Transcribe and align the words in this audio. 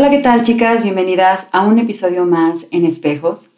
Hola, 0.00 0.08
¿qué 0.08 0.20
tal 0.20 0.42
chicas? 0.44 0.82
Bienvenidas 0.82 1.46
a 1.52 1.60
un 1.60 1.78
episodio 1.78 2.24
más 2.24 2.66
en 2.70 2.86
Espejos. 2.86 3.50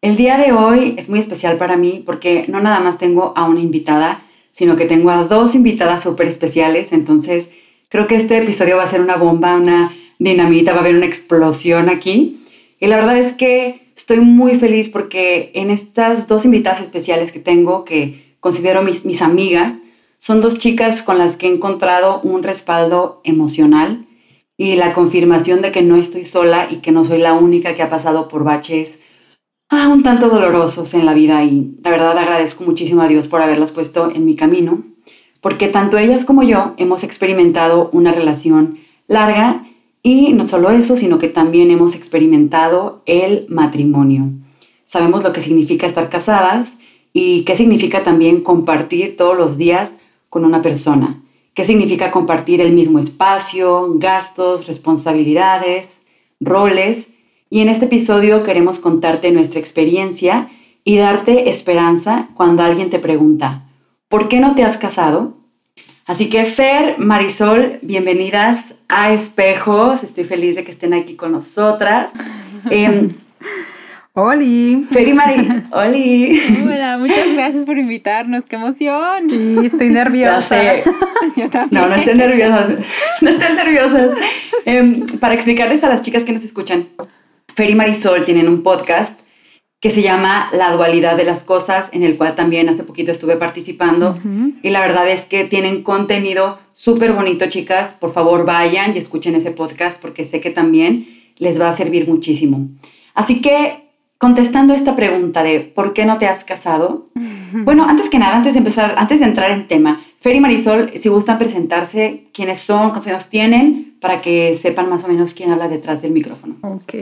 El 0.00 0.16
día 0.16 0.38
de 0.38 0.52
hoy 0.52 0.94
es 0.96 1.08
muy 1.08 1.18
especial 1.18 1.56
para 1.56 1.76
mí 1.76 2.04
porque 2.06 2.44
no 2.46 2.60
nada 2.60 2.78
más 2.78 2.96
tengo 2.96 3.32
a 3.34 3.48
una 3.48 3.58
invitada, 3.58 4.22
sino 4.52 4.76
que 4.76 4.84
tengo 4.84 5.10
a 5.10 5.24
dos 5.24 5.56
invitadas 5.56 6.04
súper 6.04 6.28
especiales. 6.28 6.92
Entonces, 6.92 7.50
creo 7.88 8.06
que 8.06 8.14
este 8.14 8.38
episodio 8.38 8.76
va 8.76 8.84
a 8.84 8.86
ser 8.86 9.00
una 9.00 9.16
bomba, 9.16 9.56
una 9.56 9.90
dinamita, 10.20 10.70
va 10.70 10.78
a 10.78 10.80
haber 10.82 10.94
una 10.94 11.06
explosión 11.06 11.88
aquí. 11.88 12.40
Y 12.78 12.86
la 12.86 12.94
verdad 12.94 13.18
es 13.18 13.32
que 13.32 13.90
estoy 13.96 14.20
muy 14.20 14.54
feliz 14.60 14.90
porque 14.90 15.50
en 15.56 15.70
estas 15.70 16.28
dos 16.28 16.44
invitadas 16.44 16.82
especiales 16.82 17.32
que 17.32 17.40
tengo, 17.40 17.84
que 17.84 18.36
considero 18.38 18.82
mis, 18.82 19.04
mis 19.04 19.22
amigas, 19.22 19.74
son 20.18 20.40
dos 20.40 20.60
chicas 20.60 21.02
con 21.02 21.18
las 21.18 21.34
que 21.34 21.48
he 21.48 21.52
encontrado 21.52 22.20
un 22.22 22.44
respaldo 22.44 23.20
emocional 23.24 24.06
y 24.60 24.76
la 24.76 24.92
confirmación 24.92 25.62
de 25.62 25.72
que 25.72 25.80
no 25.80 25.96
estoy 25.96 26.26
sola 26.26 26.68
y 26.70 26.76
que 26.76 26.92
no 26.92 27.02
soy 27.02 27.16
la 27.16 27.32
única 27.32 27.74
que 27.74 27.82
ha 27.82 27.88
pasado 27.88 28.28
por 28.28 28.44
baches 28.44 28.98
ah, 29.70 29.88
un 29.88 30.02
tanto 30.02 30.28
dolorosos 30.28 30.92
en 30.92 31.06
la 31.06 31.14
vida 31.14 31.42
y 31.44 31.78
la 31.82 31.88
verdad 31.88 32.18
agradezco 32.18 32.64
muchísimo 32.64 33.00
a 33.00 33.08
Dios 33.08 33.26
por 33.26 33.40
haberlas 33.40 33.70
puesto 33.70 34.10
en 34.14 34.26
mi 34.26 34.36
camino, 34.36 34.82
porque 35.40 35.68
tanto 35.68 35.96
ellas 35.96 36.26
como 36.26 36.42
yo 36.42 36.74
hemos 36.76 37.04
experimentado 37.04 37.88
una 37.94 38.12
relación 38.12 38.76
larga 39.08 39.64
y 40.02 40.34
no 40.34 40.46
solo 40.46 40.68
eso, 40.68 40.94
sino 40.94 41.18
que 41.18 41.28
también 41.28 41.70
hemos 41.70 41.94
experimentado 41.94 43.00
el 43.06 43.46
matrimonio. 43.48 44.26
Sabemos 44.84 45.22
lo 45.22 45.32
que 45.32 45.40
significa 45.40 45.86
estar 45.86 46.10
casadas 46.10 46.74
y 47.14 47.44
qué 47.44 47.56
significa 47.56 48.02
también 48.02 48.42
compartir 48.42 49.16
todos 49.16 49.38
los 49.38 49.56
días 49.56 49.94
con 50.28 50.44
una 50.44 50.60
persona. 50.60 51.22
¿Qué 51.54 51.64
significa 51.64 52.10
compartir 52.10 52.60
el 52.60 52.72
mismo 52.72 52.98
espacio, 52.98 53.94
gastos, 53.96 54.66
responsabilidades, 54.66 56.00
roles? 56.38 57.08
Y 57.50 57.60
en 57.60 57.68
este 57.68 57.86
episodio 57.86 58.44
queremos 58.44 58.78
contarte 58.78 59.32
nuestra 59.32 59.58
experiencia 59.58 60.48
y 60.84 60.98
darte 60.98 61.50
esperanza 61.50 62.28
cuando 62.34 62.62
alguien 62.62 62.88
te 62.88 63.00
pregunta, 63.00 63.64
¿por 64.08 64.28
qué 64.28 64.38
no 64.38 64.54
te 64.54 64.62
has 64.62 64.78
casado? 64.78 65.34
Así 66.06 66.28
que 66.28 66.44
Fer, 66.44 66.98
Marisol, 66.98 67.78
bienvenidas 67.82 68.74
a 68.88 69.12
Espejos. 69.12 70.02
Estoy 70.02 70.24
feliz 70.24 70.56
de 70.56 70.64
que 70.64 70.70
estén 70.70 70.94
aquí 70.94 71.14
con 71.14 71.32
nosotras. 71.32 72.12
Eh, 72.70 73.10
Oli. 74.14 74.86
Feri 74.90 75.12
Mari. 75.14 75.48
Oli. 75.72 76.40
Hola, 76.64 76.98
muchas 76.98 77.32
gracias 77.32 77.64
por 77.64 77.78
invitarnos. 77.78 78.44
¡Qué 78.44 78.56
emoción! 78.56 79.30
Sí, 79.30 79.56
estoy 79.66 79.90
nerviosa. 79.90 80.76
Yo 81.36 81.48
también. 81.48 81.68
No, 81.70 81.88
no 81.88 81.94
estén 81.94 82.18
nerviosas. 82.18 82.74
No 83.20 83.30
estén 83.30 83.54
nerviosas. 83.54 84.10
Em, 84.64 85.06
para 85.20 85.34
explicarles 85.34 85.84
a 85.84 85.88
las 85.88 86.02
chicas 86.02 86.24
que 86.24 86.32
nos 86.32 86.42
escuchan, 86.42 86.88
Fer 87.54 87.70
y 87.70 87.76
Marisol 87.76 88.24
tienen 88.24 88.48
un 88.48 88.64
podcast 88.64 89.20
que 89.78 89.90
se 89.90 90.02
llama 90.02 90.50
La 90.52 90.72
dualidad 90.72 91.16
de 91.16 91.24
las 91.24 91.42
cosas, 91.42 91.88
en 91.92 92.02
el 92.02 92.18
cual 92.18 92.34
también 92.34 92.68
hace 92.68 92.82
poquito 92.82 93.12
estuve 93.12 93.36
participando. 93.36 94.18
Y 94.62 94.70
la 94.70 94.80
verdad 94.80 95.08
es 95.08 95.24
que 95.24 95.44
tienen 95.44 95.82
contenido 95.82 96.58
súper 96.72 97.12
bonito, 97.12 97.48
chicas. 97.48 97.94
Por 97.94 98.12
favor, 98.12 98.44
vayan 98.44 98.94
y 98.94 98.98
escuchen 98.98 99.36
ese 99.36 99.52
podcast 99.52 100.02
porque 100.02 100.24
sé 100.24 100.40
que 100.40 100.50
también 100.50 101.06
les 101.38 101.58
va 101.58 101.68
a 101.68 101.72
servir 101.72 102.08
muchísimo. 102.08 102.68
Así 103.14 103.40
que 103.40 103.89
contestando 104.20 104.74
esta 104.74 104.96
pregunta 104.96 105.42
de 105.42 105.60
¿por 105.60 105.94
qué 105.94 106.04
no 106.04 106.18
te 106.18 106.28
has 106.28 106.44
casado? 106.44 107.08
Bueno, 107.52 107.84
antes 107.88 108.08
que 108.08 108.20
nada, 108.20 108.36
antes 108.36 108.52
de 108.52 108.58
empezar, 108.58 108.94
antes 108.96 109.18
de 109.18 109.26
entrar 109.26 109.50
en 109.50 109.66
tema, 109.66 110.00
Fer 110.20 110.36
y 110.36 110.40
Marisol, 110.40 110.88
si 110.90 111.08
gustan 111.08 111.36
presentarse, 111.36 112.28
quiénes 112.32 112.60
son, 112.60 112.90
cuántos 112.90 113.08
años 113.08 113.28
tienen, 113.28 113.96
para 114.00 114.22
que 114.22 114.54
sepan 114.54 114.88
más 114.88 115.02
o 115.02 115.08
menos 115.08 115.34
quién 115.34 115.50
habla 115.50 115.66
detrás 115.66 116.00
del 116.00 116.12
micrófono. 116.12 116.54
Ok. 116.62 116.94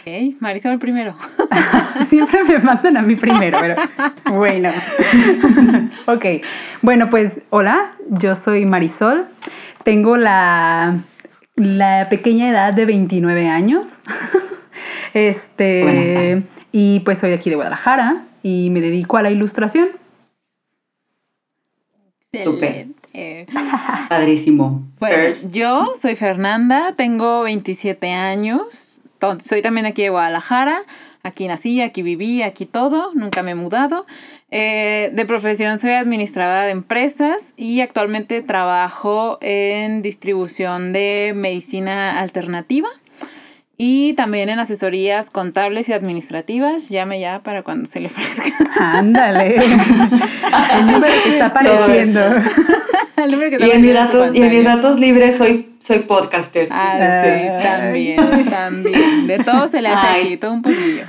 Ok, 0.00 0.40
Marisol 0.40 0.78
primero. 0.78 1.14
Siempre 2.08 2.44
me 2.44 2.58
mandan 2.60 2.96
a 2.96 3.02
mí 3.02 3.14
primero, 3.16 3.58
pero 3.60 3.76
bueno. 4.38 4.70
ok. 6.06 6.24
Bueno, 6.80 7.10
pues 7.10 7.40
hola, 7.50 7.92
yo 8.08 8.34
soy 8.34 8.64
Marisol. 8.64 9.26
Tengo 9.82 10.16
la, 10.16 10.96
la 11.56 12.06
pequeña 12.08 12.48
edad 12.48 12.72
de 12.72 12.86
29 12.86 13.48
años. 13.48 13.86
Este, 15.18 16.44
y 16.70 17.00
pues 17.00 17.18
soy 17.18 17.30
de 17.30 17.36
aquí 17.36 17.50
de 17.50 17.56
Guadalajara 17.56 18.24
y 18.42 18.70
me 18.70 18.80
dedico 18.80 19.16
a 19.16 19.22
la 19.22 19.30
ilustración. 19.30 19.88
Súper. 22.32 22.86
Padrísimo. 24.08 24.84
Bueno, 25.00 25.34
yo 25.52 25.92
soy 26.00 26.14
Fernanda, 26.14 26.94
tengo 26.96 27.42
27 27.42 28.10
años, 28.10 29.00
soy 29.44 29.60
también 29.60 29.86
aquí 29.86 30.02
de 30.02 30.10
Guadalajara, 30.10 30.82
aquí 31.24 31.48
nací, 31.48 31.80
aquí 31.80 32.02
viví, 32.02 32.42
aquí 32.42 32.64
todo, 32.64 33.12
nunca 33.14 33.42
me 33.42 33.52
he 33.52 33.54
mudado. 33.56 34.06
Eh, 34.50 35.10
de 35.12 35.26
profesión 35.26 35.78
soy 35.78 35.92
administradora 35.92 36.64
de 36.64 36.70
empresas 36.70 37.54
y 37.56 37.80
actualmente 37.80 38.40
trabajo 38.42 39.38
en 39.40 40.00
distribución 40.00 40.92
de 40.92 41.32
medicina 41.34 42.20
alternativa 42.20 42.88
y 43.80 44.14
también 44.14 44.48
en 44.48 44.58
asesorías 44.58 45.30
contables 45.30 45.88
y 45.88 45.92
administrativas. 45.92 46.88
Llame 46.88 47.20
ya 47.20 47.44
para 47.44 47.62
cuando 47.62 47.86
se 47.86 48.00
le 48.00 48.08
ofrezca. 48.08 48.50
Ándale. 48.76 49.54
El 50.74 50.86
número 50.86 51.14
que 51.22 51.30
está 51.30 51.46
apareciendo. 51.46 52.20
El 53.16 53.30
número 53.30 53.56
que 53.56 53.64
y, 53.64 53.70
en 53.70 53.80
mis 53.80 53.94
ratos, 53.94 54.34
y 54.34 54.42
en 54.42 54.50
mis 54.50 54.64
ratos 54.64 54.98
libres 54.98 55.36
soy, 55.36 55.76
soy 55.78 56.00
podcaster. 56.00 56.66
Ah, 56.72 57.22
Ay. 57.22 57.42
sí, 57.42 57.62
también, 57.62 58.50
también. 58.50 59.26
De 59.28 59.38
todo 59.44 59.68
se 59.68 59.80
le 59.80 59.88
hace 59.90 60.06
Ay. 60.08 60.26
aquí, 60.26 60.36
todo 60.38 60.54
un 60.54 60.62
poquillo. 60.62 61.04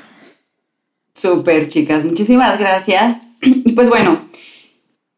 Súper, 1.15 1.67
chicas. 1.67 2.05
Muchísimas 2.05 2.59
gracias. 2.59 3.19
Y 3.41 3.71
pues 3.71 3.89
bueno, 3.89 4.25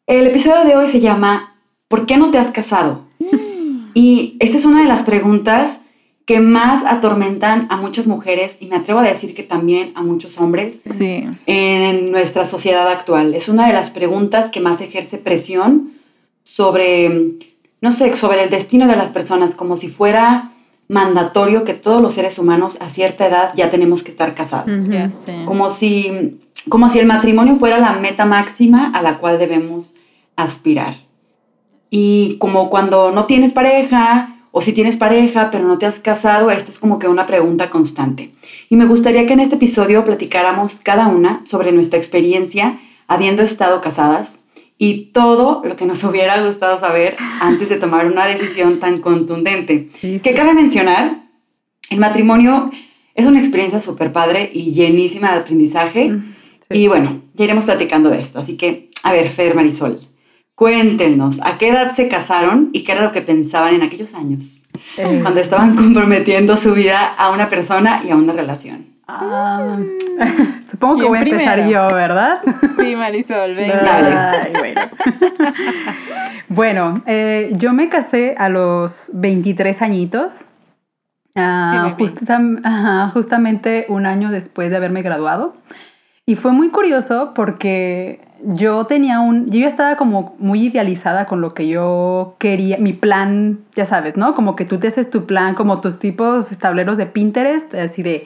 el 0.08 0.28
episodio 0.28 0.64
de 0.64 0.76
hoy 0.78 0.88
se 0.88 1.02
llama 1.02 1.56
¿Por 1.90 2.06
qué 2.06 2.16
no 2.16 2.32
te 2.32 2.38
has 2.38 2.52
casado? 2.52 3.02
Y 3.94 4.38
esta 4.40 4.58
es 4.58 4.64
una 4.64 4.84
de 4.84 4.88
las 4.88 5.04
preguntas 5.04 5.81
que 6.32 6.40
más 6.40 6.86
atormentan 6.86 7.68
a 7.70 7.76
muchas 7.76 8.08
mujeres 8.08 8.56
y 8.62 8.68
me 8.68 8.78
atrevo 8.78 9.00
a 9.02 9.04
decir 9.04 9.36
que 9.36 9.44
también 9.44 9.92
a 9.96 10.02
muchos 10.02 10.38
hombres 10.40 10.80
Sí. 10.98 11.26
en 11.46 12.10
nuestra 12.12 12.46
sociedad 12.46 12.88
actual. 12.90 13.34
Es 13.36 13.50
una 13.50 13.68
de 13.68 13.74
las 13.74 13.90
preguntas 13.90 14.50
que 14.50 14.62
más 14.62 14.80
ejerce 14.80 15.18
presión 15.18 15.90
sobre, 16.44 17.34
no 17.82 17.92
sé, 17.92 18.16
sobre 18.16 18.44
el 18.46 18.50
destino 18.50 18.88
de 18.88 18.96
las 18.96 19.10
personas, 19.10 19.56
como 19.56 19.76
si 19.76 19.90
fuera 19.90 20.54
mandatorio 20.88 21.66
que 21.66 21.74
todos 21.74 22.02
los 22.02 22.14
seres 22.14 22.40
humanos 22.40 22.78
a 22.80 22.88
cierta 22.90 23.28
edad 23.28 23.52
ya 23.58 23.70
tenemos 23.70 24.02
que 24.04 24.12
estar 24.12 24.34
casados. 24.34 24.88
Ya 24.88 25.10
sé. 25.10 25.44
como 25.46 25.70
si, 25.70 26.40
como 26.70 26.88
si 26.88 27.00
el 27.00 27.08
matrimonio 27.08 27.58
fuera 27.58 27.78
la 27.78 27.92
meta 27.94 28.24
máxima 28.24 28.90
a 28.94 29.02
la 29.02 29.18
cual 29.18 29.38
debemos 29.38 29.92
aspirar. 30.38 30.96
Y 31.90 32.38
como 32.38 32.70
cuando 32.70 33.12
no 33.12 33.26
tienes 33.26 33.52
pareja, 33.52 34.30
o 34.52 34.62
si 34.62 34.74
tienes 34.74 34.98
pareja 34.98 35.50
pero 35.52 35.68
no 35.68 35.78
te 35.78 35.86
has 35.86 36.00
casado, 36.00 36.52
esta 36.52 36.70
es 36.70 36.80
como 36.80 37.00
que 37.00 37.08
una 37.08 37.26
pregunta 37.26 37.70
constante. 37.70 38.32
Y 38.70 38.76
me 38.76 38.86
gustaría 38.86 39.26
que 39.26 39.34
en 39.34 39.40
este 39.40 39.56
episodio 39.56 40.04
platicáramos 40.04 40.76
cada 40.76 41.08
una 41.08 41.44
sobre 41.44 41.72
nuestra 41.72 41.98
experiencia 41.98 42.78
habiendo 43.08 43.44
estado 43.44 43.82
casadas 43.82 44.40
y 44.78 45.12
todo 45.12 45.62
lo 45.64 45.76
que 45.76 45.86
nos 45.86 46.04
hubiera 46.06 46.44
gustado 46.46 46.78
saber 46.80 47.16
antes 47.40 47.70
de 47.70 47.78
tomar 47.78 48.08
una 48.08 48.26
decisión 48.26 48.80
tan 48.80 49.00
contundente. 49.00 49.90
Que 50.02 50.34
cabe 50.34 50.54
mencionar, 50.54 51.22
el 51.90 52.00
matrimonio 52.00 52.72
es 53.14 53.26
una 53.26 53.40
experiencia 53.40 53.80
súper 53.80 54.12
padre 54.12 54.50
y 54.54 54.72
llenísima 54.72 55.34
de 55.34 55.40
aprendizaje. 55.40 56.12
Sí. 56.70 56.78
Y 56.78 56.88
bueno, 56.88 57.22
ya 57.34 57.44
iremos 57.44 57.66
platicando 57.66 58.10
de 58.10 58.20
esto. 58.22 58.40
Así 58.40 58.56
que, 58.58 58.90
a 59.04 59.12
ver, 59.12 59.30
Fer 59.30 59.54
Marisol, 59.54 60.00
cuéntenos, 60.62 61.40
¿a 61.44 61.58
qué 61.58 61.70
edad 61.70 61.96
se 61.96 62.08
casaron 62.08 62.70
y 62.72 62.84
qué 62.84 62.92
era 62.92 63.02
lo 63.02 63.12
que 63.12 63.24
pensaban 63.24 63.74
en 63.74 63.82
aquellos 63.82 64.14
años? 64.14 64.66
Eh, 64.96 65.18
Cuando 65.24 65.40
estaban 65.40 65.76
comprometiendo 65.76 66.56
su 66.56 66.76
vida 66.76 67.04
a 67.18 67.32
una 67.32 67.50
persona 67.50 68.04
y 68.06 68.12
a 68.12 68.16
una 68.16 68.32
relación. 68.32 68.86
ah, 69.08 69.76
supongo 70.70 70.98
que 70.98 71.00
¿Quién 71.00 71.10
voy 71.10 71.18
a 71.18 71.22
empezar 71.24 71.56
primero? 71.56 71.90
yo, 71.90 71.96
¿verdad? 71.96 72.42
Sí, 72.78 72.96
Marisol, 72.96 73.56
venga. 73.56 73.82
Dale. 73.82 74.16
Ay, 74.16 74.54
bueno, 74.54 74.82
Bueno, 76.50 76.94
eh, 77.08 77.54
yo 77.58 77.74
me 77.74 77.90
casé 77.90 78.36
a 78.38 78.48
los 78.48 79.10
23 79.14 79.82
añitos. 79.82 80.34
Ah, 81.34 81.96
ajá, 82.64 83.10
justamente 83.10 83.88
un 83.90 84.06
año 84.06 84.30
después 84.30 84.70
de 84.70 84.78
haberme 84.78 85.02
graduado. 85.02 85.56
Y 86.32 86.36
fue 86.38 86.54
muy 86.54 86.70
curioso 86.70 87.34
porque 87.36 88.22
yo 88.42 88.86
tenía 88.86 89.20
un, 89.20 89.52
yo 89.52 89.60
ya 89.60 89.68
estaba 89.68 89.98
como 89.98 90.34
muy 90.40 90.68
idealizada 90.68 91.26
con 91.26 91.42
lo 91.42 91.54
que 91.54 91.68
yo 91.68 92.38
quería, 92.40 92.78
mi 92.78 92.94
plan, 92.94 93.60
ya 93.76 93.84
sabes, 93.84 94.16
¿no? 94.16 94.34
Como 94.34 94.56
que 94.56 94.64
tú 94.64 94.78
te 94.80 94.88
haces 94.88 95.10
tu 95.10 95.26
plan, 95.26 95.56
como 95.56 95.82
tus 95.82 96.00
tipos 96.00 96.48
tableros 96.58 96.98
de 96.98 97.06
Pinterest, 97.06 97.76
así 97.76 98.02
de, 98.02 98.24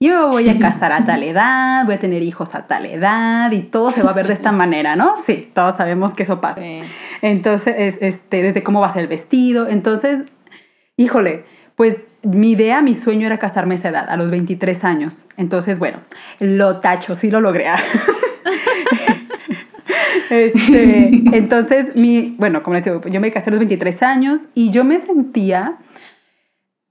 yo 0.00 0.30
voy 0.30 0.48
a 0.48 0.58
casar 0.58 0.90
a 0.90 1.04
tal 1.06 1.22
edad, 1.22 1.84
voy 1.84 1.94
a 1.94 1.98
tener 2.00 2.24
hijos 2.24 2.56
a 2.56 2.66
tal 2.66 2.86
edad 2.86 3.52
y 3.52 3.60
todo 3.62 3.92
se 3.92 4.02
va 4.02 4.10
a 4.10 4.14
ver 4.14 4.26
de 4.26 4.32
esta 4.34 4.50
manera, 4.62 4.96
¿no? 4.96 5.14
Sí, 5.24 5.48
todos 5.54 5.76
sabemos 5.76 6.12
que 6.12 6.24
eso 6.24 6.40
pasa. 6.40 6.60
Sí. 6.60 6.80
Entonces, 7.22 7.72
es- 7.78 7.98
este, 8.02 8.42
desde 8.42 8.64
cómo 8.64 8.80
va 8.80 8.88
a 8.88 8.92
ser 8.92 9.02
el 9.02 9.08
vestido. 9.08 9.68
Entonces, 9.68 10.24
híjole, 10.96 11.44
pues 11.76 11.96
mi 12.22 12.52
idea, 12.52 12.82
mi 12.82 12.94
sueño 12.94 13.26
era 13.26 13.38
casarme 13.38 13.74
a 13.74 13.78
esa 13.78 13.88
edad, 13.90 14.08
a 14.08 14.16
los 14.16 14.30
23 14.30 14.84
años. 14.84 15.26
Entonces, 15.36 15.78
bueno, 15.78 15.98
lo 16.40 16.78
tacho, 16.78 17.16
sí 17.16 17.30
lo 17.30 17.40
logré. 17.40 17.66
este, 20.30 21.22
entonces, 21.32 21.96
mi, 21.96 22.34
bueno, 22.38 22.62
como 22.62 22.74
les 22.74 22.84
digo, 22.84 23.00
yo 23.06 23.20
me 23.20 23.32
casé 23.32 23.50
a 23.50 23.52
los 23.52 23.60
23 23.60 24.02
años 24.02 24.40
y 24.54 24.70
yo 24.70 24.84
me 24.84 25.00
sentía 25.00 25.76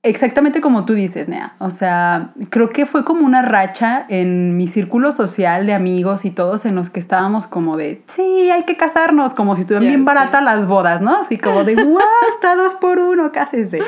exactamente 0.04 0.60
como 0.60 0.84
tú 0.84 0.94
dices, 0.94 1.30
Nea. 1.30 1.56
O 1.60 1.72
sea, 1.72 2.32
creo 2.50 2.70
que 2.70 2.86
fue 2.86 3.06
como 3.06 3.26
una 3.26 3.42
racha 3.42 4.06
en 4.10 4.58
mi 4.58 4.68
círculo 4.68 5.14
social 5.14 5.66
de 5.66 5.74
amigos 5.74 6.26
y 6.26 6.32
todos 6.32 6.66
en 6.66 6.76
los 6.76 6.90
que 6.90 7.00
estábamos 7.00 7.48
como 7.48 7.78
de, 7.78 8.04
sí, 8.08 8.50
hay 8.52 8.64
que 8.66 8.76
casarnos, 8.76 9.34
como 9.34 9.56
si 9.56 9.62
estuvieran 9.62 9.88
bien 9.88 10.06
baratas 10.06 10.44
las 10.44 10.68
bodas, 10.68 11.02
¿no? 11.02 11.16
Así 11.16 11.38
como 11.38 11.64
de, 11.64 11.76
wow, 11.84 12.00
está 12.36 12.56
dos 12.56 12.74
por 12.74 13.00
uno, 13.00 13.32
cásense. 13.32 13.80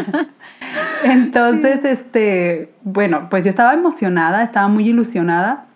Entonces, 1.04 1.84
este, 1.84 2.74
bueno, 2.82 3.28
pues 3.30 3.44
yo 3.44 3.50
estaba 3.50 3.74
emocionada, 3.74 4.42
estaba 4.42 4.66
muy 4.66 4.88
ilusionada, 4.88 5.66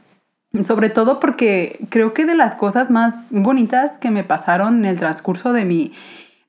sobre 0.67 0.91
todo 0.91 1.21
porque 1.21 1.87
creo 1.91 2.15
que 2.15 2.25
de 2.25 2.35
las 2.35 2.55
cosas 2.55 2.91
más 2.91 3.15
bonitas 3.31 3.99
que 3.99 4.11
me 4.11 4.25
pasaron 4.25 4.79
en 4.79 4.85
el 4.87 4.99
transcurso 4.99 5.53
de 5.53 5.65
mi, 5.65 5.93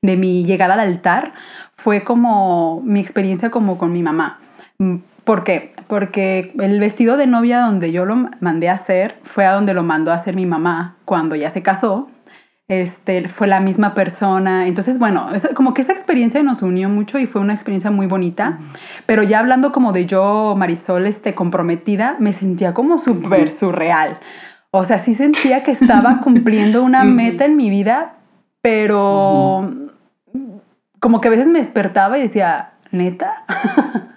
de 0.02 0.16
mi 0.16 0.44
llegada 0.44 0.74
al 0.74 0.80
altar 0.80 1.34
fue 1.72 2.04
como 2.04 2.82
mi 2.84 3.00
experiencia 3.00 3.50
como 3.50 3.78
con 3.78 3.92
mi 3.92 4.02
mamá. 4.02 4.38
¿Por 5.24 5.44
qué? 5.44 5.74
Porque 5.86 6.52
el 6.58 6.80
vestido 6.80 7.16
de 7.16 7.26
novia 7.26 7.60
donde 7.60 7.92
yo 7.92 8.04
lo 8.04 8.30
mandé 8.40 8.68
a 8.68 8.74
hacer 8.74 9.16
fue 9.22 9.44
a 9.44 9.52
donde 9.52 9.74
lo 9.74 9.82
mandó 9.82 10.12
a 10.12 10.14
hacer 10.14 10.34
mi 10.34 10.46
mamá 10.46 10.96
cuando 11.04 11.34
ya 11.34 11.50
se 11.50 11.62
casó 11.62 12.08
este, 12.68 13.28
fue 13.28 13.46
la 13.46 13.60
misma 13.60 13.94
persona. 13.94 14.66
Entonces, 14.66 14.98
bueno, 14.98 15.26
como 15.54 15.74
que 15.74 15.82
esa 15.82 15.92
experiencia 15.92 16.42
nos 16.42 16.62
unió 16.62 16.88
mucho 16.88 17.18
y 17.18 17.26
fue 17.26 17.40
una 17.40 17.54
experiencia 17.54 17.90
muy 17.90 18.06
bonita. 18.06 18.58
Pero 19.06 19.22
ya 19.22 19.40
hablando 19.40 19.72
como 19.72 19.92
de 19.92 20.06
yo, 20.06 20.54
Marisol, 20.56 21.06
este, 21.06 21.34
comprometida, 21.34 22.16
me 22.20 22.34
sentía 22.34 22.74
como 22.74 22.98
súper 22.98 23.50
surreal. 23.50 24.18
O 24.70 24.84
sea, 24.84 24.98
sí 24.98 25.14
sentía 25.14 25.62
que 25.62 25.70
estaba 25.70 26.20
cumpliendo 26.22 26.82
una 26.82 27.04
meta 27.04 27.46
en 27.46 27.56
mi 27.56 27.70
vida, 27.70 28.16
pero 28.60 29.87
como 31.00 31.20
que 31.20 31.28
a 31.28 31.30
veces 31.30 31.46
me 31.46 31.58
despertaba 31.58 32.18
y 32.18 32.22
decía, 32.22 32.72
neta. 32.90 33.44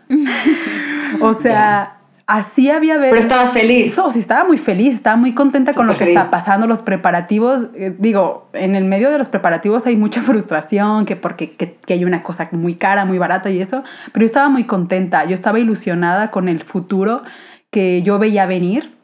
o 1.22 1.34
sea, 1.34 1.98
así 2.28 2.70
había 2.70 2.98
Pero 3.00 3.18
estabas 3.18 3.52
feliz. 3.52 3.96
No, 3.98 4.12
sí, 4.12 4.20
estaba 4.20 4.46
muy 4.46 4.58
feliz, 4.58 4.96
estaba 4.96 5.16
muy 5.16 5.34
contenta 5.34 5.74
con 5.74 5.88
lo 5.88 5.98
que 5.98 6.06
está 6.06 6.30
pasando, 6.30 6.68
los 6.68 6.82
preparativos. 6.82 7.70
Eh, 7.76 7.94
digo, 7.98 8.50
en 8.54 8.76
el 8.76 8.86
medio 8.86 9.12
de 9.12 9.18
los 9.18 9.28
preparativos 9.28 9.86
hay 9.86 9.98
mucha 9.98 10.22
frustración, 10.24 11.06
que 11.06 11.16
porque 11.16 11.52
que, 11.52 11.78
hay 11.94 12.06
una 12.06 12.24
cosa 12.24 12.50
muy 12.52 12.76
cara, 12.76 13.06
muy 13.06 13.18
barata 13.18 13.50
y 13.50 13.60
eso, 13.60 13.84
pero 14.12 14.24
yo 14.24 14.28
estaba 14.28 14.50
muy 14.50 14.64
contenta, 14.64 15.26
yo 15.26 15.36
estaba 15.36 15.60
ilusionada 15.60 16.32
con 16.32 16.48
el 16.48 16.62
futuro 16.62 17.24
que 17.70 18.02
yo 18.02 18.20
veía 18.20 18.46
venir, 18.46 18.96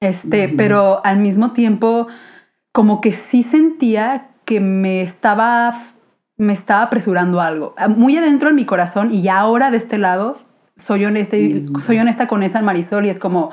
este, 0.00 0.48
pero 0.48 1.04
al 1.04 1.18
mismo 1.18 1.52
tiempo 1.52 2.08
como 2.72 3.00
que 3.00 3.12
sí 3.12 3.42
sentía 3.42 4.28
que 4.44 4.60
me 4.60 5.02
estaba, 5.02 5.82
me 6.40 6.54
estaba 6.54 6.82
apresurando 6.82 7.42
algo, 7.42 7.74
muy 7.88 8.16
adentro 8.16 8.48
en 8.48 8.54
mi 8.54 8.64
corazón 8.64 9.12
y 9.12 9.20
ya 9.20 9.38
ahora 9.38 9.70
de 9.70 9.76
este 9.76 9.98
lado 9.98 10.38
soy 10.74 11.04
honesta, 11.04 11.36
mm. 11.36 11.80
soy 11.80 11.98
honesta 11.98 12.28
con 12.28 12.42
esa 12.42 12.62
Marisol 12.62 13.04
y 13.04 13.10
es 13.10 13.18
como, 13.18 13.50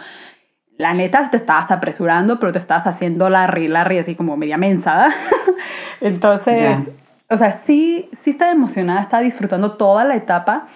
la 0.77 0.93
neta 0.93 1.29
te 1.29 1.35
estabas 1.35 1.69
apresurando, 1.69 2.39
pero 2.39 2.53
te 2.53 2.59
estabas 2.59 2.87
haciendo 2.87 3.29
la 3.29 3.45
Larry, 3.45 3.97
así 3.97 4.15
como 4.15 4.37
media 4.37 4.57
mensada. 4.57 5.13
Entonces, 6.01 6.77
o 7.29 7.35
sea, 7.35 7.51
sí, 7.51 8.09
sí 8.21 8.29
estaba 8.29 8.53
emocionada, 8.53 9.01
estaba 9.01 9.21
disfrutando 9.21 9.75
toda 9.75 10.05
la 10.05 10.15
etapa, 10.15 10.67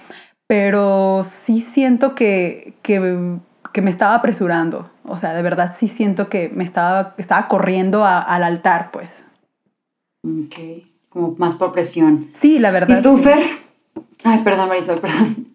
pero 0.47 1.23
sí 1.23 1.61
siento 1.61 2.13
que, 2.13 2.73
que, 2.81 3.37
que, 3.71 3.81
me 3.81 3.89
estaba 3.89 4.15
apresurando. 4.15 4.91
O 5.05 5.17
sea, 5.17 5.33
de 5.33 5.43
verdad 5.43 5.73
sí 5.79 5.87
siento 5.87 6.27
que 6.27 6.51
me 6.53 6.65
estaba, 6.65 7.13
estaba 7.17 7.47
corriendo 7.47 8.03
al 8.05 8.43
altar, 8.43 8.91
pues. 8.91 9.23
Ok, 10.23 10.90
como 11.11 11.35
más 11.37 11.55
por 11.55 11.71
presión. 11.71 12.29
Sí, 12.39 12.57
la 12.57 12.71
verdad. 12.71 12.99
¿Y 12.99 13.01
tú, 13.01 13.17
Fer? 13.17 13.43
Ay, 14.23 14.39
perdón, 14.43 14.69
Marisol, 14.69 14.99
perdón. 14.99 15.47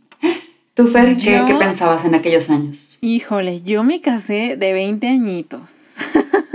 ¿Tú, 0.75 0.87
Fer, 0.89 1.17
¿qué, 1.17 1.57
pensabas 1.59 2.05
en 2.05 2.15
aquellos 2.15 2.51
años? 2.51 2.99
Híjole, 3.01 3.63
yo 3.63 3.83
me 3.83 4.03
casé 4.03 4.57
de 4.59 4.73
20 4.75 5.09
añitos. 5.09 5.95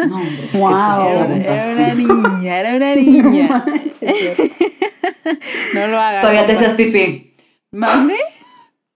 No, 0.07 0.17
hombre, 0.17 0.49
wow. 0.53 1.31
Era, 1.31 1.73
una 1.73 1.93
niña, 1.95 2.59
era 2.59 2.75
una 2.75 2.95
niña. 2.95 3.65
no 5.73 5.87
lo 5.87 5.99
hagas. 5.99 6.21
Todavía 6.21 6.45
te 6.45 6.53
hacías 6.53 6.75
pipí. 6.75 7.33
¿Mande? 7.71 8.17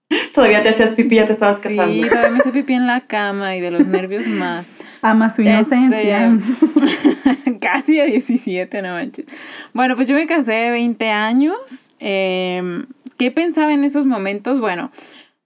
Todavía 0.34 0.62
te 0.62 0.68
hacías 0.68 0.92
pipí, 0.92 1.16
ya 1.16 1.26
te 1.26 1.32
estabas 1.32 1.58
casando. 1.58 1.92
Sí, 1.92 2.08
todavía 2.08 2.30
me 2.30 2.38
hacía 2.38 2.52
pipí 2.52 2.74
en 2.74 2.86
la 2.86 3.00
cama 3.00 3.56
y 3.56 3.60
de 3.60 3.72
los 3.72 3.88
nervios 3.88 4.24
más. 4.28 4.68
Ama 5.10 5.30
su 5.30 5.42
inocencia. 5.42 6.28
Este, 6.28 7.58
casi 7.60 8.00
a 8.00 8.04
17, 8.04 8.82
no 8.82 8.90
manches. 8.90 9.26
Bueno, 9.72 9.96
pues 9.96 10.08
yo 10.08 10.14
me 10.14 10.26
casé 10.26 10.52
de 10.52 10.70
20 10.70 11.10
años. 11.10 11.94
Eh, 12.00 12.84
¿Qué 13.16 13.30
pensaba 13.30 13.72
en 13.72 13.84
esos 13.84 14.04
momentos? 14.04 14.60
Bueno, 14.60 14.90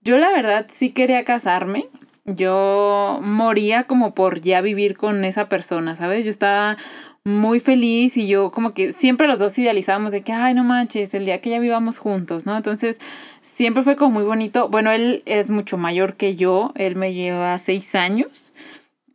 yo 0.02 0.18
la 0.18 0.30
verdad 0.30 0.66
sí 0.68 0.90
quería 0.90 1.24
casarme. 1.24 1.86
Yo 2.24 3.20
moría 3.22 3.84
como 3.84 4.14
por 4.14 4.40
ya 4.40 4.60
vivir 4.60 4.96
con 4.96 5.24
esa 5.24 5.48
persona, 5.48 5.96
¿sabes? 5.96 6.24
Yo 6.24 6.30
estaba 6.30 6.76
muy 7.24 7.60
feliz 7.60 8.16
y 8.16 8.26
yo 8.26 8.50
como 8.50 8.72
que 8.72 8.92
siempre 8.92 9.26
los 9.26 9.38
dos 9.38 9.58
idealizábamos 9.58 10.10
de 10.12 10.22
que, 10.22 10.32
ay, 10.32 10.54
no 10.54 10.64
manches, 10.64 11.12
el 11.12 11.26
día 11.26 11.40
que 11.40 11.50
ya 11.50 11.58
vivamos 11.58 11.98
juntos, 11.98 12.46
¿no? 12.46 12.56
Entonces, 12.56 12.98
siempre 13.42 13.82
fue 13.82 13.96
como 13.96 14.12
muy 14.12 14.24
bonito. 14.24 14.68
Bueno, 14.68 14.90
él 14.90 15.22
es 15.26 15.50
mucho 15.50 15.76
mayor 15.76 16.16
que 16.16 16.34
yo, 16.36 16.72
él 16.76 16.96
me 16.96 17.12
lleva 17.12 17.58
seis 17.58 17.94
años. 17.94 18.52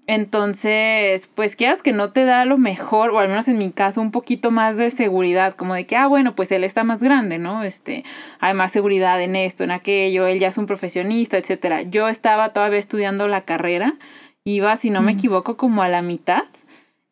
Entonces, 0.07 1.28
pues 1.34 1.56
quieras 1.56 1.81
que 1.81 1.92
no 1.92 2.12
te 2.12 2.25
da 2.25 2.46
lo 2.46 2.60
mejor, 2.60 3.10
o 3.10 3.19
al 3.19 3.28
menos 3.28 3.48
en 3.48 3.57
mi 3.57 3.72
caso, 3.72 4.02
un 4.02 4.12
poquito 4.12 4.52
más 4.52 4.78
de 4.78 4.92
seguridad, 4.92 5.56
como 5.56 5.74
de 5.74 5.88
que, 5.88 5.96
ah, 5.96 6.06
bueno, 6.06 6.36
pues 6.36 6.52
él 6.52 6.63
está 6.63 6.84
más 6.84 7.02
grande, 7.02 7.40
¿no? 7.40 7.63
Este, 7.63 8.04
hay 8.40 8.54
más 8.54 8.72
seguridad 8.72 9.19
en 9.22 9.36
esto, 9.36 9.63
en 9.63 9.72
aquello, 9.72 10.28
él 10.28 10.38
ya 10.40 10.50
es 10.50 10.60
un 10.60 10.68
profesionista, 10.68 11.38
etcétera. 11.38 11.81
Yo 11.81 12.07
estaba 12.07 12.50
todavía 12.50 12.78
estudiando 12.78 13.28
la 13.28 13.42
carrera, 13.42 13.96
iba, 14.44 14.75
si 14.75 14.92
no 14.92 15.02
me 15.02 15.13
equivoco, 15.13 15.57
como 15.57 15.81
a 15.81 15.90
la 15.90 16.04
mitad. 16.04 16.44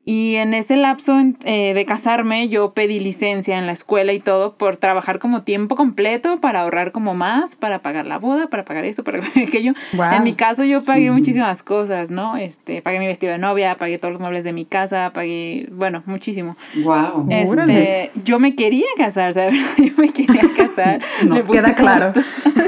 Y 0.06 0.36
en 0.36 0.54
ese 0.54 0.76
lapso 0.76 1.18
eh, 1.46 1.74
de 1.74 1.86
casarme, 1.86 2.50
yo 2.50 2.74
pedí 2.74 3.00
licencia 3.00 3.58
en 3.58 3.66
la 3.66 3.72
escuela 3.72 4.12
y 4.12 4.20
todo 4.20 4.54
por 4.58 4.76
trabajar 4.76 5.18
como 5.18 5.44
tiempo 5.44 5.78
completo 5.78 6.42
para 6.42 6.62
ahorrar 6.62 6.92
como 6.92 7.14
más, 7.14 7.56
para 7.56 7.80
pagar 7.80 8.06
la 8.06 8.20
boda, 8.20 8.48
para 8.48 8.66
pagar 8.66 8.84
esto, 8.84 9.06
para 9.06 9.20
pagar 9.22 9.48
aquello. 9.48 9.74
En 10.12 10.24
mi 10.24 10.34
caso, 10.34 10.66
yo 10.66 10.84
pagué 10.84 11.10
muchísimas 11.10 11.64
cosas, 11.64 12.12
¿no? 12.12 12.36
Este, 12.36 12.82
pagué 12.82 13.00
mi 13.00 13.08
vestido 13.08 13.32
de 13.32 13.38
novia, 13.38 13.76
pagué 13.76 13.98
todos 13.98 14.14
los 14.14 14.22
muebles 14.22 14.44
de 14.44 14.52
mi 14.52 14.66
casa, 14.66 15.12
pagué, 15.14 15.70
bueno, 15.72 16.04
muchísimo. 16.06 16.58
Wow. 16.84 17.28
Este, 17.30 18.12
yo 18.26 18.40
me 18.40 18.56
quería 18.56 18.88
casar, 18.98 19.34
¿sabes? 19.34 19.54
Yo 19.78 19.94
me 19.98 20.12
quería 20.12 20.50
casar. 20.54 21.00
Nos 21.26 21.44
queda 21.44 21.76
claro. 21.76 22.12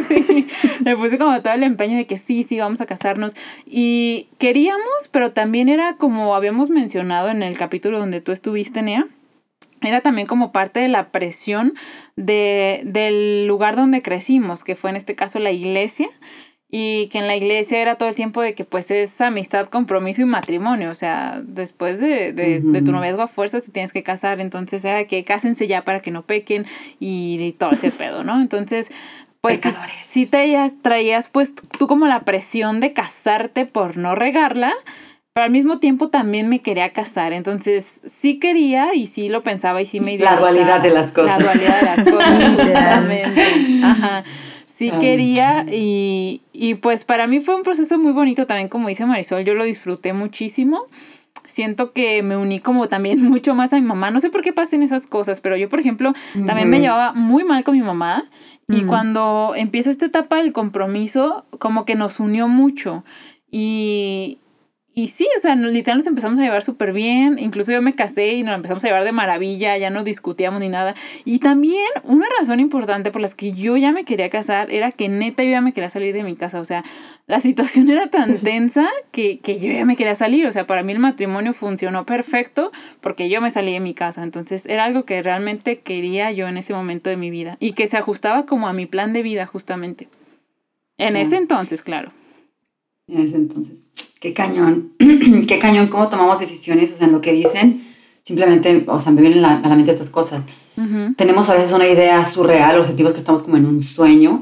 sí, 0.08 0.48
le 0.80 0.96
puse 0.96 1.18
como 1.18 1.42
todo 1.42 1.54
el 1.54 1.64
empeño 1.64 1.98
de 1.98 2.06
que 2.06 2.18
sí, 2.18 2.44
sí, 2.44 2.58
vamos 2.60 2.80
a 2.80 2.86
casarnos. 2.86 3.36
Y 3.66 4.30
queríamos, 4.38 5.10
pero 5.12 5.34
también 5.34 5.68
era 5.68 5.96
como 5.98 6.34
habíamos 6.34 6.70
mencionado 6.70 7.25
en 7.30 7.44
el 7.44 7.58
capítulo 7.58 8.00
donde 8.00 8.22
tú 8.22 8.32
estuviste, 8.32 8.82
Nea, 8.82 9.08
era 9.82 10.02
también 10.02 10.28
como 10.28 10.52
parte 10.52 10.80
de 10.80 10.88
la 10.88 11.10
presión 11.10 11.74
de, 12.16 12.82
del 12.86 13.48
lugar 13.48 13.76
donde 13.76 14.02
crecimos, 14.02 14.64
que 14.64 14.76
fue 14.76 14.90
en 14.90 14.96
este 14.96 15.16
caso 15.16 15.40
la 15.40 15.52
iglesia, 15.52 16.10
y 16.78 17.08
que 17.08 17.20
en 17.20 17.28
la 17.28 17.36
iglesia 17.36 17.80
era 17.80 17.96
todo 17.96 18.10
el 18.10 18.16
tiempo 18.16 18.42
de 18.42 18.54
que 18.54 18.66
pues 18.66 18.92
es 18.92 19.22
amistad, 19.22 19.68
compromiso 19.68 20.22
y 20.22 20.26
matrimonio, 20.26 20.90
o 20.90 20.96
sea, 20.96 21.42
después 21.46 22.00
de, 22.00 22.34
de, 22.34 22.82
tu 22.82 22.92
noviazgo 22.92 23.22
a 23.22 23.28
fuerzas 23.28 23.64
te 23.64 23.72
tienes 23.72 23.94
que 23.94 24.04
casar, 24.04 24.42
entonces 24.42 24.84
era 24.84 25.06
que 25.06 25.24
cásense 25.24 25.68
ya 25.68 25.84
para 25.84 26.02
que 26.02 26.12
no 26.12 26.24
pequen 26.24 26.66
y, 27.00 27.54
todo 27.54 27.72
ese 27.72 27.92
pedo, 27.92 28.24
¿no? 28.24 28.42
Entonces, 28.42 28.92
pues 29.42 29.62
si, 30.08 30.26
traías, 30.26 30.74
traías 30.82 31.30
pues 31.30 31.54
tú 31.78 31.88
como 31.88 32.08
la 32.08 32.22
presión 32.22 32.80
de 32.80 32.94
casarte 32.94 33.66
por 33.66 33.96
no 33.96 34.16
regarla, 34.16 34.74
pero 35.36 35.48
al 35.48 35.52
mismo 35.52 35.80
tiempo 35.80 36.08
también 36.08 36.48
me 36.48 36.62
quería 36.62 36.94
casar. 36.94 37.34
Entonces 37.34 38.02
sí 38.06 38.40
quería 38.40 38.96
y 38.96 39.08
sí 39.08 39.28
lo 39.28 39.44
pensaba 39.44 39.82
y 39.82 39.86
sí 39.86 40.00
me 40.00 40.18
La 40.18 40.38
dualidad 40.38 40.80
de 40.80 40.92
las 40.92 41.12
cosas. 41.12 41.38
La 41.38 41.44
dualidad 41.44 41.80
de 41.82 41.86
las 41.86 42.06
cosas, 42.14 42.56
justamente. 42.56 43.84
Ajá. 43.84 44.24
Sí 44.66 44.92
quería 45.02 45.66
y, 45.70 46.42
y 46.54 46.76
pues 46.76 47.04
para 47.04 47.28
mí 47.28 47.42
fue 47.42 47.54
un 47.56 47.64
proceso 47.64 47.98
muy 47.98 48.14
bonito 48.14 48.48
también, 48.48 48.70
como 48.70 48.88
dice 48.88 49.06
Marisol, 49.06 49.44
yo 49.44 49.56
lo 49.56 49.66
disfruté 49.66 50.14
muchísimo. 50.14 50.84
Siento 51.46 51.92
que 51.92 52.24
me 52.24 52.38
uní 52.38 52.62
como 52.62 52.88
también 52.88 53.22
mucho 53.30 53.56
más 53.56 53.74
a 53.74 53.76
mi 53.76 53.86
mamá. 53.86 54.12
No 54.12 54.22
sé 54.22 54.30
por 54.30 54.42
qué 54.42 54.54
pasen 54.54 54.84
esas 54.84 55.06
cosas, 55.06 55.42
pero 55.42 55.58
yo, 55.58 55.68
por 55.68 55.82
ejemplo, 55.82 56.14
también 56.46 56.70
me 56.70 56.80
llevaba 56.80 57.12
muy 57.12 57.44
mal 57.44 57.66
con 57.66 57.76
mi 57.76 57.84
mamá. 57.84 58.24
Y 58.70 58.84
cuando 58.84 59.52
empieza 59.58 59.92
esta 59.92 60.06
etapa 60.06 60.38
del 60.38 60.54
compromiso, 60.54 61.46
como 61.60 61.84
que 61.84 61.96
nos 61.96 62.22
unió 62.22 62.48
mucho. 62.48 63.04
Y, 63.52 64.40
y 64.98 65.10
sí, 65.10 65.28
o 65.36 65.42
sea, 65.42 65.58
literal 65.58 65.98
nos 65.98 66.08
empezamos 66.08 66.40
a 66.40 66.44
llevar 66.44 66.64
súper 66.64 66.94
bien. 66.94 67.38
Incluso 67.38 67.74
yo 67.74 67.82
me 67.82 67.94
casé 67.94 68.36
y 68.36 68.44
nos 68.44 68.56
empezamos 68.56 68.82
a 68.86 68.88
llevar 68.88 69.04
de 69.04 69.12
maravilla, 69.12 69.78
ya 69.78 69.90
no 69.90 70.06
discutíamos 70.06 70.62
ni 70.62 70.70
nada. 70.70 70.96
Y 71.26 71.40
también 71.40 71.84
una 72.04 72.26
razón 72.40 72.62
importante 72.62 73.12
por 73.12 73.20
las 73.20 73.36
que 73.36 73.52
yo 73.52 73.76
ya 73.76 73.92
me 73.92 74.06
quería 74.06 74.30
casar 74.30 74.72
era 74.72 74.94
que 74.94 75.10
neta 75.10 75.44
yo 75.44 75.50
ya 75.50 75.60
me 75.60 75.74
quería 75.74 75.90
salir 75.90 76.14
de 76.14 76.24
mi 76.24 76.38
casa. 76.38 76.62
O 76.62 76.66
sea, 76.66 76.86
la 77.28 77.42
situación 77.42 77.90
era 77.90 78.08
tan 78.08 78.38
tensa 78.44 78.88
que, 79.12 79.40
que 79.40 79.60
yo 79.60 79.70
ya 79.70 79.84
me 79.84 79.98
quería 79.98 80.16
salir. 80.16 80.48
O 80.48 80.52
sea, 80.54 80.66
para 80.66 80.82
mí 80.82 80.94
el 80.94 81.00
matrimonio 81.00 81.52
funcionó 81.52 82.06
perfecto 82.06 82.72
porque 83.02 83.28
yo 83.28 83.42
me 83.42 83.52
salí 83.52 83.74
de 83.74 83.82
mi 83.82 83.94
casa. 83.94 84.24
Entonces 84.24 84.66
era 84.66 84.86
algo 84.86 85.04
que 85.04 85.22
realmente 85.22 85.80
quería 85.80 86.32
yo 86.32 86.48
en 86.48 86.56
ese 86.56 86.74
momento 86.74 87.10
de 87.10 87.18
mi 87.18 87.30
vida 87.30 87.58
y 87.60 87.74
que 87.74 87.90
se 87.90 87.98
ajustaba 87.98 88.46
como 88.46 88.70
a 88.70 88.74
mi 88.74 88.86
plan 88.86 89.12
de 89.12 89.24
vida 89.24 89.46
justamente. 89.46 90.08
En 90.98 91.18
ese 91.18 91.36
entonces, 91.36 91.82
claro. 91.82 92.14
Entonces. 93.08 93.78
Qué 94.20 94.34
cañón, 94.34 94.94
qué 95.48 95.60
cañón 95.60 95.88
cómo 95.88 96.08
tomamos 96.10 96.40
decisiones, 96.40 96.92
o 96.94 96.98
sea, 96.98 97.08
en 97.08 97.14
lo 97.14 97.22
que 97.22 97.32
dicen, 97.32 97.84
simplemente, 98.24 98.84
o 98.88 99.00
sea, 99.00 99.12
me 99.12 99.22
vienen 99.22 99.46
a 99.46 99.62
la 99.62 99.76
mente 99.76 99.92
estas 99.92 100.10
cosas. 100.10 100.44
Tenemos 101.16 101.50
a 101.50 101.54
veces 101.54 101.72
una 101.72 101.88
idea 101.88 102.26
surreal 102.26 102.78
o 102.78 102.84
sentimos 102.84 103.14
que 103.14 103.20
estamos 103.20 103.44
como 103.44 103.56
en 103.56 103.66
un 103.66 103.82
sueño, 103.82 104.42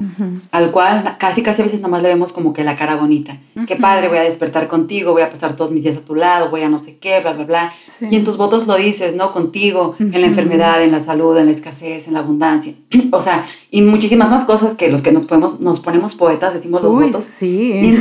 al 0.50 0.72
cual 0.72 1.16
casi, 1.18 1.42
casi 1.42 1.62
a 1.62 1.64
veces 1.64 1.80
nomás 1.80 2.02
le 2.02 2.08
vemos 2.08 2.32
como 2.32 2.52
que 2.52 2.64
la 2.64 2.76
cara 2.76 2.96
bonita. 2.96 3.36
Qué 3.68 3.76
padre, 3.76 4.08
voy 4.08 4.18
a 4.18 4.22
despertar 4.22 4.66
contigo, 4.66 5.12
voy 5.12 5.22
a 5.22 5.30
pasar 5.30 5.54
todos 5.54 5.70
mis 5.70 5.84
días 5.84 5.96
a 5.96 6.00
tu 6.00 6.16
lado, 6.16 6.50
voy 6.50 6.62
a 6.62 6.68
no 6.68 6.80
sé 6.80 6.98
qué, 6.98 7.20
bla, 7.20 7.34
bla, 7.34 7.44
bla. 7.44 7.72
Y 8.00 8.16
en 8.16 8.24
tus 8.24 8.36
votos 8.36 8.66
lo 8.66 8.74
dices, 8.74 9.14
¿no? 9.14 9.32
Contigo, 9.32 9.94
en 10.00 10.20
la 10.20 10.26
enfermedad, 10.26 10.82
en 10.82 10.90
la 10.90 10.98
salud, 10.98 11.36
en 11.36 11.46
la 11.46 11.52
escasez, 11.52 12.08
en 12.08 12.14
la 12.14 12.20
abundancia. 12.20 12.72
o 13.12 13.20
sea, 13.20 13.46
y 13.70 13.82
muchísimas 13.82 14.28
más 14.28 14.44
cosas 14.44 14.74
que 14.74 14.88
los 14.88 15.02
que 15.02 15.12
nos, 15.12 15.26
podemos, 15.26 15.60
nos 15.60 15.78
ponemos 15.78 16.16
poetas, 16.16 16.54
decimos 16.54 16.82
los 16.82 16.92
Uy, 16.92 17.06
votos. 17.06 17.26
Sí. 17.38 17.46
Y 17.46 17.98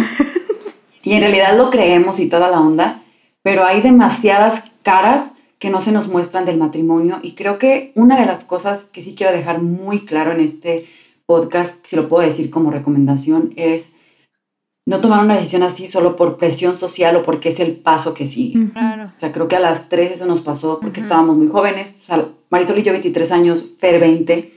en 1.12 1.19
realidad 1.19 1.57
lo 1.57 1.69
creemos 1.69 2.19
y 2.19 2.29
toda 2.29 2.50
la 2.50 2.62
onda, 2.62 3.01
pero 3.41 3.65
hay 3.65 3.81
demasiadas 3.81 4.72
caras 4.83 5.33
que 5.60 5.69
no 5.69 5.81
se 5.81 5.91
nos 5.91 6.07
muestran 6.07 6.45
del 6.45 6.57
matrimonio 6.57 7.19
y 7.22 7.33
creo 7.33 7.57
que 7.57 7.91
una 7.95 8.19
de 8.19 8.25
las 8.25 8.43
cosas 8.43 8.86
que 8.86 9.01
sí 9.01 9.15
quiero 9.15 9.31
dejar 9.33 9.62
muy 9.62 10.05
claro 10.05 10.31
en 10.31 10.39
este 10.39 10.86
podcast, 11.25 11.86
si 11.86 11.95
lo 11.95 12.07
puedo 12.07 12.25
decir 12.25 12.50
como 12.50 12.72
recomendación, 12.72 13.51
es 13.55 13.89
no 14.86 15.00
tomar 15.00 15.24
una 15.24 15.36
decisión 15.36 15.63
así 15.63 15.88
solo 15.88 16.15
por 16.15 16.38
presión 16.38 16.75
social 16.75 17.15
o 17.15 17.24
porque 17.24 17.50
es 17.50 17.60
el 17.60 17.77
paso 17.77 18.13
que 18.13 18.25
sigue. 18.25 18.72
Claro. 18.72 19.13
O 19.15 19.19
sea, 19.19 19.31
creo 19.31 19.48
que 19.48 19.55
a 19.55 19.62
las 19.62 19.88
tres 19.88 20.12
eso 20.12 20.25
nos 20.25 20.41
pasó 20.41 20.79
porque 20.81 21.00
estábamos 21.00 21.38
muy 21.38 21.48
jóvenes. 21.48 21.98
O 22.01 22.05
sea, 22.05 22.27
Marisol 22.50 22.79
y 22.79 22.83
yo 22.83 22.91
23 22.91 23.31
años, 23.31 23.63
Fer 23.79 24.00
20. 24.00 24.53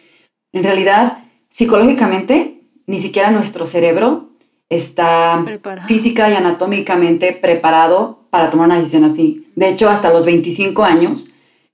En 0.53 0.63
realidad, 0.65 1.19
psicológicamente, 1.49 2.63
ni 2.87 3.01
siquiera 3.01 3.31
nuestro 3.31 3.67
cerebro 3.67 4.31
está 4.69 5.41
Preparado. 5.45 5.87
física 5.89 6.31
y 6.31 6.35
anatómicamente 6.35 7.33
preparado 7.33 8.21
para 8.31 8.51
tomar 8.51 8.67
una 8.67 8.79
decisión 8.79 9.05
así. 9.05 9.47
De 9.55 9.69
hecho, 9.69 9.89
hasta 9.89 10.11
los 10.13 10.25
25 10.25 10.83
años 10.83 11.27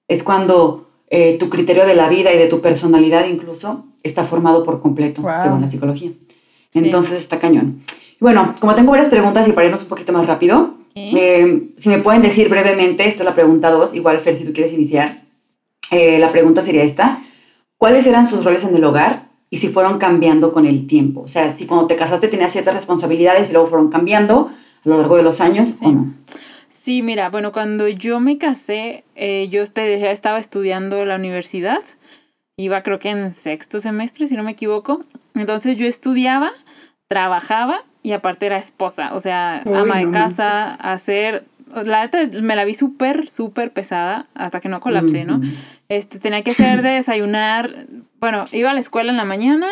es 0.08 0.22
cuando 0.22 0.88
eh, 1.08 1.36
tu 1.38 1.48
criterio 1.48 1.86
de 1.86 1.94
la 1.94 2.08
vida 2.08 2.32
y 2.32 2.38
de 2.38 2.48
tu 2.48 2.60
personalidad 2.60 3.26
incluso 3.26 3.86
está 4.02 4.24
formado 4.24 4.62
por 4.64 4.80
completo, 4.80 5.22
Wow. 5.22 5.32
según 5.42 5.60
la 5.60 5.68
psicología. 5.68 6.10
Sí. 6.70 6.78
Entonces 6.78 7.20
está 7.20 7.38
cañón. 7.38 7.82
Y 8.14 8.18
bueno, 8.20 8.54
como 8.60 8.74
tengo 8.74 8.90
varias 8.90 9.08
preguntas 9.08 9.46
y 9.48 9.52
para 9.52 9.66
irnos 9.66 9.82
un 9.82 9.88
poquito 9.88 10.12
más 10.12 10.26
rápido, 10.26 10.74
eh, 10.94 11.68
si 11.78 11.88
me 11.88 11.98
pueden 11.98 12.20
decir 12.22 12.48
brevemente, 12.48 13.06
esta 13.08 13.22
es 13.22 13.24
la 13.24 13.34
pregunta 13.34 13.70
2, 13.70 13.94
igual 13.94 14.18
Fer, 14.18 14.36
si 14.36 14.44
tú 14.44 14.52
quieres 14.52 14.72
iniciar, 14.72 15.22
eh, 15.90 16.18
la 16.18 16.30
pregunta 16.32 16.62
sería 16.62 16.82
esta. 16.84 17.22
¿Cuáles 17.78 18.06
eran 18.06 18.26
sus 18.26 18.44
roles 18.44 18.62
en 18.64 18.76
el 18.76 18.84
hogar 18.84 19.28
y 19.52 19.58
si 19.58 19.68
fueron 19.68 19.98
cambiando 19.98 20.50
con 20.50 20.64
el 20.64 20.86
tiempo? 20.86 21.20
O 21.20 21.28
sea, 21.28 21.54
si 21.54 21.66
cuando 21.66 21.86
te 21.86 21.94
casaste 21.94 22.28
tenías 22.28 22.52
ciertas 22.52 22.74
responsabilidades 22.74 23.50
y 23.50 23.52
luego 23.52 23.68
fueron 23.68 23.90
cambiando 23.90 24.50
a 24.84 24.88
lo 24.88 24.96
largo 24.96 25.18
de 25.18 25.22
los 25.22 25.42
años 25.42 25.68
Sí. 25.68 25.84
o 25.84 25.92
no. 25.92 26.14
Sí, 26.70 27.02
mira, 27.02 27.28
bueno, 27.28 27.52
cuando 27.52 27.86
yo 27.86 28.18
me 28.18 28.38
casé, 28.38 29.04
eh, 29.14 29.48
yo 29.50 29.62
ya 29.62 30.10
estaba 30.10 30.38
estudiando 30.38 31.04
la 31.04 31.16
universidad. 31.16 31.80
Iba 32.56 32.82
creo 32.82 32.98
que 32.98 33.10
en 33.10 33.30
sexto 33.30 33.78
semestre, 33.80 34.26
si 34.26 34.36
no 34.36 34.42
me 34.42 34.52
equivoco. 34.52 35.04
Entonces 35.34 35.76
yo 35.76 35.86
estudiaba, 35.86 36.50
trabajaba 37.08 37.82
y 38.02 38.12
aparte 38.12 38.46
era 38.46 38.56
esposa. 38.56 39.12
O 39.14 39.20
sea, 39.20 39.62
Uy, 39.66 39.76
ama 39.76 39.98
de 39.98 40.06
no 40.06 40.12
casa, 40.12 40.74
hacer... 40.74 41.44
La 41.84 42.02
neta 42.02 42.18
me 42.42 42.56
la 42.56 42.64
vi 42.64 42.72
súper, 42.74 43.28
súper 43.28 43.70
pesada 43.70 44.26
hasta 44.34 44.60
que 44.60 44.68
no 44.70 44.80
colapsé, 44.80 45.24
¿no? 45.26 45.36
Ujú. 45.36 45.46
Este, 45.90 46.18
tenía 46.18 46.42
que 46.42 46.50
hacer 46.52 46.80
de 46.82 46.90
desayunar. 46.90 47.86
Bueno, 48.22 48.44
iba 48.52 48.70
a 48.70 48.72
la 48.72 48.78
escuela 48.78 49.10
en 49.10 49.16
la 49.16 49.24
mañana, 49.24 49.66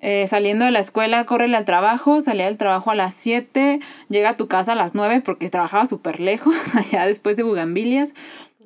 eh, 0.00 0.26
saliendo 0.26 0.64
de 0.64 0.72
la 0.72 0.80
escuela, 0.80 1.24
córrele 1.24 1.56
al 1.56 1.64
trabajo, 1.64 2.20
salía 2.20 2.46
del 2.46 2.56
trabajo 2.56 2.90
a 2.90 2.96
las 2.96 3.14
7, 3.14 3.78
llega 4.08 4.30
a 4.30 4.36
tu 4.36 4.48
casa 4.48 4.72
a 4.72 4.74
las 4.74 4.96
9 4.96 5.22
porque 5.24 5.48
trabajaba 5.48 5.86
súper 5.86 6.18
lejos, 6.18 6.52
allá 6.74 7.06
después 7.06 7.36
de 7.36 7.44
Bugambilias. 7.44 8.12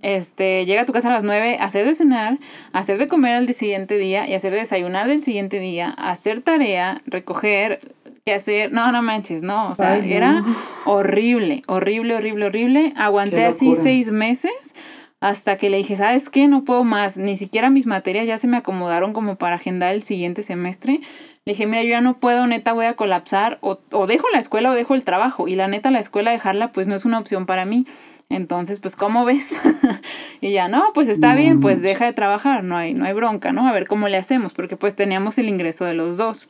Este, 0.01 0.65
llega 0.65 0.83
a 0.83 0.87
tu 0.87 0.95
casa 0.95 1.09
a 1.09 1.13
las 1.13 1.23
9, 1.23 1.59
hacer 1.61 1.85
de 1.85 1.95
cenar, 1.95 2.39
hacer 2.73 2.97
de 2.97 3.09
comer 3.09 3.35
al 3.35 3.53
siguiente 3.53 3.99
día 3.99 4.27
y 4.27 4.33
hacer 4.33 4.53
de 4.53 4.61
desayunar 4.61 5.07
del 5.07 5.23
siguiente 5.23 5.61
día, 5.61 5.91
hacer 5.91 6.41
tarea, 6.41 7.03
recoger, 7.05 7.81
qué 8.25 8.33
hacer. 8.33 8.73
No, 8.73 8.91
no 8.91 9.03
manches, 9.03 9.43
no. 9.43 9.69
O 9.69 9.75
sea, 9.75 9.93
Ay, 9.93 10.15
era 10.15 10.45
horrible, 10.87 11.63
horrible, 11.67 12.15
horrible, 12.15 12.47
horrible. 12.47 12.95
Aguanté 12.97 13.45
así 13.45 13.77
seis 13.77 14.11
meses 14.11 14.73
hasta 15.21 15.57
que 15.57 15.71
le 15.71 15.79
dije, 15.79 15.97
¿sabes 15.97 16.29
qué? 16.29 16.47
No 16.47 16.65
puedo 16.65 16.85
más. 16.85 17.17
Ni 17.17 17.37
siquiera 17.37 17.71
mis 17.71 17.87
materias 17.87 18.27
ya 18.27 18.39
se 18.39 18.47
me 18.47 18.59
acomodaron 18.59 19.13
como 19.13 19.37
para 19.37 19.57
agendar 19.57 19.95
el 19.95 20.03
siguiente 20.03 20.43
semestre. 20.43 21.01
Le 21.45 21.53
dije, 21.53 21.67
mira, 21.67 21.83
yo 21.83 21.91
ya 21.91 22.01
no 22.01 22.19
puedo, 22.19 22.47
neta, 22.47 22.73
voy 22.73 22.87
a 22.87 22.97
colapsar. 22.97 23.59
O, 23.63 23.79
o 23.93 24.07
dejo 24.07 24.27
la 24.33 24.39
escuela 24.39 24.71
o 24.71 24.75
dejo 24.75 24.95
el 24.95 25.05
trabajo. 25.05 25.49
Y 25.49 25.57
la 25.57 25.69
neta, 25.69 25.91
la 25.91 26.01
escuela 26.01 26.33
dejarla, 26.33 26.73
pues 26.73 26.87
no 26.87 26.95
es 26.95 27.05
una 27.05 27.19
opción 27.19 27.47
para 27.47 27.65
mí. 27.65 27.87
Entonces, 28.29 28.81
pues, 28.81 28.97
¿cómo 28.97 29.25
ves? 29.25 29.53
y 30.41 30.53
ya, 30.53 30.69
no, 30.69 30.93
pues 30.95 31.09
está 31.09 31.31
No 31.31 31.39
bien, 31.39 31.61
pues 31.61 31.81
deja 31.81 32.07
de 32.07 32.13
trabajar, 32.13 32.65
no 32.65 32.77
hay, 32.77 32.93
no 32.93 33.05
hay 33.05 33.13
bronca, 33.13 33.53
¿no? 33.53 33.69
A 33.69 33.73
ver 33.73 33.87
cómo 33.87 34.09
le 34.09 34.17
hacemos, 34.17 34.53
porque 34.53 34.77
pues 34.77 34.97
teníamos 34.97 35.39
el 35.39 35.49
ingreso 35.49 35.85
de 35.85 35.95
los 35.95 36.17
dos. 36.17 36.49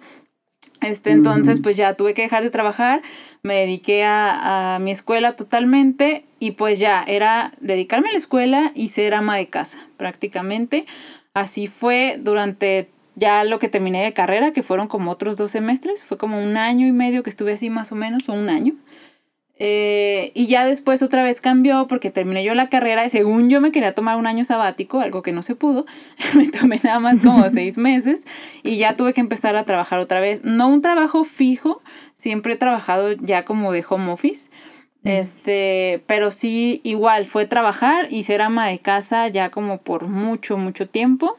Este, 0.86 1.10
entonces, 1.10 1.60
pues 1.62 1.76
ya 1.76 1.94
tuve 1.94 2.14
que 2.14 2.22
dejar 2.22 2.42
de 2.42 2.50
trabajar, 2.50 3.02
me 3.42 3.54
dediqué 3.54 4.04
a, 4.04 4.76
a 4.76 4.78
mi 4.78 4.90
escuela 4.90 5.36
totalmente 5.36 6.24
y 6.38 6.52
pues 6.52 6.78
ya 6.78 7.02
era 7.02 7.52
dedicarme 7.60 8.08
a 8.08 8.12
la 8.12 8.18
escuela 8.18 8.72
y 8.74 8.88
ser 8.88 9.14
ama 9.14 9.36
de 9.36 9.48
casa, 9.48 9.78
prácticamente. 9.96 10.86
Así 11.34 11.66
fue 11.66 12.16
durante 12.20 12.88
ya 13.16 13.44
lo 13.44 13.58
que 13.58 13.68
terminé 13.68 14.04
de 14.04 14.12
carrera, 14.12 14.52
que 14.52 14.62
fueron 14.62 14.88
como 14.88 15.10
otros 15.10 15.36
dos 15.36 15.50
semestres, 15.50 16.04
fue 16.04 16.18
como 16.18 16.42
un 16.42 16.56
año 16.56 16.86
y 16.86 16.92
medio 16.92 17.22
que 17.22 17.30
estuve 17.30 17.52
así 17.52 17.70
más 17.70 17.90
o 17.90 17.94
menos, 17.94 18.28
o 18.28 18.34
un 18.34 18.50
año. 18.50 18.74
Eh, 19.58 20.32
y 20.34 20.48
ya 20.48 20.66
después 20.66 21.02
otra 21.02 21.22
vez 21.22 21.40
cambió 21.40 21.86
porque 21.86 22.10
terminé 22.10 22.44
yo 22.44 22.54
la 22.54 22.68
carrera 22.68 23.06
y 23.06 23.10
según 23.10 23.48
yo 23.48 23.62
me 23.62 23.72
quería 23.72 23.94
tomar 23.94 24.18
un 24.18 24.26
año 24.26 24.44
sabático, 24.44 25.00
algo 25.00 25.22
que 25.22 25.32
no 25.32 25.42
se 25.42 25.54
pudo, 25.54 25.86
me 26.34 26.48
tomé 26.48 26.78
nada 26.82 27.00
más 27.00 27.20
como 27.20 27.48
seis 27.50 27.78
meses 27.78 28.24
y 28.62 28.76
ya 28.76 28.96
tuve 28.96 29.14
que 29.14 29.20
empezar 29.20 29.56
a 29.56 29.64
trabajar 29.64 29.98
otra 29.98 30.20
vez. 30.20 30.44
No 30.44 30.68
un 30.68 30.82
trabajo 30.82 31.24
fijo, 31.24 31.82
siempre 32.14 32.54
he 32.54 32.56
trabajado 32.56 33.12
ya 33.12 33.44
como 33.44 33.72
de 33.72 33.84
home 33.88 34.12
office, 34.12 34.50
este, 35.04 36.02
pero 36.06 36.30
sí 36.30 36.80
igual 36.82 37.24
fue 37.24 37.46
trabajar 37.46 38.08
y 38.10 38.24
ser 38.24 38.42
ama 38.42 38.68
de 38.68 38.80
casa 38.80 39.28
ya 39.28 39.50
como 39.50 39.78
por 39.78 40.08
mucho, 40.08 40.58
mucho 40.58 40.88
tiempo. 40.88 41.36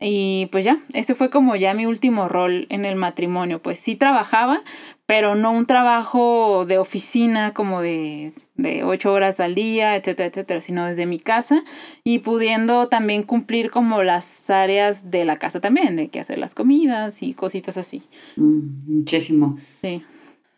Y 0.00 0.46
pues 0.52 0.64
ya, 0.64 0.78
ese 0.94 1.14
fue 1.14 1.28
como 1.28 1.56
ya 1.56 1.74
mi 1.74 1.84
último 1.84 2.28
rol 2.28 2.66
en 2.70 2.84
el 2.84 2.94
matrimonio. 2.94 3.60
Pues 3.60 3.80
sí 3.80 3.96
trabajaba, 3.96 4.62
pero 5.08 5.34
no 5.34 5.52
un 5.52 5.64
trabajo 5.64 6.66
de 6.66 6.76
oficina 6.76 7.54
como 7.54 7.80
de, 7.80 8.34
de 8.56 8.84
ocho 8.84 9.10
horas 9.10 9.40
al 9.40 9.54
día, 9.54 9.96
etcétera, 9.96 10.28
etcétera, 10.28 10.60
sino 10.60 10.84
desde 10.84 11.06
mi 11.06 11.18
casa 11.18 11.62
y 12.04 12.18
pudiendo 12.18 12.88
también 12.88 13.22
cumplir 13.22 13.70
como 13.70 14.02
las 14.02 14.50
áreas 14.50 15.10
de 15.10 15.24
la 15.24 15.38
casa 15.38 15.60
también, 15.60 15.96
de 15.96 16.08
que 16.08 16.20
hacer 16.20 16.36
las 16.36 16.54
comidas 16.54 17.22
y 17.22 17.32
cositas 17.32 17.78
así. 17.78 18.02
Mm, 18.36 18.98
muchísimo. 18.98 19.58
Sí. 19.80 20.04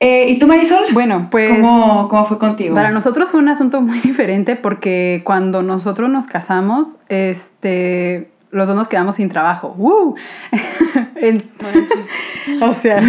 Eh, 0.00 0.30
¿Y 0.30 0.38
tú, 0.40 0.48
Marisol? 0.48 0.94
Bueno, 0.94 1.28
pues 1.30 1.52
¿Cómo, 1.60 2.08
¿Cómo 2.08 2.26
fue 2.26 2.38
contigo? 2.40 2.74
para 2.74 2.90
nosotros 2.90 3.28
fue 3.28 3.38
un 3.38 3.50
asunto 3.50 3.80
muy 3.80 4.00
diferente 4.04 4.56
porque 4.56 5.22
cuando 5.24 5.62
nosotros 5.62 6.10
nos 6.10 6.26
casamos, 6.26 6.98
este, 7.08 8.32
los 8.50 8.66
dos 8.66 8.74
nos 8.74 8.88
quedamos 8.88 9.14
sin 9.14 9.28
trabajo. 9.28 9.74
¡Woo! 9.78 10.16
En- 11.22 11.44
o 12.62 12.72
sea, 12.72 13.00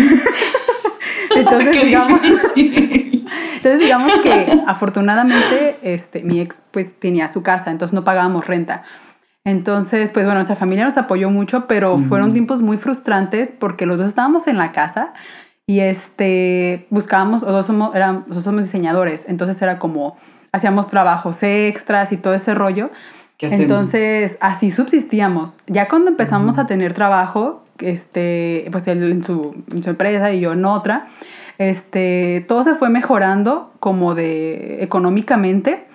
entonces 1.36 1.84
digamos, 1.84 2.22
entonces 2.56 3.80
digamos 3.80 4.14
que 4.20 4.62
afortunadamente 4.68 5.78
este, 5.82 6.24
mi 6.24 6.40
ex 6.40 6.58
pues 6.72 7.00
tenía 7.00 7.28
su 7.28 7.44
casa, 7.44 7.72
entonces 7.72 7.94
no 7.94 8.04
pagábamos 8.04 8.48
renta. 8.48 8.84
Entonces, 9.44 10.12
pues 10.12 10.26
bueno, 10.26 10.36
nuestra 10.36 10.56
familia 10.56 10.86
nos 10.86 10.98
apoyó 10.98 11.32
mucho, 11.32 11.66
pero 11.66 11.98
fueron 11.98 12.32
tiempos 12.32 12.62
muy 12.62 12.78
frustrantes 12.78 13.52
porque 13.52 13.88
los 13.88 13.98
dos 13.98 14.08
estábamos 14.08 14.48
en 14.48 14.58
la 14.58 14.72
casa 14.72 15.14
y 15.66 15.80
este 15.80 16.86
buscábamos, 16.92 17.42
los 17.42 17.52
dos 17.52 17.66
somos, 17.66 17.96
eran, 17.96 18.26
los 18.28 18.36
dos 18.36 18.44
somos 18.44 18.64
diseñadores, 18.66 19.26
entonces 19.28 19.60
era 19.62 19.80
como 19.80 20.16
hacíamos 20.52 20.88
trabajos 20.88 21.42
extras 21.42 22.12
y 22.12 22.18
todo 22.18 22.34
ese 22.34 22.54
rollo. 22.54 22.92
Entonces, 23.40 24.38
así 24.40 24.70
subsistíamos. 24.70 25.56
Ya 25.66 25.88
cuando 25.88 26.12
empezamos 26.12 26.60
a 26.60 26.68
tener 26.68 26.94
trabajo, 26.94 27.61
este, 27.82 28.68
pues 28.72 28.88
él 28.88 29.12
en 29.12 29.24
su, 29.24 29.64
en 29.72 29.84
su 29.84 29.90
empresa 29.90 30.32
y 30.32 30.40
yo 30.40 30.54
en 30.54 30.66
otra, 30.66 31.08
este, 31.58 32.46
todo 32.48 32.64
se 32.64 32.76
fue 32.76 32.90
mejorando 32.90 33.74
como 33.80 34.16
de 34.16 34.84
económicamente, 34.84 35.88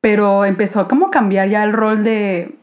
pero 0.00 0.44
empezó 0.44 0.88
como 0.88 1.08
a 1.08 1.10
cambiar 1.10 1.48
ya 1.48 1.64
el 1.64 1.72
rol 1.72 2.04
de, 2.04 2.56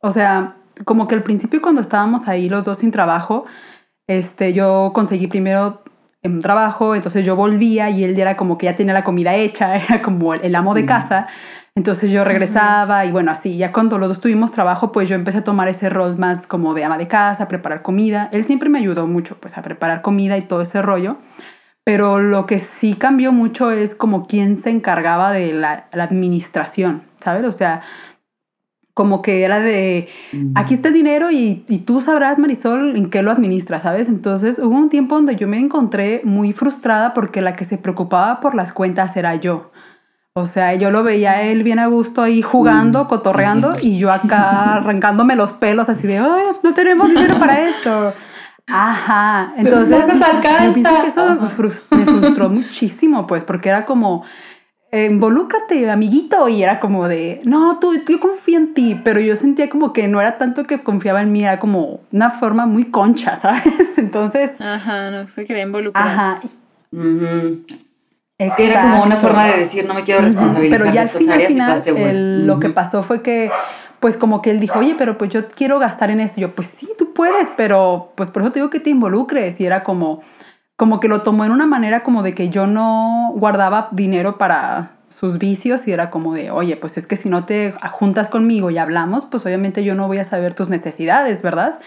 o 0.00 0.10
sea, 0.10 0.56
como 0.84 1.08
que 1.08 1.14
al 1.14 1.22
principio 1.22 1.62
cuando 1.62 1.80
estábamos 1.80 2.28
ahí 2.28 2.48
los 2.48 2.64
dos 2.64 2.78
sin 2.78 2.90
trabajo, 2.90 3.46
este, 4.06 4.52
yo 4.52 4.92
conseguí 4.94 5.26
primero 5.26 5.82
un 6.26 6.42
trabajo, 6.42 6.94
entonces 6.94 7.24
yo 7.24 7.36
volvía 7.36 7.90
y 7.90 8.04
él 8.04 8.14
ya 8.14 8.22
era 8.22 8.36
como 8.36 8.58
que 8.58 8.66
ya 8.66 8.74
tenía 8.74 8.94
la 8.94 9.04
comida 9.04 9.34
hecha, 9.34 9.76
era 9.88 10.02
como 10.02 10.34
el, 10.34 10.54
amo 10.54 10.74
de 10.74 10.86
casa. 10.86 11.28
Entonces 11.76 12.10
yo 12.10 12.24
regresaba 12.24 13.04
y 13.04 13.12
bueno, 13.12 13.30
así, 13.30 13.58
ya 13.58 13.70
cuando 13.70 13.98
los 13.98 14.08
dos 14.08 14.20
tuvimos 14.20 14.50
trabajo, 14.50 14.92
pues 14.92 15.10
yo 15.10 15.14
empecé 15.14 15.38
a 15.38 15.44
tomar 15.44 15.68
ese 15.68 15.90
rol 15.90 16.16
más 16.16 16.46
como 16.46 16.72
de 16.72 16.84
ama 16.84 16.96
de 16.96 17.06
casa, 17.06 17.44
a 17.44 17.48
preparar 17.48 17.82
comida. 17.82 18.30
Él 18.32 18.46
siempre 18.46 18.70
me 18.70 18.78
ayudó 18.78 19.06
mucho, 19.06 19.36
pues 19.38 19.58
a 19.58 19.62
preparar 19.62 20.00
comida 20.00 20.38
y 20.38 20.42
todo 20.42 20.62
ese 20.62 20.80
rollo. 20.80 21.18
Pero 21.84 22.18
lo 22.18 22.46
que 22.46 22.60
sí 22.60 22.94
cambió 22.94 23.30
mucho 23.30 23.70
es 23.70 23.94
como 23.94 24.26
quién 24.26 24.56
se 24.56 24.70
encargaba 24.70 25.32
de 25.32 25.52
la, 25.52 25.88
la 25.92 26.04
administración, 26.04 27.02
¿sabes? 27.22 27.44
O 27.44 27.52
sea, 27.52 27.82
como 28.94 29.20
que 29.20 29.42
era 29.42 29.60
de, 29.60 30.08
aquí 30.54 30.72
está 30.72 30.88
el 30.88 30.94
dinero 30.94 31.30
y, 31.30 31.66
y, 31.68 31.80
tú 31.80 32.00
sabrás, 32.00 32.38
Marisol, 32.38 32.96
en 32.96 33.10
qué 33.10 33.22
lo 33.22 33.30
administras, 33.30 33.82
¿sabes? 33.82 34.08
Entonces 34.08 34.58
hubo 34.58 34.74
un 34.74 34.88
tiempo 34.88 35.16
donde 35.16 35.36
yo 35.36 35.46
me 35.46 35.58
encontré 35.58 36.22
muy 36.24 36.54
frustrada 36.54 37.12
porque 37.12 37.42
la 37.42 37.54
que 37.54 37.66
se 37.66 37.76
preocupaba 37.76 38.40
por 38.40 38.54
las 38.54 38.72
cuentas 38.72 39.14
era 39.18 39.34
yo. 39.34 39.70
O 40.38 40.46
sea, 40.46 40.74
yo 40.74 40.90
lo 40.90 41.02
veía 41.02 41.40
él 41.44 41.62
bien 41.62 41.78
a 41.78 41.86
gusto 41.86 42.20
ahí 42.20 42.42
jugando, 42.42 43.08
cotorreando 43.08 43.72
y 43.80 43.96
yo 43.96 44.12
acá 44.12 44.74
arrancándome 44.74 45.34
los 45.34 45.52
pelos 45.52 45.88
así 45.88 46.06
de, 46.06 46.18
ay, 46.18 46.44
no 46.62 46.74
tenemos 46.74 47.08
dinero 47.08 47.38
para 47.38 47.66
esto. 47.66 48.12
Ajá, 48.66 49.54
entonces. 49.56 50.04
Que 50.04 51.06
eso 51.06 51.38
me 51.90 52.04
frustró 52.04 52.50
muchísimo, 52.50 53.26
pues, 53.26 53.44
porque 53.44 53.70
era 53.70 53.86
como, 53.86 54.26
involúcrate, 54.92 55.88
amiguito. 55.88 56.50
Y 56.50 56.62
era 56.62 56.80
como 56.80 57.08
de, 57.08 57.40
no, 57.44 57.78
tú, 57.78 57.94
yo 58.06 58.20
confío 58.20 58.58
en 58.58 58.74
ti. 58.74 59.00
Pero 59.02 59.20
yo 59.20 59.36
sentía 59.36 59.70
como 59.70 59.94
que 59.94 60.06
no 60.06 60.20
era 60.20 60.36
tanto 60.36 60.64
que 60.64 60.82
confiaba 60.82 61.22
en 61.22 61.32
mí, 61.32 61.44
era 61.44 61.58
como 61.58 62.00
una 62.12 62.30
forma 62.30 62.66
muy 62.66 62.90
concha, 62.90 63.36
¿sabes? 63.40 63.96
Entonces. 63.96 64.50
Ajá, 64.60 65.10
no 65.10 65.26
se 65.28 65.46
quería 65.46 65.62
involucrar. 65.62 66.06
Ajá. 66.06 66.40
Era 68.38 68.82
como 68.82 69.02
una 69.02 69.16
forma 69.16 69.46
de 69.46 69.58
decir, 69.58 69.86
no 69.86 69.94
me 69.94 70.04
quiero 70.04 70.20
responsabilizar 70.20 70.78
Pero 70.78 70.92
ya 70.92 71.02
al 71.02 71.08
final, 71.08 71.40
al 71.40 71.82
final 71.82 72.46
lo 72.46 72.60
que 72.60 72.68
pasó 72.68 73.02
fue 73.02 73.22
que 73.22 73.50
pues 74.00 74.16
como 74.18 74.42
que 74.42 74.50
él 74.50 74.60
dijo, 74.60 74.78
oye, 74.78 74.94
pero 74.96 75.16
pues 75.16 75.30
yo 75.30 75.48
quiero 75.48 75.78
gastar 75.78 76.10
en 76.10 76.20
esto. 76.20 76.40
Y 76.40 76.42
yo, 76.42 76.54
pues 76.54 76.68
sí, 76.68 76.88
tú 76.98 77.14
puedes, 77.14 77.48
pero 77.56 78.12
pues 78.14 78.30
por 78.30 78.42
eso 78.42 78.52
te 78.52 78.58
digo 78.58 78.70
que 78.70 78.78
te 78.80 78.90
involucres. 78.90 79.58
Y 79.58 79.66
era 79.66 79.84
como, 79.84 80.20
como 80.76 81.00
que 81.00 81.08
lo 81.08 81.22
tomó 81.22 81.44
en 81.44 81.50
una 81.50 81.66
manera 81.66 82.02
como 82.02 82.22
de 82.22 82.34
que 82.34 82.50
yo 82.50 82.66
no 82.66 83.32
guardaba 83.34 83.88
dinero 83.92 84.36
para 84.36 84.96
sus 85.08 85.38
vicios 85.38 85.88
y 85.88 85.92
era 85.92 86.10
como 86.10 86.34
de, 86.34 86.50
oye, 86.50 86.76
pues 86.76 86.98
es 86.98 87.06
que 87.06 87.16
si 87.16 87.30
no 87.30 87.44
te 87.46 87.74
juntas 87.90 88.28
conmigo 88.28 88.70
y 88.70 88.76
hablamos, 88.76 89.24
pues 89.24 89.46
obviamente 89.46 89.82
yo 89.82 89.94
no 89.94 90.08
voy 90.08 90.18
a 90.18 90.24
saber 90.24 90.52
tus 90.52 90.68
necesidades, 90.68 91.40
¿verdad? 91.40 91.78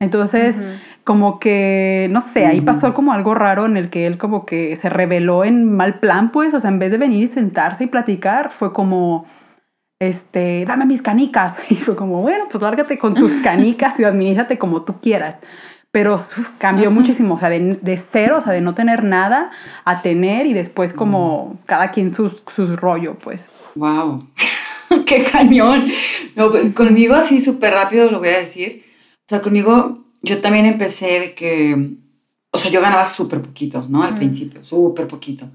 Entonces, 0.00 0.56
como 1.02 1.40
que, 1.40 2.08
no 2.10 2.20
sé, 2.20 2.46
ahí 2.46 2.60
pasó 2.60 2.94
como 2.94 3.12
algo 3.12 3.34
raro 3.34 3.66
en 3.66 3.76
el 3.76 3.90
que 3.90 4.06
él 4.06 4.16
como 4.16 4.46
que 4.46 4.76
se 4.76 4.88
reveló 4.88 5.44
en 5.44 5.72
mal 5.72 5.98
plan, 5.98 6.30
pues, 6.30 6.54
o 6.54 6.60
sea, 6.60 6.70
en 6.70 6.78
vez 6.78 6.92
de 6.92 6.98
venir 6.98 7.24
y 7.24 7.28
sentarse 7.28 7.84
y 7.84 7.86
platicar, 7.88 8.50
fue 8.50 8.72
como, 8.72 9.26
este, 9.98 10.64
dame 10.66 10.86
mis 10.86 11.02
canicas. 11.02 11.56
Y 11.70 11.74
fue 11.74 11.96
como, 11.96 12.22
bueno, 12.22 12.44
pues 12.50 12.62
lárgate 12.62 12.98
con 12.98 13.14
tus 13.14 13.32
canicas 13.42 13.98
y 13.98 14.04
administrate 14.04 14.56
como 14.58 14.82
tú 14.82 15.00
quieras 15.00 15.38
pero 15.90 16.20
cambió 16.58 16.90
muchísimo, 16.90 17.34
o 17.34 17.38
sea, 17.38 17.48
de, 17.48 17.96
cero, 17.96 18.36
o 18.38 18.40
sea, 18.40 18.52
de 18.52 18.60
no 18.60 18.74
tener 18.74 19.04
nada 19.04 19.50
a 19.84 20.02
tener 20.02 20.46
y 20.46 20.52
después 20.52 20.92
como 20.92 21.58
cada 21.66 21.90
quien 21.90 22.10
sus, 22.12 22.42
sus 22.54 22.76
rollo, 22.78 23.16
pues. 23.18 23.46
¡Wow! 23.74 24.28
¡Qué 25.06 25.24
cañón! 25.24 25.90
No, 26.36 26.50
pues, 26.50 26.74
conmigo 26.74 27.14
así 27.14 27.40
súper 27.40 27.72
rápido 27.72 28.10
lo 28.10 28.18
voy 28.18 28.28
a 28.28 28.38
decir. 28.38 28.84
O 29.28 29.30
sea, 29.30 29.42
conmigo 29.42 30.06
yo 30.22 30.40
también 30.40 30.64
empecé 30.64 31.20
de 31.20 31.34
que, 31.34 31.90
o 32.50 32.58
sea, 32.58 32.70
yo 32.70 32.80
ganaba 32.80 33.04
súper 33.04 33.42
poquito, 33.42 33.84
¿no? 33.86 34.02
Al 34.02 34.14
principio, 34.14 34.64
súper 34.64 35.06
poquito. 35.06 35.50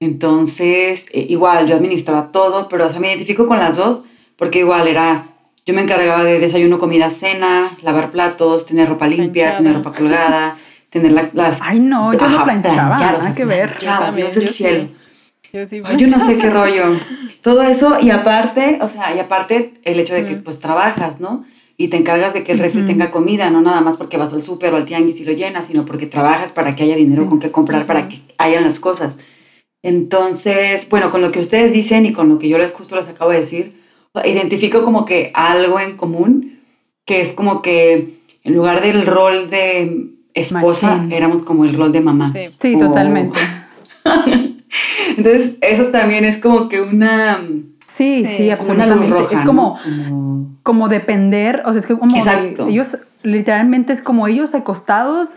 Entonces, 0.00 1.06
eh, 1.12 1.24
igual, 1.28 1.68
yo 1.68 1.76
administraba 1.76 2.32
todo, 2.32 2.68
pero 2.68 2.86
o 2.86 2.90
sea, 2.90 2.98
me 2.98 3.06
identifico 3.06 3.46
con 3.46 3.60
las 3.60 3.76
dos 3.76 4.02
porque 4.36 4.58
igual 4.58 4.88
era 4.88 5.28
yo 5.64 5.74
me 5.74 5.82
encargaba 5.82 6.24
de 6.24 6.40
desayuno, 6.40 6.80
comida, 6.80 7.08
cena, 7.08 7.70
lavar 7.82 8.10
platos, 8.10 8.66
tener 8.66 8.88
ropa 8.88 9.06
limpia, 9.06 9.56
tener 9.56 9.74
ropa 9.74 9.92
colgada, 9.92 10.56
tener 10.90 11.12
las... 11.12 11.60
Ay, 11.62 11.78
no, 11.78 12.12
yo 12.12 12.28
no 12.28 12.42
planchaba, 12.42 12.96
nada 12.96 13.32
que 13.32 13.44
ver. 13.44 13.68
Planchaba, 13.68 14.10
Dios 14.10 14.34
del 14.34 14.50
cielo. 14.50 14.88
Yo, 15.52 15.64
sí 15.64 15.80
yo 15.96 16.08
no 16.08 16.26
sé 16.26 16.36
qué 16.36 16.50
rollo. 16.50 16.98
Todo 17.42 17.62
eso 17.62 17.96
y 18.02 18.10
aparte, 18.10 18.80
o 18.82 18.88
sea, 18.88 19.14
y 19.14 19.20
aparte 19.20 19.74
el 19.84 20.00
hecho 20.00 20.14
de 20.14 20.26
que 20.26 20.34
pues 20.34 20.58
trabajas, 20.58 21.20
¿no? 21.20 21.44
Y 21.76 21.88
te 21.88 21.96
encargas 21.96 22.32
de 22.34 22.44
que 22.44 22.52
el 22.52 22.60
refri 22.60 22.82
tenga 22.82 23.10
comida, 23.10 23.50
no 23.50 23.60
nada 23.60 23.80
más 23.80 23.96
porque 23.96 24.16
vas 24.16 24.32
al 24.32 24.42
súper 24.42 24.72
o 24.72 24.76
al 24.76 24.84
tianguis 24.84 25.20
y 25.20 25.24
lo 25.24 25.32
llenas, 25.32 25.66
sino 25.66 25.84
porque 25.84 26.06
trabajas 26.06 26.52
para 26.52 26.76
que 26.76 26.84
haya 26.84 26.94
dinero 26.94 27.26
con 27.26 27.40
que 27.40 27.50
comprar, 27.50 27.86
para 27.86 28.08
que 28.08 28.20
hayan 28.38 28.64
las 28.64 28.78
cosas. 28.78 29.16
Entonces, 29.82 30.88
bueno, 30.88 31.10
con 31.10 31.20
lo 31.20 31.32
que 31.32 31.40
ustedes 31.40 31.72
dicen 31.72 32.06
y 32.06 32.12
con 32.12 32.28
lo 32.28 32.38
que 32.38 32.48
yo 32.48 32.58
les 32.58 32.72
justo 32.72 32.96
les 32.96 33.08
acabo 33.08 33.32
de 33.32 33.40
decir, 33.40 33.72
identifico 34.24 34.84
como 34.84 35.04
que 35.04 35.32
algo 35.34 35.80
en 35.80 35.96
común, 35.96 36.60
que 37.04 37.20
es 37.20 37.32
como 37.32 37.60
que 37.60 38.14
en 38.44 38.54
lugar 38.54 38.82
del 38.82 39.06
rol 39.06 39.50
de 39.50 40.10
esposa, 40.34 41.06
éramos 41.10 41.42
como 41.42 41.64
el 41.64 41.74
rol 41.74 41.92
de 41.92 42.00
mamá. 42.00 42.32
Sí, 42.60 42.78
totalmente. 42.78 43.38
Entonces, 45.16 45.56
eso 45.60 45.84
también 45.86 46.24
es 46.24 46.38
como 46.38 46.68
que 46.68 46.80
una... 46.80 47.42
Sí, 47.96 48.26
sí, 48.36 48.50
absolutamente. 48.50 49.34
es 49.34 49.40
como, 49.42 49.78
como, 50.62 50.88
depender, 50.88 51.62
o 51.64 51.72
sea, 51.72 51.80
es 51.80 51.86
que 51.86 51.96
como 51.96 52.16
ellos, 52.68 52.96
literalmente 53.22 53.92
es 53.92 54.00
como 54.00 54.26
ellos 54.26 54.54
acostados 54.54 55.28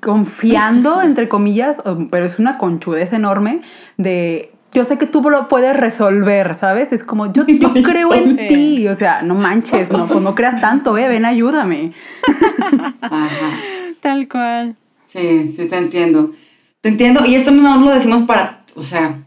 confiando, 0.00 1.02
entre 1.02 1.28
comillas, 1.28 1.82
pero 2.10 2.26
es 2.26 2.38
una 2.38 2.58
conchudez 2.58 3.12
enorme 3.12 3.62
de 3.96 4.52
yo 4.72 4.84
sé 4.84 4.96
que 4.96 5.06
tú 5.06 5.20
lo 5.28 5.48
puedes 5.48 5.76
resolver, 5.76 6.54
¿sabes? 6.54 6.92
Es 6.92 7.04
como, 7.04 7.32
yo, 7.32 7.46
yo 7.46 7.72
creo 7.84 8.14
en 8.14 8.36
ti, 8.48 8.88
o 8.88 8.94
sea, 8.94 9.22
no 9.22 9.34
manches, 9.34 9.90
no, 9.90 10.06
pues 10.06 10.20
no 10.20 10.34
creas 10.34 10.60
tanto, 10.60 10.96
eh, 10.96 11.08
ven, 11.08 11.24
ayúdame. 11.24 11.92
Tal 14.00 14.28
cual. 14.28 14.76
Sí, 15.06 15.52
sí, 15.54 15.66
te 15.66 15.76
entiendo. 15.76 16.30
Te 16.80 16.88
entiendo, 16.88 17.24
y 17.26 17.34
esto 17.34 17.50
no 17.50 17.78
lo 17.78 17.90
decimos 17.90 18.22
para, 18.22 18.60
o 18.74 18.82
sea, 18.82 19.18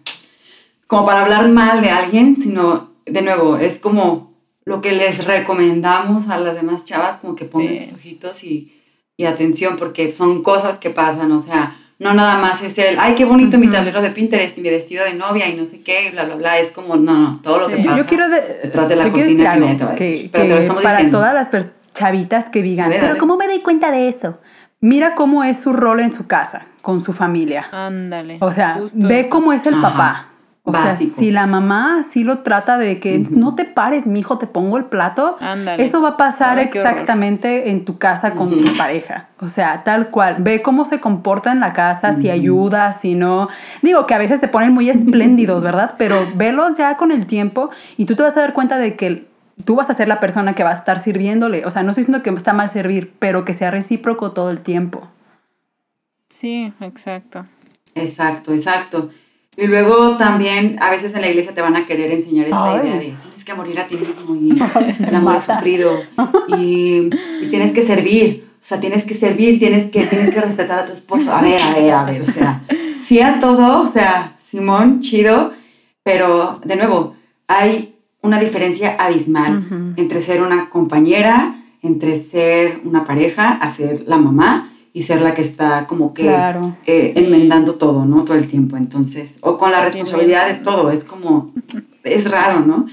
como 0.87 1.05
para 1.05 1.21
hablar 1.21 1.49
mal 1.49 1.81
de 1.81 1.89
alguien, 1.89 2.35
sino, 2.35 2.91
de 3.05 3.21
nuevo, 3.21 3.57
es 3.57 3.79
como 3.79 4.33
lo 4.65 4.81
que 4.81 4.91
les 4.91 5.23
recomendamos 5.23 6.27
a 6.29 6.37
las 6.37 6.55
demás 6.55 6.85
chavas, 6.85 7.17
como 7.17 7.35
que 7.35 7.45
pongan 7.45 7.79
sus 7.79 7.93
ojitos 7.93 8.43
y, 8.43 8.73
y 9.17 9.25
atención, 9.25 9.77
porque 9.77 10.11
son 10.11 10.43
cosas 10.43 10.77
que 10.77 10.89
pasan, 10.89 11.31
o 11.31 11.39
sea, 11.39 11.75
no 11.97 12.13
nada 12.13 12.37
más 12.37 12.61
es 12.61 12.77
el, 12.77 12.99
ay, 12.99 13.15
qué 13.15 13.23
bonito 13.23 13.57
mi 13.57 13.69
tablero 13.69 14.01
de 14.01 14.09
Pinterest 14.09 14.57
y 14.57 14.61
mi 14.61 14.69
vestido 14.69 15.05
de 15.05 15.13
novia 15.13 15.47
y 15.47 15.55
no 15.55 15.65
sé 15.65 15.81
qué, 15.81 16.11
bla, 16.11 16.25
bla, 16.25 16.35
bla. 16.35 16.59
Es 16.59 16.71
como, 16.71 16.97
no, 16.97 17.17
no, 17.17 17.41
todo 17.41 17.59
lo 17.59 17.67
que 17.67 17.77
pasa 17.77 17.97
yo 17.97 18.05
quiero 18.05 18.27
detrás 18.27 18.89
de 18.89 18.95
la 18.97 19.09
cortina 19.09 19.95
que, 19.95 20.29
Pero 20.31 20.43
te 20.43 20.49
lo 20.49 20.59
estamos 20.59 20.83
para 20.83 21.09
todas 21.09 21.33
las 21.33 21.73
chavitas 21.93 22.49
que 22.49 22.61
digan, 22.61 22.91
pero 22.91 23.17
¿cómo 23.17 23.37
me 23.37 23.47
doy 23.47 23.61
cuenta 23.61 23.91
de 23.91 24.09
eso? 24.09 24.39
Mira 24.81 25.15
cómo 25.15 25.43
es 25.43 25.59
su 25.59 25.71
rol 25.71 26.01
en 26.01 26.11
su 26.11 26.27
casa, 26.27 26.67
con 26.81 27.01
su 27.01 27.13
familia. 27.13 27.67
Ándale. 27.71 28.37
O 28.41 28.51
sea, 28.51 28.81
ve 28.93 29.29
cómo 29.29 29.53
es 29.53 29.65
el 29.65 29.79
papá. 29.79 30.31
O 30.67 30.71
sea, 30.71 30.97
si 30.97 31.29
la 31.29 31.45
mamá 31.45 32.01
sí 32.11 32.23
lo 32.23 32.39
trata 32.39 32.79
de 32.79 32.99
que 32.99 33.19
no 33.29 33.53
te 33.53 33.65
pares, 33.65 34.07
mi 34.07 34.21
hijo, 34.21 34.39
te 34.39 34.47
pongo 34.47 34.77
el 34.77 34.85
plato, 34.85 35.37
eso 35.77 36.01
va 36.01 36.09
a 36.09 36.17
pasar 36.17 36.57
exactamente 36.57 37.69
en 37.69 37.85
tu 37.85 37.99
casa 37.99 38.31
con 38.31 38.49
tu 38.49 38.75
pareja. 38.75 39.27
O 39.41 39.49
sea, 39.49 39.83
tal 39.83 40.09
cual. 40.09 40.37
Ve 40.39 40.63
cómo 40.63 40.85
se 40.85 40.99
comporta 40.99 41.51
en 41.51 41.59
la 41.59 41.73
casa, 41.73 42.13
si 42.13 42.31
ayuda, 42.31 42.93
si 42.93 43.13
no. 43.13 43.47
Digo 43.83 44.07
que 44.07 44.15
a 44.15 44.17
veces 44.17 44.39
se 44.39 44.47
ponen 44.47 44.73
muy 44.73 44.89
espléndidos, 44.89 45.61
¿verdad? 45.61 45.93
Pero 45.99 46.25
velos 46.35 46.75
ya 46.75 46.97
con 46.97 47.11
el 47.11 47.27
tiempo 47.27 47.69
y 47.95 48.05
tú 48.05 48.15
te 48.15 48.23
vas 48.23 48.35
a 48.35 48.39
dar 48.41 48.53
cuenta 48.53 48.79
de 48.79 48.95
que 48.95 49.27
tú 49.65 49.75
vas 49.75 49.91
a 49.91 49.93
ser 49.93 50.07
la 50.07 50.19
persona 50.19 50.55
que 50.55 50.63
va 50.63 50.71
a 50.71 50.73
estar 50.73 50.97
sirviéndole. 50.99 51.63
O 51.67 51.69
sea, 51.69 51.83
no 51.83 51.91
estoy 51.91 52.05
diciendo 52.05 52.23
que 52.23 52.31
está 52.31 52.53
mal 52.53 52.71
servir, 52.71 53.13
pero 53.19 53.45
que 53.45 53.53
sea 53.53 53.69
recíproco 53.69 54.31
todo 54.31 54.49
el 54.49 54.61
tiempo. 54.61 55.07
Sí, 56.27 56.73
exacto. 56.81 57.45
Exacto, 57.93 58.51
exacto. 58.51 59.11
Y 59.57 59.67
luego 59.67 60.17
también 60.17 60.77
a 60.81 60.91
veces 60.91 61.13
en 61.15 61.21
la 61.21 61.29
iglesia 61.29 61.53
te 61.53 61.61
van 61.61 61.75
a 61.75 61.85
querer 61.85 62.11
enseñar 62.11 62.45
esta 62.45 62.83
idea 62.83 62.95
de 62.95 63.15
tienes 63.21 63.45
que 63.45 63.53
morir 63.53 63.79
a 63.79 63.87
ti 63.87 63.95
mismo 63.95 64.35
y 64.35 64.51
el 65.07 65.15
amor 65.15 65.37
es 65.37 65.43
sufrido 65.43 65.99
y, 66.57 67.09
y, 67.41 67.47
tienes 67.49 67.71
que 67.71 67.83
servir, 67.83 68.45
o 68.51 68.57
sea, 68.59 68.79
tienes 68.79 69.05
que 69.05 69.13
servir, 69.13 69.59
tienes 69.59 69.85
que, 69.91 70.05
tienes 70.07 70.33
que 70.33 70.41
respetar 70.41 70.79
a 70.79 70.85
tu 70.85 70.91
esposo. 70.91 71.31
A 71.31 71.41
ver, 71.41 71.61
a 71.61 71.73
ver, 71.73 71.91
a 71.91 72.03
ver, 72.03 72.21
o 72.21 72.25
sea, 72.25 72.63
sí 73.05 73.21
a 73.21 73.39
todo, 73.39 73.81
o 73.81 73.87
sea, 73.87 74.33
Simón, 74.39 74.99
chido, 74.99 75.53
pero 76.03 76.59
de 76.65 76.75
nuevo, 76.75 77.15
hay 77.47 77.95
una 78.21 78.39
diferencia 78.39 78.95
abismal 78.99 79.93
entre 79.95 80.21
ser 80.21 80.41
una 80.41 80.69
compañera, 80.69 81.55
entre 81.81 82.19
ser 82.19 82.81
una 82.83 83.05
pareja 83.05 83.51
a 83.51 83.69
ser 83.69 84.03
la 84.07 84.17
mamá 84.17 84.71
y 84.95 85.03
ser 85.03 85.21
la 85.21 85.33
que 85.33 85.41
está 85.41 85.87
como 85.87 86.13
que 86.13 86.25
eh, 86.85 87.13
enmendando 87.17 87.75
todo, 87.75 88.05
¿no? 88.05 88.23
Todo 88.23 88.37
el 88.37 88.47
tiempo. 88.47 88.77
Entonces, 88.77 89.37
o 89.41 89.57
con 89.57 89.73
la 89.73 89.81
responsabilidad 89.81 90.47
de 90.47 90.53
todo, 90.53 90.89
es 90.89 91.03
como, 91.03 91.53
es 92.05 92.31
raro, 92.31 92.61
¿no? 92.61 92.87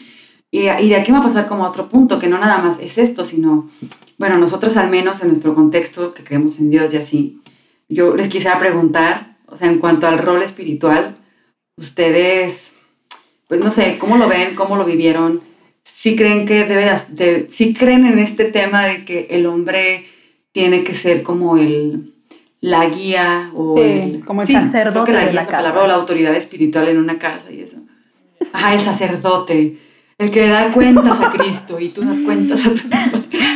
Y, 0.51 0.69
y, 0.69 0.89
de 0.89 0.97
aquí 0.97 1.13
va 1.13 1.19
a 1.19 1.23
pasar 1.23 1.47
como 1.47 1.65
a 1.65 1.69
otro 1.69 1.89
punto, 1.89 2.19
que 2.19 2.27
no 2.27 2.39
nada 2.39 2.59
más 2.59 2.81
es 2.81 2.99
esto, 2.99 3.25
sino, 3.25 3.71
bueno, 4.19 4.37
nosotros 4.37 4.77
al 4.77 4.91
menos 4.91 5.23
en 5.23 5.29
nuestro 5.29 5.55
contexto, 5.55 6.13
que 6.13 6.25
creemos 6.25 6.59
en 6.59 6.71
Dios 6.71 6.93
y 6.93 6.97
así, 6.97 7.41
yo 7.89 8.17
les 8.17 8.27
quisiera 8.27 8.59
preguntar, 8.59 9.37
o 9.47 9.57
sea, 9.57 9.71
en 9.71 9.79
cuanto 9.79 10.09
al 10.09 10.19
rol 10.19 10.43
espiritual, 10.43 11.15
ustedes, 11.77 12.73
pues 13.47 13.61
no 13.61 13.71
sé, 13.71 13.97
¿cómo 14.01 14.17
lo 14.17 14.27
ven? 14.27 14.57
¿Cómo 14.57 14.75
lo 14.75 14.85
vivieron? 14.85 15.41
¿Sí 15.85 16.17
creen 16.17 16.47
que 16.47 16.65
debe 16.65 17.01
de, 17.11 17.47
sí 17.49 17.75
creen 17.75 18.07
en 18.07 18.19
este 18.19 18.47
tema 18.47 18.87
de 18.87 19.05
que 19.05 19.29
el 19.31 19.47
hombre 19.47 20.07
tiene 20.53 20.85
que 20.85 20.95
ser 20.95 21.23
como 21.23 21.57
el 21.57 22.13
la 22.61 22.87
guía 22.87 23.51
o 23.55 23.77
el 23.79 24.25
como 24.25 24.43
el 24.43 24.49
sacerdote 24.49 25.13
la 25.13 25.27
de 25.27 25.33
la, 25.33 25.47
casa. 25.47 25.83
o 25.83 25.87
la 25.87 25.95
autoridad 25.95 26.35
espiritual 26.35 26.89
en 26.89 26.99
una 26.99 27.19
casa 27.19 27.51
y 27.51 27.61
eso. 27.61 27.79
Ajá, 28.53 28.75
el 28.75 28.81
sacerdote, 28.81 29.77
el 30.19 30.31
que 30.31 30.47
da 30.47 30.73
cuentas 30.73 31.21
a 31.21 31.31
Cristo 31.31 31.81
y 31.81 31.89
tú 31.89 32.03
das 32.03 32.21
cuentas 32.21 32.65
a 32.65 32.71
tu... 32.71 32.81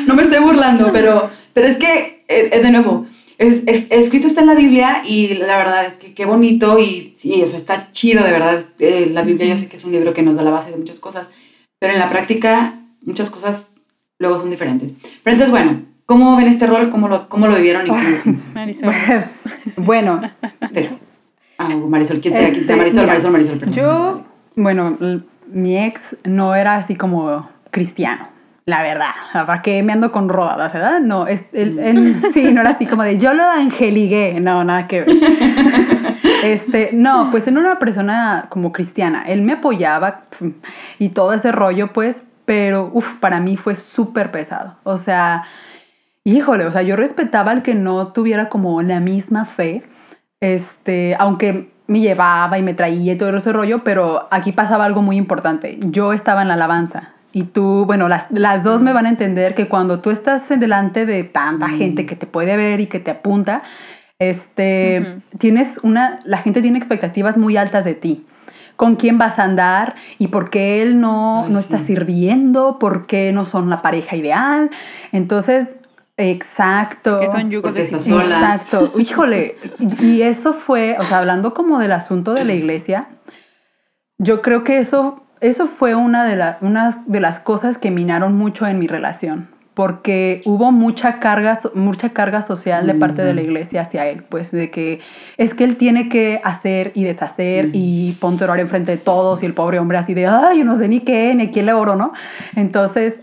No 0.06 0.14
me 0.14 0.22
estoy 0.22 0.42
burlando, 0.42 0.90
pero, 0.92 1.30
pero 1.52 1.68
es 1.68 1.76
que, 1.76 2.24
eh, 2.28 2.50
eh, 2.52 2.60
de 2.60 2.70
nuevo, 2.70 3.06
es, 3.38 3.62
escrito 3.90 4.26
está 4.26 4.40
en 4.40 4.46
la 4.46 4.54
Biblia 4.54 5.02
y 5.06 5.34
la 5.34 5.56
verdad 5.56 5.86
es 5.86 5.96
que 5.96 6.14
qué 6.14 6.24
bonito 6.24 6.78
y 6.78 7.14
sí, 7.16 7.42
o 7.42 7.48
sea, 7.48 7.58
está 7.58 7.92
chido, 7.92 8.24
de 8.24 8.32
verdad. 8.32 8.64
Eh, 8.78 9.10
la 9.12 9.22
Biblia 9.22 9.48
yo 9.48 9.56
sé 9.56 9.68
que 9.68 9.76
es 9.76 9.84
un 9.84 9.92
libro 9.92 10.14
que 10.14 10.22
nos 10.22 10.36
da 10.36 10.42
la 10.42 10.50
base 10.50 10.70
de 10.70 10.78
muchas 10.78 10.98
cosas, 10.98 11.30
pero 11.78 11.92
en 11.92 12.00
la 12.00 12.08
práctica 12.08 12.74
muchas 13.02 13.30
cosas 13.30 13.70
luego 14.18 14.40
son 14.40 14.50
diferentes. 14.50 14.94
Pero 15.22 15.34
entonces, 15.34 15.50
bueno, 15.50 15.82
¿cómo 16.06 16.36
ven 16.36 16.48
este 16.48 16.66
rol? 16.66 16.90
¿Cómo 16.90 17.08
lo, 17.08 17.28
cómo 17.28 17.46
lo 17.46 17.56
vivieron? 17.56 17.86
Y 17.86 17.90
Marisol. 18.54 18.94
bueno. 19.76 20.20
Pero, 20.72 20.98
ah, 21.58 21.68
Marisol, 21.68 22.20
¿quién 22.20 22.34
sea? 22.34 22.50
¿Quién 22.50 22.66
sea? 22.66 22.76
Marisol, 22.76 23.00
este, 23.00 23.06
Marisol, 23.06 23.32
Marisol, 23.32 23.58
Marisol 23.60 23.72
Yo, 23.72 24.22
bueno, 24.54 24.96
mi 25.48 25.78
ex 25.78 26.00
no 26.24 26.54
era 26.54 26.76
así 26.76 26.96
como 26.96 27.48
cristiano 27.70 28.36
la 28.66 28.82
verdad, 28.82 29.12
¿para 29.32 29.62
qué 29.62 29.80
me 29.84 29.92
ando 29.92 30.10
con 30.10 30.28
rodadas, 30.28 30.72
verdad? 30.72 30.98
No, 30.98 31.28
es, 31.28 31.44
él, 31.52 32.16
sí, 32.34 32.52
no 32.52 32.62
era 32.62 32.70
así 32.70 32.84
como 32.84 33.04
de 33.04 33.16
yo 33.16 33.32
lo 33.32 33.44
angeligué, 33.44 34.40
no, 34.40 34.64
nada 34.64 34.86
que 34.86 35.02
ver. 35.02 35.16
Este, 36.42 36.90
no, 36.92 37.28
pues 37.30 37.46
era 37.48 37.58
una 37.58 37.78
persona 37.78 38.46
como 38.50 38.70
cristiana, 38.70 39.24
él 39.26 39.42
me 39.42 39.54
apoyaba 39.54 40.22
y 40.98 41.08
todo 41.08 41.32
ese 41.32 41.50
rollo, 41.50 41.92
pues, 41.92 42.22
pero, 42.44 42.90
uff, 42.92 43.18
para 43.18 43.40
mí 43.40 43.56
fue 43.56 43.74
súper 43.74 44.30
pesado, 44.30 44.76
o 44.84 44.96
sea, 44.98 45.44
híjole, 46.26 46.66
o 46.66 46.72
sea, 46.72 46.82
yo 46.82 46.96
respetaba 46.96 47.52
al 47.52 47.62
que 47.62 47.74
no 47.74 48.08
tuviera 48.08 48.48
como 48.48 48.82
la 48.82 48.98
misma 48.98 49.44
fe, 49.44 49.84
este, 50.40 51.16
aunque 51.18 51.70
me 51.86 52.00
llevaba 52.00 52.58
y 52.58 52.62
me 52.62 52.74
traía 52.74 53.12
y 53.12 53.16
todo 53.16 53.36
ese 53.36 53.52
rollo, 53.52 53.78
pero 53.84 54.26
aquí 54.32 54.50
pasaba 54.50 54.84
algo 54.84 55.02
muy 55.02 55.16
importante, 55.16 55.78
yo 55.80 56.12
estaba 56.12 56.42
en 56.42 56.48
la 56.48 56.54
alabanza, 56.54 57.10
y 57.32 57.44
tú, 57.44 57.84
bueno, 57.86 58.08
las, 58.08 58.30
las, 58.30 58.64
dos 58.64 58.80
me 58.80 58.94
van 58.94 59.04
a 59.04 59.10
entender 59.10 59.54
que 59.54 59.68
cuando 59.68 60.00
tú 60.00 60.10
estás 60.10 60.48
delante 60.48 61.04
de 61.04 61.22
tanta 61.22 61.68
gente 61.68 62.06
que 62.06 62.16
te 62.16 62.26
puede 62.26 62.56
ver 62.56 62.80
y 62.80 62.86
que 62.86 62.98
te 62.98 63.10
apunta, 63.10 63.62
este, 64.18 65.20
tienes 65.38 65.78
una, 65.82 66.18
la 66.24 66.38
gente 66.38 66.62
tiene 66.62 66.78
expectativas 66.78 67.36
muy 67.36 67.58
altas 67.58 67.84
de 67.84 67.94
ti. 67.94 68.24
Con 68.76 68.96
quién 68.96 69.18
vas 69.18 69.38
a 69.38 69.44
andar 69.44 69.96
y 70.18 70.28
por 70.28 70.48
qué 70.48 70.80
él 70.80 70.98
no, 70.98 71.46
no 71.48 71.58
está 71.58 71.78
sirviendo, 71.78 72.78
por 72.78 73.06
qué 73.06 73.32
no 73.32 73.44
son 73.44 73.68
la 73.68 73.82
pareja 73.82 74.16
ideal. 74.16 74.70
Entonces, 75.12 75.76
Exacto. 76.16 77.20
Que 77.20 77.28
son 77.28 77.50
de 77.50 77.58
Exacto. 77.58 78.92
Híjole. 78.98 79.56
Y 80.00 80.22
eso 80.22 80.52
fue, 80.54 80.96
o 80.98 81.04
sea, 81.04 81.18
hablando 81.18 81.52
como 81.52 81.78
del 81.78 81.92
asunto 81.92 82.32
de 82.32 82.44
la 82.44 82.54
iglesia, 82.54 83.08
yo 84.18 84.40
creo 84.40 84.64
que 84.64 84.78
eso 84.78 85.26
eso 85.40 85.66
fue 85.66 85.94
una 85.94 86.24
de, 86.24 86.94
de 87.06 87.20
las 87.20 87.40
cosas 87.40 87.78
que 87.78 87.90
minaron 87.90 88.36
mucho 88.36 88.66
en 88.66 88.78
mi 88.78 88.86
relación, 88.86 89.48
porque 89.74 90.40
hubo 90.46 90.72
mucha 90.72 91.20
carga, 91.20 91.58
mucha 91.74 92.10
carga 92.10 92.40
social 92.40 92.86
de 92.86 92.94
parte 92.94 93.22
de 93.22 93.34
la 93.34 93.42
iglesia 93.42 93.82
hacia 93.82 94.06
él, 94.06 94.22
pues 94.22 94.50
de 94.50 94.70
que 94.70 95.00
es 95.36 95.52
que 95.52 95.64
él 95.64 95.76
tiene 95.76 96.08
que 96.08 96.40
hacer 96.42 96.92
y 96.94 97.04
deshacer 97.04 97.70
y 97.74 98.12
ponte 98.12 98.44
orar 98.44 98.60
enfrente 98.60 98.92
de 98.92 98.98
todos 98.98 99.42
y 99.42 99.46
el 99.46 99.52
pobre 99.52 99.78
hombre 99.78 99.98
así 99.98 100.14
de, 100.14 100.26
ay, 100.26 100.60
yo 100.60 100.64
no 100.64 100.76
sé 100.76 100.88
ni 100.88 101.00
qué, 101.00 101.34
ni 101.34 101.50
quién 101.50 101.66
le 101.66 101.74
oro, 101.74 101.96
¿no? 101.96 102.12
Entonces, 102.54 103.20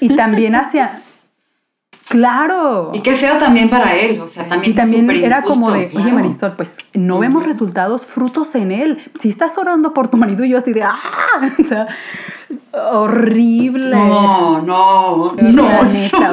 y 0.00 0.16
también 0.16 0.56
hacia, 0.56 1.00
Claro. 2.08 2.90
Y 2.92 3.00
qué 3.00 3.16
feo 3.16 3.38
también 3.38 3.70
para 3.70 3.96
él, 3.96 4.20
o 4.20 4.26
sea, 4.26 4.44
también. 4.44 4.72
Y 4.72 4.74
también 4.74 5.10
era 5.10 5.42
como 5.42 5.70
de, 5.70 5.88
oye 5.94 6.12
Marisol, 6.12 6.52
pues 6.52 6.76
no 6.92 7.18
vemos 7.18 7.46
resultados, 7.46 8.02
frutos 8.02 8.54
en 8.54 8.72
él. 8.72 8.98
Si 9.20 9.30
estás 9.30 9.56
orando 9.56 9.94
por 9.94 10.08
tu 10.08 10.16
marido 10.16 10.44
y 10.44 10.50
yo 10.50 10.58
así 10.58 10.72
de, 10.72 10.82
ah, 10.82 10.98
o 11.58 11.64
sea, 11.64 11.88
horrible. 12.72 13.96
No, 13.96 14.60
no, 14.60 15.34
no. 15.36 15.80
o 15.80 15.86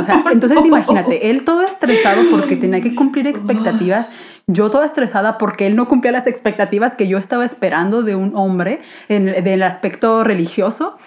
sea, 0.03 0.23
entonces 0.31 0.65
imagínate, 0.65 1.29
él 1.29 1.43
todo 1.43 1.61
estresado 1.61 2.23
porque 2.29 2.55
tenía 2.55 2.81
que 2.81 2.95
cumplir 2.95 3.27
expectativas. 3.27 4.07
Yo 4.47 4.69
toda 4.71 4.85
estresada 4.85 5.37
porque 5.37 5.67
él 5.67 5.75
no 5.75 5.87
cumplía 5.87 6.11
las 6.11 6.27
expectativas 6.27 6.95
que 6.95 7.07
yo 7.07 7.17
estaba 7.17 7.45
esperando 7.45 8.03
de 8.03 8.15
un 8.15 8.35
hombre 8.35 8.81
en, 9.07 9.29
el 9.29 9.63
aspecto 9.63 10.23
religioso. 10.23 10.97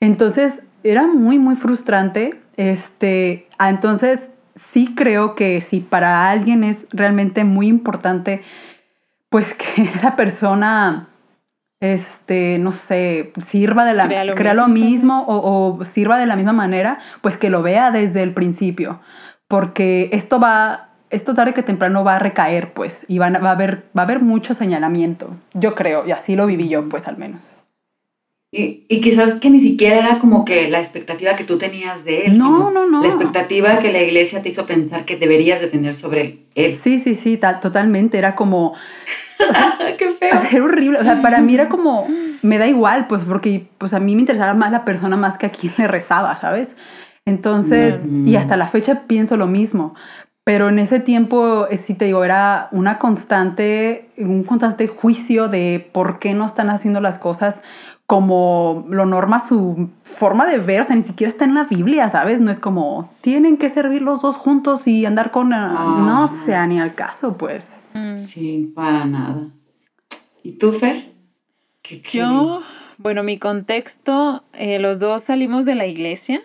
Entonces 0.00 0.62
era 0.84 1.06
muy, 1.06 1.38
muy 1.38 1.56
frustrante 1.56 2.43
este, 2.56 3.48
ah, 3.58 3.70
entonces, 3.70 4.30
sí 4.56 4.94
creo 4.94 5.34
que 5.34 5.60
si 5.60 5.80
para 5.80 6.30
alguien 6.30 6.64
es 6.64 6.86
realmente 6.90 7.44
muy 7.44 7.68
importante, 7.68 8.42
pues 9.28 9.54
que 9.54 9.82
esa 9.94 10.16
persona, 10.16 11.08
este, 11.80 12.58
no 12.58 12.70
sé, 12.70 13.32
sirva 13.44 13.84
de 13.84 13.94
la, 13.94 14.06
crea 14.06 14.54
lo, 14.54 14.68
mismo, 14.68 15.24
o, 15.26 15.84
sirva 15.84 16.18
de 16.18 16.26
la 16.26 16.36
misma 16.36 16.52
manera, 16.52 16.98
pues 17.20 17.36
que 17.36 17.50
lo 17.50 17.62
vea 17.62 17.90
desde 17.90 18.22
el 18.22 18.32
principio, 18.32 19.00
porque 19.48 20.08
esto 20.12 20.40
va, 20.40 20.90
esto 21.10 21.34
tarde 21.34 21.54
que 21.54 21.62
temprano 21.62 22.04
va 22.04 22.16
a 22.16 22.18
recaer, 22.18 22.72
pues, 22.72 23.04
y 23.08 23.18
va, 23.18 23.30
va, 23.30 23.50
a 23.50 23.52
haber, 23.52 23.84
va 23.96 24.02
a 24.02 24.04
haber 24.04 24.20
mucho 24.20 24.54
señalamiento, 24.54 25.30
yo 25.52 25.74
creo, 25.74 26.06
y 26.06 26.12
así 26.12 26.36
lo 26.36 26.46
viví 26.46 26.68
yo, 26.68 26.88
pues, 26.88 27.08
al 27.08 27.18
menos. 27.18 27.56
Y, 28.56 28.84
y, 28.88 29.00
quizás 29.00 29.34
que 29.40 29.50
ni 29.50 29.58
siquiera 29.58 29.98
era 29.98 30.18
como 30.20 30.44
que 30.44 30.68
la 30.68 30.78
expectativa 30.78 31.34
que 31.34 31.42
tú 31.42 31.58
tenías 31.58 32.04
de 32.04 32.26
él. 32.26 32.38
No, 32.38 32.70
no, 32.70 32.86
no. 32.88 33.02
La 33.02 33.08
expectativa 33.08 33.80
que 33.80 33.92
la 33.92 34.00
iglesia 34.00 34.42
te 34.42 34.50
hizo 34.50 34.64
pensar 34.64 35.04
que 35.04 35.16
deberías 35.16 35.60
de 35.60 35.66
tener 35.66 35.96
sobre 35.96 36.38
él. 36.54 36.76
Sí, 36.76 37.00
sí, 37.00 37.16
sí, 37.16 37.36
totalmente. 37.60 38.16
Era 38.16 38.36
como... 38.36 38.74
Qué 39.98 40.08
feo. 40.10 40.40
Era 40.52 40.62
horrible. 40.62 40.98
O 41.00 41.02
sea, 41.02 41.20
para 41.20 41.40
mí 41.40 41.54
era 41.54 41.68
como... 41.68 42.06
Me 42.42 42.58
da 42.58 42.68
igual, 42.68 43.08
pues, 43.08 43.22
porque 43.22 43.66
pues, 43.78 43.92
a 43.92 43.98
mí 43.98 44.14
me 44.14 44.20
interesaba 44.20 44.54
más 44.54 44.70
la 44.70 44.84
persona 44.84 45.16
más 45.16 45.36
que 45.36 45.46
a 45.46 45.50
quien 45.50 45.72
le 45.76 45.88
rezaba, 45.88 46.36
¿sabes? 46.36 46.76
Entonces, 47.26 47.96
y 48.24 48.36
hasta 48.36 48.56
la 48.56 48.68
fecha 48.68 49.02
pienso 49.08 49.36
lo 49.36 49.48
mismo. 49.48 49.96
Pero 50.44 50.68
en 50.68 50.78
ese 50.78 51.00
tiempo, 51.00 51.66
eh, 51.70 51.78
sí 51.78 51.94
te 51.94 52.04
digo, 52.04 52.22
era 52.22 52.68
una 52.70 52.98
constante, 52.98 54.10
un 54.18 54.44
constante 54.44 54.86
juicio 54.86 55.48
de 55.48 55.88
por 55.92 56.18
qué 56.18 56.34
no 56.34 56.44
están 56.44 56.68
haciendo 56.68 57.00
las 57.00 57.16
cosas 57.16 57.62
como 58.06 58.84
lo 58.88 59.06
norma 59.06 59.40
su 59.40 59.88
forma 60.02 60.46
de 60.46 60.58
ver, 60.58 60.82
o 60.82 60.84
sea, 60.84 60.94
ni 60.94 61.02
siquiera 61.02 61.30
está 61.30 61.44
en 61.44 61.54
la 61.54 61.64
Biblia, 61.64 62.08
¿sabes? 62.10 62.40
No 62.40 62.50
es 62.50 62.60
como, 62.60 63.10
tienen 63.22 63.56
que 63.56 63.70
servir 63.70 64.02
los 64.02 64.20
dos 64.20 64.36
juntos 64.36 64.86
y 64.86 65.06
andar 65.06 65.30
con... 65.30 65.52
Ah, 65.54 66.02
no 66.04 66.28
sea 66.28 66.66
ni 66.66 66.78
al 66.78 66.94
caso, 66.94 67.38
pues. 67.38 67.72
Mm. 67.94 68.16
Sí, 68.16 68.72
para 68.74 69.06
nada. 69.06 69.48
¿Y 70.42 70.52
tú, 70.52 70.72
Fer? 70.72 71.12
¿Qué, 71.80 72.02
Yo, 72.12 72.60
bueno, 72.98 73.22
mi 73.22 73.38
contexto, 73.38 74.44
eh, 74.52 74.78
los 74.78 75.00
dos 75.00 75.22
salimos 75.22 75.64
de 75.64 75.74
la 75.74 75.86
iglesia, 75.86 76.42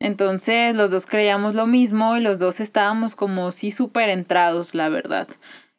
entonces 0.00 0.76
los 0.76 0.90
dos 0.90 1.06
creíamos 1.06 1.54
lo 1.54 1.66
mismo 1.66 2.16
y 2.16 2.20
los 2.20 2.38
dos 2.38 2.60
estábamos 2.60 3.14
como 3.14 3.52
sí 3.52 3.70
súper 3.70 4.10
entrados, 4.10 4.74
la 4.74 4.88
verdad. 4.88 5.28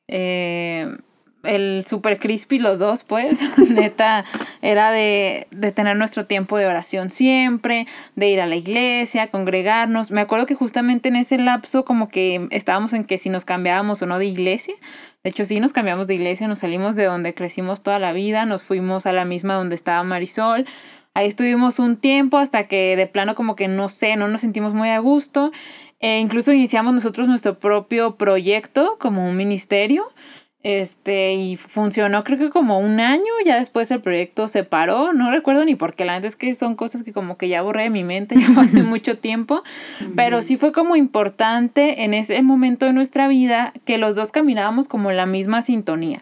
Eh, 0.08 0.98
el 1.44 1.86
super 1.88 2.18
crispy 2.18 2.60
los 2.60 2.80
dos, 2.80 3.04
pues, 3.04 3.40
neta, 3.70 4.26
era 4.62 4.92
de, 4.92 5.48
de, 5.52 5.72
tener 5.72 5.98
nuestro 5.98 6.26
tiempo 6.26 6.58
de 6.58 6.66
oración 6.66 7.10
siempre, 7.10 7.88
de 8.16 8.30
ir 8.30 8.42
a 8.42 8.48
la 8.48 8.56
iglesia, 8.56 9.28
congregarnos. 9.28 10.12
Me 10.12 10.22
acuerdo 10.22 10.46
que 10.46 10.56
justamente 10.56 11.10
en 11.10 11.16
ese 11.16 11.38
lapso 11.38 11.86
como 11.86 12.10
que 12.10 12.48
estábamos 12.52 12.94
en 12.94 13.04
que 13.06 13.18
si 13.18 13.30
nos 13.30 13.46
cambiábamos 13.46 14.02
o 14.02 14.06
no 14.06 14.20
de 14.20 14.26
iglesia. 14.26 14.76
De 15.24 15.32
hecho, 15.32 15.46
sí 15.46 15.60
nos 15.60 15.74
cambiamos 15.74 16.08
de 16.08 16.16
iglesia, 16.16 16.48
nos 16.48 16.60
salimos 16.60 16.96
de 16.96 17.06
donde 17.06 17.34
crecimos 17.34 17.84
toda 17.84 18.00
la 18.00 18.14
vida, 18.14 18.46
nos 18.46 18.62
fuimos 18.62 19.06
a 19.06 19.12
la 19.12 19.26
misma 19.26 19.56
donde 19.56 19.76
estaba 19.76 20.04
Marisol. 20.04 20.66
Ahí 21.14 21.28
estuvimos 21.28 21.80
un 21.80 21.98
tiempo 21.98 22.38
hasta 22.38 22.66
que 22.66 22.96
de 22.96 23.08
plano 23.08 23.34
como 23.34 23.56
que 23.56 23.68
no 23.68 23.90
sé, 23.90 24.16
no 24.16 24.28
nos 24.28 24.42
sentimos 24.42 24.74
muy 24.74 24.90
a 24.90 25.00
gusto. 25.00 25.52
E 26.00 26.20
incluso 26.20 26.54
iniciamos 26.54 26.94
nosotros 26.94 27.28
nuestro 27.28 27.58
propio 27.58 28.18
proyecto 28.18 28.98
como 29.00 29.28
un 29.28 29.36
ministerio. 29.36 30.06
Este, 30.68 31.34
y 31.36 31.56
funcionó 31.56 32.26
creo 32.26 32.38
que 32.38 32.50
como 32.50 32.78
un 32.80 33.00
año, 33.00 33.24
ya 33.46 33.56
después 33.56 33.90
el 33.90 34.02
proyecto 34.02 34.50
se 34.50 34.66
paró, 34.66 35.14
no 35.14 35.32
recuerdo 35.32 35.64
ni 35.64 35.76
por 35.76 35.96
qué, 35.96 36.04
la 36.04 36.16
verdad 36.16 36.26
es 36.26 36.36
que 36.36 36.54
son 36.56 36.76
cosas 36.76 37.04
que 37.04 37.14
como 37.14 37.38
que 37.38 37.48
ya 37.48 37.62
borré 37.62 37.84
de 37.84 37.90
mi 37.90 38.04
mente 38.04 38.36
ya 38.36 38.50
hace 38.60 38.84
mucho 38.84 39.18
tiempo, 39.18 39.64
pero 40.18 40.42
sí 40.42 40.58
fue 40.58 40.74
como 40.74 40.98
importante 40.98 42.04
en 42.04 42.14
ese 42.14 42.42
momento 42.42 42.86
de 42.86 42.92
nuestra 42.92 43.30
vida 43.30 43.72
que 43.86 43.98
los 43.98 44.18
dos 44.18 44.34
caminábamos 44.34 44.90
como 44.90 45.10
la 45.14 45.26
misma 45.26 45.62
sintonía. 45.62 46.22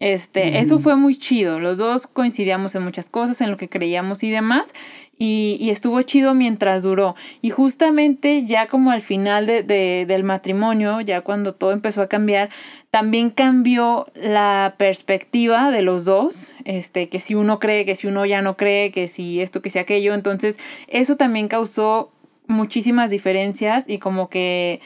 Este, 0.00 0.58
eso 0.60 0.78
fue 0.78 0.96
muy 0.96 1.16
chido. 1.16 1.60
Los 1.60 1.76
dos 1.76 2.06
coincidíamos 2.06 2.74
en 2.74 2.82
muchas 2.82 3.10
cosas, 3.10 3.42
en 3.42 3.50
lo 3.50 3.58
que 3.58 3.68
creíamos 3.68 4.22
y 4.22 4.30
demás. 4.30 4.72
Y, 5.18 5.58
y 5.60 5.68
estuvo 5.68 6.00
chido 6.00 6.32
mientras 6.32 6.82
duró. 6.82 7.14
Y 7.42 7.50
justamente 7.50 8.46
ya 8.46 8.66
como 8.66 8.90
al 8.90 9.02
final 9.02 9.44
de, 9.44 9.62
de, 9.62 10.06
del 10.08 10.24
matrimonio, 10.24 11.02
ya 11.02 11.20
cuando 11.20 11.54
todo 11.54 11.72
empezó 11.72 12.00
a 12.00 12.08
cambiar, 12.08 12.48
también 12.90 13.28
cambió 13.28 14.06
la 14.14 14.74
perspectiva 14.78 15.70
de 15.70 15.82
los 15.82 16.06
dos. 16.06 16.54
Este, 16.64 17.10
que 17.10 17.18
si 17.18 17.34
uno 17.34 17.58
cree, 17.58 17.84
que 17.84 17.94
si 17.94 18.06
uno 18.06 18.24
ya 18.24 18.40
no 18.40 18.56
cree, 18.56 18.92
que 18.92 19.06
si 19.06 19.42
esto, 19.42 19.60
que 19.60 19.68
si 19.68 19.78
aquello. 19.78 20.14
Entonces, 20.14 20.58
eso 20.88 21.16
también 21.16 21.46
causó 21.48 22.10
muchísimas 22.46 23.10
diferencias 23.10 23.86
y 23.86 23.98
como 23.98 24.30
que 24.30 24.80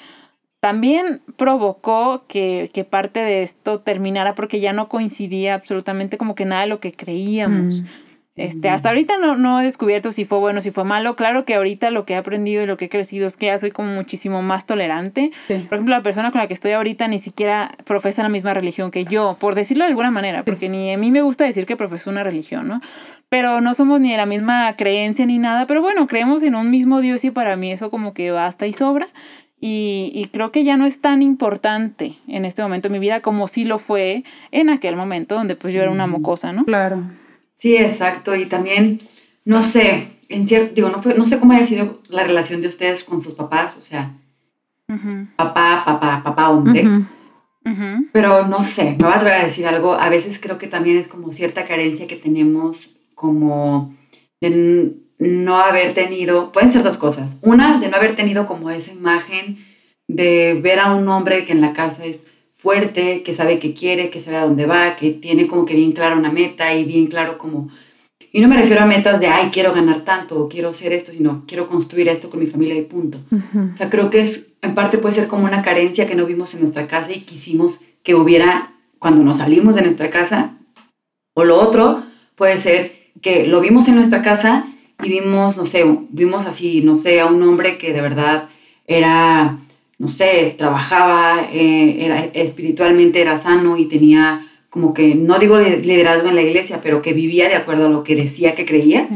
también 0.65 1.21
provocó 1.37 2.25
que, 2.27 2.71
que, 2.73 2.85
parte 2.85 3.21
de 3.21 3.43
esto 3.43 3.81
terminara 3.81 4.35
porque 4.35 4.61
ya 4.61 4.73
no 4.73 4.89
coincidía 4.89 5.53
absolutamente 5.53 6.17
como 6.17 6.35
que 6.35 6.47
nada 6.47 6.63
de 6.63 6.69
lo 6.69 6.81
que 6.81 6.95
creíamos. 6.95 7.83
Mm. 7.83 7.87
Este, 8.37 8.69
hasta 8.69 8.89
ahorita 8.89 9.17
no, 9.19 9.37
no 9.37 9.61
he 9.61 9.65
descubierto 9.65 10.11
si 10.11 10.25
fue 10.25 10.39
bueno, 10.39 10.63
si 10.63 10.71
fue 10.71 10.85
malo. 10.85 11.17
Claro 11.17 11.45
que 11.45 11.55
ahorita 11.55 11.91
lo 11.91 12.07
que 12.07 12.15
he 12.15 12.17
aprendido 12.17 12.63
y 12.63 12.67
lo 12.67 12.79
que 12.79 12.87
he 12.87 12.89
crecido 12.89 13.27
es 13.27 13.37
que 13.37 13.47
ya 13.47 13.59
soy 13.59 13.73
como 13.73 13.93
muchísimo 13.93 14.41
más 14.41 14.65
tolerante. 14.65 15.33
Por 15.47 15.75
ejemplo, 15.75 15.95
la 15.95 16.03
persona 16.03 16.33
con 16.33 16.41
la 16.41 16.49
que 16.49 16.55
estoy 16.55 16.73
ahorita 16.73 17.09
ni 17.09 17.19
siquiera 17.19 17.77
profesa 17.85 18.23
la 18.23 18.31
misma 18.31 18.55
religión 18.55 18.91
que 18.91 19.05
yo, 19.05 19.37
por 19.39 19.55
decirlo 19.55 19.85
de 19.85 19.91
alguna 19.91 20.11
manera, 20.11 20.45
porque 20.45 20.71
ni 20.71 20.93
a 20.93 20.97
mí 20.97 21.11
me 21.11 21.21
gusta 21.21 21.45
decir 21.45 21.67
que 21.67 21.77
profeso 21.77 22.09
una 22.09 22.25
religión, 22.25 22.67
¿no? 22.67 22.81
Pero 23.29 23.61
no 23.61 23.75
somos 23.75 24.01
ni 24.01 24.11
de 24.11 24.17
la 24.17 24.27
misma 24.27 24.75
creencia 24.77 25.27
ni 25.27 25.39
nada, 25.39 25.67
pero 25.67 25.81
bueno, 25.81 26.07
creemos 26.07 26.43
en 26.43 26.55
un 26.55 26.71
mismo 26.71 27.03
Dios 27.03 27.23
y 27.25 27.31
para 27.31 27.57
mí 27.57 27.71
eso 27.71 27.91
como 27.91 28.15
que 28.15 28.31
basta 28.31 28.67
y 28.67 28.73
sobra. 28.73 29.07
Y, 29.67 30.13
y, 30.15 30.27
creo 30.27 30.53
que 30.53 30.63
ya 30.63 30.77
no 30.77 30.85
es 30.85 31.01
tan 31.01 31.23
importante 31.23 32.19
en 32.29 32.45
este 32.45 32.61
momento 32.61 32.91
de 32.91 32.93
mi 32.93 32.99
vida 32.99 33.21
como 33.21 33.49
sí 33.49 33.65
lo 33.65 33.79
fue 33.79 34.23
en 34.51 34.69
aquel 34.69 34.95
momento 34.95 35.37
donde 35.37 35.57
pues 35.57 35.73
yo 35.73 35.81
era 35.81 35.91
una 35.91 36.07
mocosa, 36.07 36.53
¿no? 36.53 36.67
Claro. 36.67 37.03
Sí, 37.55 37.75
exacto. 37.75 38.37
Y 38.37 38.45
también, 38.45 38.99
no 39.47 39.65
sé, 39.65 40.09
en 40.29 40.47
cierto, 40.47 40.75
digo, 40.75 40.91
no, 40.91 41.03
fue, 41.03 41.15
no 41.15 41.25
sé 41.25 41.39
cómo 41.39 41.55
haya 41.55 41.65
sido 41.65 42.03
la 42.11 42.25
relación 42.25 42.61
de 42.61 42.69
ustedes 42.69 43.05
con 43.05 43.23
sus 43.23 43.33
papás, 43.33 43.75
o 43.79 43.81
sea, 43.81 44.13
papá, 45.37 45.83
papá, 45.87 46.21
papá, 46.23 46.51
hombre. 46.51 46.85
Pero 48.13 48.47
no 48.47 48.63
sé, 48.63 48.97
me 48.99 49.05
voy 49.05 49.15
a 49.15 49.17
atrever 49.17 49.41
a 49.41 49.45
decir 49.45 49.67
algo. 49.67 49.95
A 49.95 50.11
veces 50.11 50.39
creo 50.39 50.59
que 50.59 50.67
también 50.67 50.99
es 50.99 51.09
como 51.09 51.33
cierta 51.33 51.65
carencia 51.65 52.07
que 52.07 52.17
tenemos 52.17 53.01
como 53.15 53.95
de 54.43 54.93
no 55.25 55.59
haber 55.59 55.95
tenido, 55.95 56.53
pueden 56.53 56.73
ser 56.73 56.83
dos 56.83 56.97
cosas. 56.97 57.39
Una, 57.43 57.81
de 57.81 57.89
no 57.89 57.97
haber 57.97 58.15
tenido 58.15 58.47
como 58.47 58.71
esa 58.71 58.93
imagen 58.93 59.57
de 60.07 60.59
ver 60.63 60.81
a 60.81 60.95
un 60.95 61.09
hombre 61.09 61.45
que 61.45 61.53
en 61.53 61.61
la 61.61 61.73
casa 61.73 62.05
es 62.05 62.25
fuerte, 62.53 63.23
que 63.23 63.35
sabe 63.35 63.59
qué 63.59 63.75
quiere, 63.75 64.11
que 64.11 64.21
sabe 64.21 64.37
a 64.37 64.45
dónde 64.45 64.67
va, 64.67 64.97
que 64.97 65.11
tiene 65.11 65.47
como 65.47 65.65
que 65.65 65.75
bien 65.75 65.93
claro 65.93 66.19
una 66.19 66.31
meta 66.31 66.75
y 66.75 66.85
bien 66.85 67.07
claro 67.07 67.39
como... 67.39 67.71
Y 68.33 68.41
no 68.41 68.49
me 68.49 68.57
refiero 68.57 68.83
a 68.83 68.87
metas 68.87 69.21
de, 69.21 69.29
ay, 69.29 69.51
quiero 69.53 69.73
ganar 69.73 70.01
tanto 70.01 70.41
o 70.41 70.49
quiero 70.49 70.71
hacer 70.71 70.93
esto, 70.93 71.13
sino 71.13 71.45
quiero 71.47 71.69
construir 71.69 72.09
esto 72.09 72.31
con 72.31 72.41
mi 72.41 72.47
familia 72.47 72.75
y 72.75 72.83
punto. 72.83 73.19
O 73.31 73.77
sea, 73.77 73.89
creo 73.91 74.11
que 74.11 74.23
es, 74.23 74.57
en 74.61 74.75
parte 74.75 74.99
puede 74.99 75.15
ser 75.15 75.29
como 75.29 75.45
una 75.45 75.63
carencia 75.63 76.07
que 76.07 76.17
no 76.17 76.27
vimos 76.27 76.53
en 76.53 76.61
nuestra 76.61 76.89
casa 76.89 77.13
y 77.13 77.21
quisimos 77.21 77.81
que 78.03 78.17
hubiera 78.17 78.73
cuando 78.99 79.23
nos 79.23 79.39
salimos 79.39 79.77
de 79.77 79.83
nuestra 79.83 80.11
casa. 80.11 80.57
O 81.35 81.45
lo 81.45 81.61
otro 81.61 82.03
puede 82.35 82.59
ser 82.59 83.05
que 83.23 83.47
lo 83.47 83.61
vimos 83.61 83.87
en 83.87 83.95
nuestra 83.95 84.23
casa 84.23 84.67
y 85.03 85.09
vimos, 85.09 85.57
no 85.57 85.67
sé, 85.67 85.85
vimos 86.11 86.47
así, 86.47 86.81
no 86.81 86.95
sé, 86.95 87.21
a 87.21 87.27
un 87.27 87.43
hombre 87.43 87.79
que 87.79 87.93
de 87.93 88.01
verdad 88.01 88.49
era, 88.87 89.59
no 89.99 90.09
sé, 90.09 90.55
trabajaba, 90.57 91.49
eh, 91.53 92.05
era, 92.05 92.25
espiritualmente 92.25 93.21
era 93.21 93.37
sano 93.37 93.77
y 93.77 93.87
tenía 93.87 94.47
como 94.71 94.93
que, 94.93 95.15
no 95.15 95.39
digo 95.39 95.59
liderazgo 95.59 96.29
en 96.29 96.35
la 96.35 96.43
iglesia, 96.43 96.81
pero 96.83 97.01
que 97.01 97.13
vivía 97.13 97.49
de 97.49 97.55
acuerdo 97.55 97.87
a 97.87 97.91
lo 97.91 98.03
que 98.03 98.17
decía 98.17 98.57
que 98.57 98.65
creía. 98.65 99.07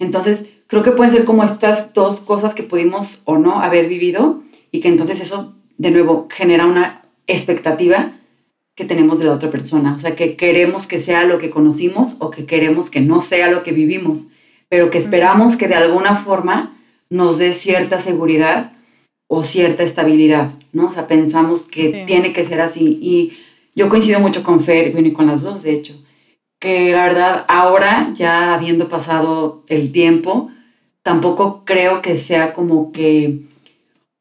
Entonces, 0.00 0.50
creo 0.66 0.82
que 0.82 0.90
pueden 0.90 1.12
ser 1.12 1.24
como 1.24 1.44
estas 1.44 1.94
dos 1.94 2.20
cosas 2.20 2.54
que 2.54 2.64
pudimos 2.64 3.20
o 3.24 3.38
no 3.38 3.60
haber 3.60 3.88
vivido 3.88 4.40
y 4.72 4.80
que 4.80 4.88
entonces 4.88 5.20
eso, 5.20 5.54
de 5.78 5.92
nuevo, 5.92 6.26
genera 6.28 6.66
una 6.66 7.02
expectativa 7.28 8.14
que 8.74 8.84
tenemos 8.84 9.20
de 9.20 9.26
la 9.26 9.32
otra 9.32 9.50
persona. 9.50 9.94
O 9.94 10.00
sea, 10.00 10.16
que 10.16 10.34
queremos 10.34 10.88
que 10.88 10.98
sea 10.98 11.24
lo 11.24 11.38
que 11.38 11.50
conocimos 11.50 12.16
o 12.18 12.30
que 12.30 12.46
queremos 12.46 12.90
que 12.90 13.00
no 13.00 13.20
sea 13.20 13.48
lo 13.48 13.62
que 13.62 13.70
vivimos 13.70 14.26
pero 14.70 14.88
que 14.88 14.96
esperamos 14.96 15.56
que 15.56 15.68
de 15.68 15.74
alguna 15.74 16.16
forma 16.16 16.74
nos 17.10 17.36
dé 17.38 17.52
cierta 17.52 18.00
seguridad 18.00 18.72
o 19.28 19.44
cierta 19.44 19.82
estabilidad, 19.82 20.52
¿no? 20.72 20.86
O 20.86 20.90
sea, 20.90 21.06
pensamos 21.06 21.64
que 21.64 22.04
tiene 22.06 22.32
que 22.32 22.44
ser 22.44 22.60
así. 22.60 22.98
Y 23.02 23.32
yo 23.74 23.88
coincido 23.88 24.20
mucho 24.20 24.42
con 24.42 24.60
Fer 24.60 24.96
y 24.96 25.12
con 25.12 25.26
las 25.26 25.42
dos, 25.42 25.62
de 25.64 25.72
hecho, 25.72 25.94
que 26.60 26.92
la 26.92 27.04
verdad 27.04 27.44
ahora, 27.48 28.12
ya 28.14 28.54
habiendo 28.54 28.88
pasado 28.88 29.62
el 29.68 29.92
tiempo, 29.92 30.50
tampoco 31.02 31.64
creo 31.64 32.00
que 32.00 32.16
sea 32.16 32.52
como 32.52 32.92
que 32.92 33.40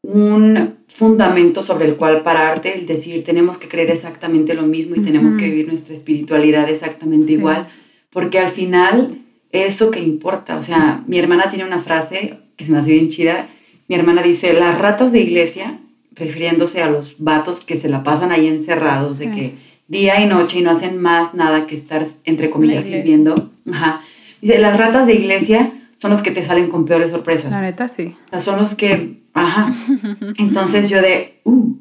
un 0.01 0.75
fundamento 0.87 1.61
sobre 1.61 1.85
el 1.85 1.95
cual 1.95 2.23
pararte, 2.23 2.73
el 2.77 2.85
decir 2.85 3.23
tenemos 3.23 3.57
que 3.57 3.67
creer 3.67 3.91
exactamente 3.91 4.53
lo 4.53 4.63
mismo 4.63 4.95
y 4.95 5.01
tenemos 5.01 5.35
que 5.35 5.45
vivir 5.45 5.67
nuestra 5.67 5.93
espiritualidad 5.93 6.69
exactamente 6.69 7.31
igual, 7.33 7.67
porque 8.09 8.39
al 8.39 8.49
final 8.49 9.19
eso 9.51 9.91
que 9.91 9.99
importa. 9.99 10.57
O 10.57 10.63
sea, 10.63 11.03
mi 11.07 11.17
hermana 11.17 11.49
tiene 11.49 11.65
una 11.65 11.79
frase 11.79 12.37
que 12.55 12.65
se 12.65 12.71
me 12.71 12.79
hace 12.79 12.91
bien 12.91 13.09
chida. 13.09 13.47
Mi 13.87 13.95
hermana 13.95 14.21
dice, 14.21 14.53
las 14.53 14.77
ratas 14.77 15.11
de 15.11 15.21
iglesia, 15.21 15.79
refiriéndose 16.13 16.81
a 16.81 16.89
los 16.89 17.19
vatos 17.19 17.65
que 17.65 17.77
se 17.77 17.89
la 17.89 18.03
pasan 18.03 18.31
ahí 18.31 18.47
encerrados, 18.47 19.17
de 19.17 19.31
que 19.31 19.53
día 19.87 20.21
y 20.21 20.27
noche 20.27 20.59
y 20.59 20.61
no 20.61 20.71
hacen 20.71 21.01
más 21.01 21.33
nada 21.33 21.65
que 21.65 21.75
estar, 21.75 22.05
entre 22.25 22.49
comillas, 22.49 22.87
viviendo. 22.87 23.51
Ajá. 23.71 24.01
Dice, 24.41 24.59
las 24.59 24.77
ratas 24.77 25.07
de 25.07 25.15
iglesia 25.15 25.71
son 25.97 26.11
los 26.11 26.21
que 26.21 26.31
te 26.31 26.45
salen 26.45 26.69
con 26.69 26.85
peores 26.85 27.11
sorpresas. 27.11 27.51
La 27.51 27.61
neta, 27.61 27.87
sí. 27.87 28.15
O 28.27 28.29
sea, 28.29 28.41
son 28.41 28.59
los 28.59 28.75
que, 28.75 29.21
ajá. 29.33 29.73
Entonces 30.37 30.89
yo 30.89 31.01
de, 31.01 31.41
uh. 31.43 31.75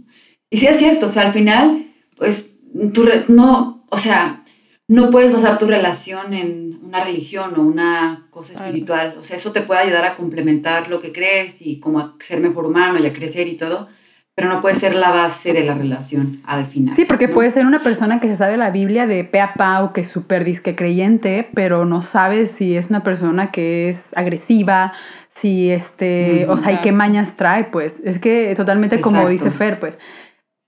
Y 0.50 0.58
sí 0.58 0.66
es 0.66 0.78
cierto, 0.78 1.06
o 1.06 1.08
sea, 1.10 1.22
al 1.26 1.32
final, 1.32 1.86
pues, 2.16 2.56
tú, 2.94 3.06
no, 3.28 3.84
o 3.90 3.98
sea, 3.98 4.42
no 4.88 5.10
puedes 5.10 5.30
basar 5.32 5.58
tu 5.58 5.66
relación 5.66 6.32
en 6.32 6.80
una 6.82 7.04
religión 7.04 7.52
o 7.58 7.60
una 7.62 8.26
cosa 8.30 8.54
espiritual. 8.54 9.16
O 9.18 9.22
sea, 9.22 9.36
eso 9.36 9.52
te 9.52 9.60
puede 9.60 9.80
ayudar 9.80 10.06
a 10.06 10.14
complementar 10.14 10.88
lo 10.88 11.00
que 11.00 11.12
crees 11.12 11.60
y 11.60 11.78
como 11.78 12.00
a 12.00 12.14
ser 12.20 12.40
mejor 12.40 12.64
humano 12.64 12.98
y 12.98 13.06
a 13.06 13.12
crecer 13.12 13.48
y 13.48 13.56
todo, 13.58 13.86
pero 14.34 14.48
no 14.48 14.62
puede 14.62 14.76
ser 14.76 14.94
la 14.94 15.10
base 15.10 15.52
de 15.52 15.62
la 15.62 15.74
relación 15.74 16.40
al 16.46 16.64
final. 16.64 16.94
Sí, 16.94 17.04
porque 17.04 17.28
puede 17.28 17.50
ser 17.50 17.66
una 17.66 17.82
persona 17.82 18.18
que 18.18 18.28
se 18.28 18.36
sabe 18.36 18.56
la 18.56 18.70
Biblia 18.70 19.06
de 19.06 19.24
pe 19.24 19.40
a 19.40 19.52
pa 19.52 19.82
o 19.82 19.92
que 19.92 20.00
es 20.00 20.08
súper 20.08 20.44
disque 20.44 20.74
creyente, 20.74 21.46
pero 21.52 21.84
no 21.84 22.00
sabes 22.00 22.52
si 22.52 22.74
es 22.74 22.88
una 22.88 23.02
persona 23.02 23.50
que 23.50 23.90
es 23.90 24.16
agresiva, 24.16 24.94
si 25.28 25.70
este, 25.70 26.46
o 26.48 26.56
sea, 26.56 26.72
y 26.72 26.78
qué 26.78 26.92
mañas 26.92 27.36
trae, 27.36 27.64
pues. 27.64 28.00
Es 28.04 28.18
que 28.18 28.54
totalmente 28.56 29.02
como 29.02 29.28
dice 29.28 29.50
Fer, 29.50 29.78
pues. 29.80 29.98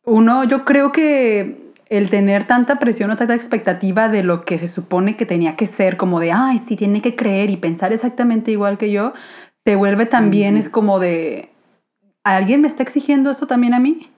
Uno, 0.04 0.44
yo 0.44 0.64
creo 0.66 0.92
que 0.92 1.69
el 1.90 2.08
tener 2.08 2.46
tanta 2.46 2.78
presión 2.78 3.10
o 3.10 3.16
tanta 3.16 3.34
expectativa 3.34 4.08
de 4.08 4.22
lo 4.22 4.44
que 4.44 4.58
se 4.58 4.68
supone 4.68 5.16
que 5.16 5.26
tenía 5.26 5.56
que 5.56 5.66
ser, 5.66 5.96
como 5.96 6.20
de, 6.20 6.30
ay, 6.30 6.58
sí, 6.60 6.76
tiene 6.76 7.02
que 7.02 7.16
creer 7.16 7.50
y 7.50 7.56
pensar 7.56 7.92
exactamente 7.92 8.52
igual 8.52 8.78
que 8.78 8.92
yo, 8.92 9.12
te 9.64 9.74
vuelve 9.74 10.06
también, 10.06 10.56
es 10.56 10.68
como 10.68 11.00
de, 11.00 11.50
¿alguien 12.22 12.60
me 12.60 12.68
está 12.68 12.84
exigiendo 12.84 13.30
esto 13.30 13.48
también 13.48 13.74
a 13.74 13.80
mí? 13.80 14.08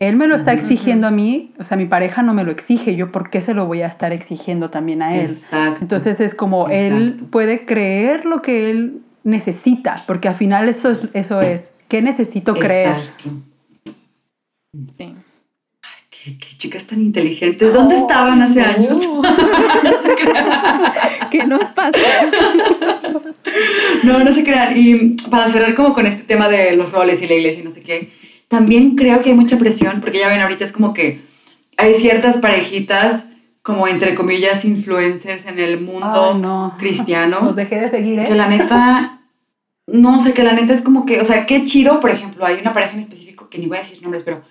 Él 0.00 0.16
me 0.16 0.26
lo 0.26 0.34
está 0.34 0.52
exigiendo 0.52 1.06
a 1.06 1.10
mí, 1.10 1.52
o 1.58 1.64
sea, 1.64 1.76
mi 1.76 1.84
pareja 1.84 2.22
no 2.22 2.34
me 2.34 2.42
lo 2.42 2.50
exige, 2.50 2.96
yo 2.96 3.12
por 3.12 3.30
qué 3.30 3.40
se 3.40 3.54
lo 3.54 3.66
voy 3.66 3.82
a 3.82 3.86
estar 3.86 4.12
exigiendo 4.12 4.70
también 4.70 5.02
a 5.02 5.14
él. 5.14 5.30
Exacto. 5.30 5.78
Entonces 5.82 6.20
es 6.20 6.34
como 6.34 6.68
él 6.68 7.20
puede 7.30 7.66
creer 7.66 8.24
lo 8.24 8.42
que 8.42 8.70
él 8.70 9.02
necesita, 9.22 10.02
porque 10.06 10.26
al 10.26 10.34
final 10.34 10.68
eso 10.68 10.90
es, 10.90 11.02
eso 11.12 11.40
es 11.40 11.84
¿qué 11.86 12.02
necesito 12.02 12.54
creer? 12.54 12.96
Exacto. 12.96 13.30
Sí 14.96 15.14
qué, 16.24 16.56
chicas 16.58 16.84
tan 16.84 17.00
inteligentes, 17.00 17.72
¿dónde 17.72 17.96
oh, 17.96 18.02
estaban 18.02 18.42
hace 18.42 18.60
años? 18.60 18.98
¿Qué 21.30 21.46
nos 21.46 21.64
pasa? 21.68 21.98
no, 24.04 24.24
no 24.24 24.34
se 24.34 24.44
crean. 24.44 24.76
Y 24.76 25.16
para 25.30 25.48
cerrar 25.48 25.74
como 25.74 25.94
con 25.94 26.06
este 26.06 26.22
tema 26.22 26.48
de 26.48 26.76
los 26.76 26.92
roles 26.92 27.22
y 27.22 27.26
la 27.26 27.34
iglesia 27.34 27.60
y 27.60 27.64
no 27.64 27.70
sé 27.70 27.82
qué, 27.82 28.10
también 28.48 28.96
creo 28.96 29.22
que 29.22 29.30
hay 29.30 29.36
mucha 29.36 29.58
presión, 29.58 30.00
porque 30.00 30.18
ya 30.18 30.28
ven, 30.28 30.40
ahorita 30.40 30.64
es 30.64 30.72
como 30.72 30.92
que 30.92 31.20
hay 31.76 31.94
ciertas 31.94 32.36
parejitas 32.36 33.24
como 33.62 33.86
entre 33.86 34.14
comillas 34.14 34.64
influencers 34.64 35.46
en 35.46 35.58
el 35.58 35.80
mundo 35.80 36.74
cristiano. 36.78 37.40
Los 37.42 37.56
dejé 37.56 37.80
de 37.80 37.88
seguir, 37.88 38.18
¿eh? 38.18 38.26
Que 38.26 38.34
la 38.34 38.48
neta, 38.48 39.20
no 39.86 40.22
sé, 40.22 40.32
que 40.32 40.42
la 40.42 40.52
neta 40.52 40.72
es 40.72 40.82
como 40.82 41.06
que, 41.06 41.20
o 41.20 41.24
sea, 41.24 41.46
qué 41.46 41.64
chido, 41.64 42.00
por 42.00 42.10
ejemplo, 42.10 42.44
hay 42.44 42.60
una 42.60 42.72
pareja 42.72 42.94
en 42.94 43.00
específico 43.00 43.48
que 43.48 43.58
ni 43.58 43.66
voy 43.66 43.78
a 43.78 43.80
decir 43.80 44.02
nombres, 44.02 44.22
pero 44.22 44.42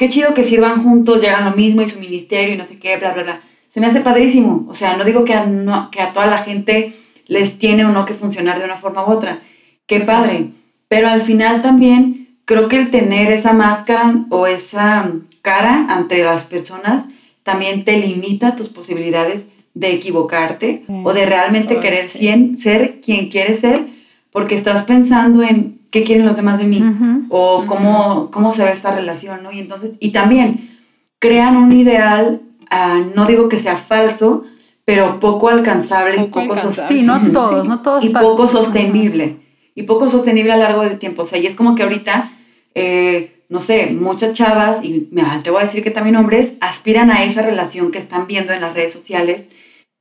qué 0.00 0.08
chido 0.08 0.32
que 0.32 0.44
sirvan 0.44 0.82
juntos, 0.82 1.20
llegan 1.20 1.44
lo 1.44 1.54
mismo 1.54 1.82
y 1.82 1.86
su 1.86 2.00
ministerio 2.00 2.54
y 2.54 2.56
no 2.56 2.64
sé 2.64 2.78
qué, 2.78 2.96
bla, 2.96 3.12
bla, 3.12 3.22
bla. 3.22 3.40
Se 3.68 3.80
me 3.80 3.86
hace 3.86 4.00
padrísimo. 4.00 4.66
O 4.70 4.74
sea, 4.74 4.96
no 4.96 5.04
digo 5.04 5.26
que 5.26 5.34
a, 5.34 5.44
no, 5.44 5.90
que 5.90 6.00
a 6.00 6.14
toda 6.14 6.24
la 6.24 6.38
gente 6.38 6.94
les 7.26 7.58
tiene 7.58 7.84
o 7.84 7.90
no 7.90 8.06
que 8.06 8.14
funcionar 8.14 8.58
de 8.58 8.64
una 8.64 8.78
forma 8.78 9.04
u 9.06 9.10
otra. 9.10 9.40
Qué 9.86 10.00
padre. 10.00 10.46
Pero 10.88 11.08
al 11.08 11.20
final 11.20 11.60
también 11.60 12.28
creo 12.46 12.66
que 12.68 12.78
el 12.78 12.90
tener 12.90 13.30
esa 13.30 13.52
máscara 13.52 14.24
o 14.30 14.46
esa 14.46 15.12
cara 15.42 15.84
ante 15.90 16.24
las 16.24 16.44
personas 16.44 17.04
también 17.42 17.84
te 17.84 17.98
limita 17.98 18.56
tus 18.56 18.70
posibilidades 18.70 19.50
de 19.74 19.92
equivocarte 19.92 20.84
o 21.04 21.12
de 21.12 21.26
realmente 21.26 21.78
querer 21.78 22.08
ser 22.08 23.02
quien 23.02 23.28
quieres 23.28 23.60
ser 23.60 23.84
porque 24.32 24.54
estás 24.54 24.82
pensando 24.82 25.42
en 25.42 25.79
qué 25.90 26.04
quieren 26.04 26.26
los 26.26 26.36
demás 26.36 26.58
de 26.58 26.64
mí 26.64 26.82
o 27.28 27.64
cómo, 27.66 28.30
cómo 28.30 28.54
se 28.54 28.64
ve 28.64 28.70
esta 28.70 28.94
relación, 28.94 29.42
¿no? 29.42 29.52
Y 29.52 29.58
entonces, 29.58 29.92
y 30.00 30.12
también 30.12 30.70
crean 31.18 31.56
un 31.56 31.72
ideal, 31.72 32.40
ah, 32.70 33.00
no 33.14 33.26
digo 33.26 33.48
que 33.48 33.58
sea 33.58 33.76
falso, 33.76 34.44
pero 34.84 35.20
poco 35.20 35.48
alcanzable, 35.48 36.16
poco, 36.18 36.46
poco 36.46 36.58
sostenible. 36.58 37.00
Sí, 37.00 37.06
no 37.06 37.32
todos, 37.32 37.68
no 37.68 37.82
todos. 37.82 38.04
Y 38.04 38.08
poco 38.08 38.48
sostenible. 38.48 39.36
Y 39.74 39.84
poco 39.84 40.10
sostenible 40.10 40.52
a 40.52 40.56
lo 40.56 40.64
largo 40.64 40.82
del 40.82 40.98
tiempo. 40.98 41.22
O 41.22 41.26
sea, 41.26 41.38
y 41.38 41.46
es 41.46 41.54
como 41.54 41.74
que 41.74 41.84
ahorita, 41.84 42.32
eh, 42.74 43.44
no 43.48 43.60
sé, 43.60 43.86
muchas 43.86 44.32
chavas, 44.32 44.82
y 44.82 45.08
me 45.12 45.22
atrevo 45.22 45.58
a 45.58 45.62
decir 45.62 45.82
que 45.82 45.90
también 45.90 46.16
hombres, 46.16 46.56
aspiran 46.60 47.10
a 47.10 47.24
esa 47.24 47.42
relación 47.42 47.92
que 47.92 47.98
están 47.98 48.26
viendo 48.26 48.52
en 48.52 48.60
las 48.62 48.74
redes 48.74 48.92
sociales, 48.92 49.48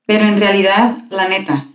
pero 0.06 0.26
en 0.26 0.40
realidad, 0.40 0.98
la 1.10 1.28
neta, 1.28 1.68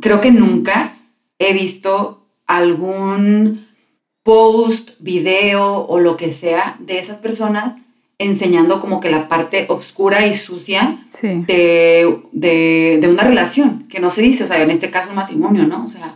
creo 0.00 0.20
que 0.20 0.32
nunca 0.32 0.94
he 1.38 1.52
visto 1.52 2.17
algún 2.48 3.66
post, 4.24 4.90
video 4.98 5.86
o 5.86 6.00
lo 6.00 6.16
que 6.16 6.32
sea 6.32 6.76
de 6.80 6.98
esas 6.98 7.18
personas 7.18 7.76
enseñando 8.18 8.80
como 8.80 8.98
que 8.98 9.10
la 9.10 9.28
parte 9.28 9.66
oscura 9.68 10.26
y 10.26 10.34
sucia 10.34 10.98
de, 11.22 12.18
de, 12.32 13.08
una 13.08 13.22
relación, 13.22 13.86
que 13.88 14.00
no 14.00 14.10
se 14.10 14.22
dice, 14.22 14.44
o 14.44 14.46
sea, 14.48 14.60
en 14.60 14.70
este 14.70 14.90
caso 14.90 15.10
un 15.10 15.16
matrimonio, 15.16 15.64
¿no? 15.64 15.84
O 15.84 15.86
sea, 15.86 16.14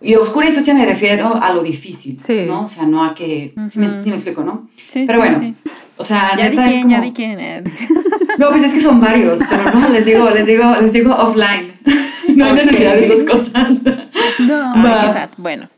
y 0.00 0.14
oscura 0.14 0.48
y 0.48 0.52
sucia 0.52 0.74
me 0.74 0.84
refiero 0.84 1.42
a 1.42 1.54
lo 1.54 1.62
difícil, 1.62 2.18
¿no? 2.46 2.64
O 2.64 2.68
sea, 2.68 2.84
no 2.84 3.02
a 3.02 3.14
que, 3.14 3.54
si 3.70 3.78
me, 3.78 4.02
explico, 4.02 4.44
¿no? 4.44 4.68
pero 4.92 5.18
bueno, 5.18 5.54
o 5.96 6.04
sea, 6.04 6.36
ya 6.36 6.50
di 6.50 6.56
quién, 6.58 6.88
ya 6.90 7.00
di 7.00 7.12
quién. 7.12 7.40
Eh. 7.40 7.64
No, 8.38 8.50
pues 8.50 8.64
es 8.64 8.74
que 8.74 8.80
son 8.82 9.00
varios, 9.00 9.40
pero 9.48 9.70
no, 9.70 9.88
les 9.88 10.04
digo, 10.04 10.28
les 10.28 10.44
digo, 10.44 10.76
les 10.78 10.92
digo 10.92 11.14
offline. 11.14 11.72
No 12.36 12.44
hay 12.44 12.52
necesidad 12.52 12.94
de 12.94 13.08
dos 13.08 13.24
cosas. 13.24 13.78
No, 14.38 14.72
Ay, 14.76 15.28
bueno. 15.36 15.68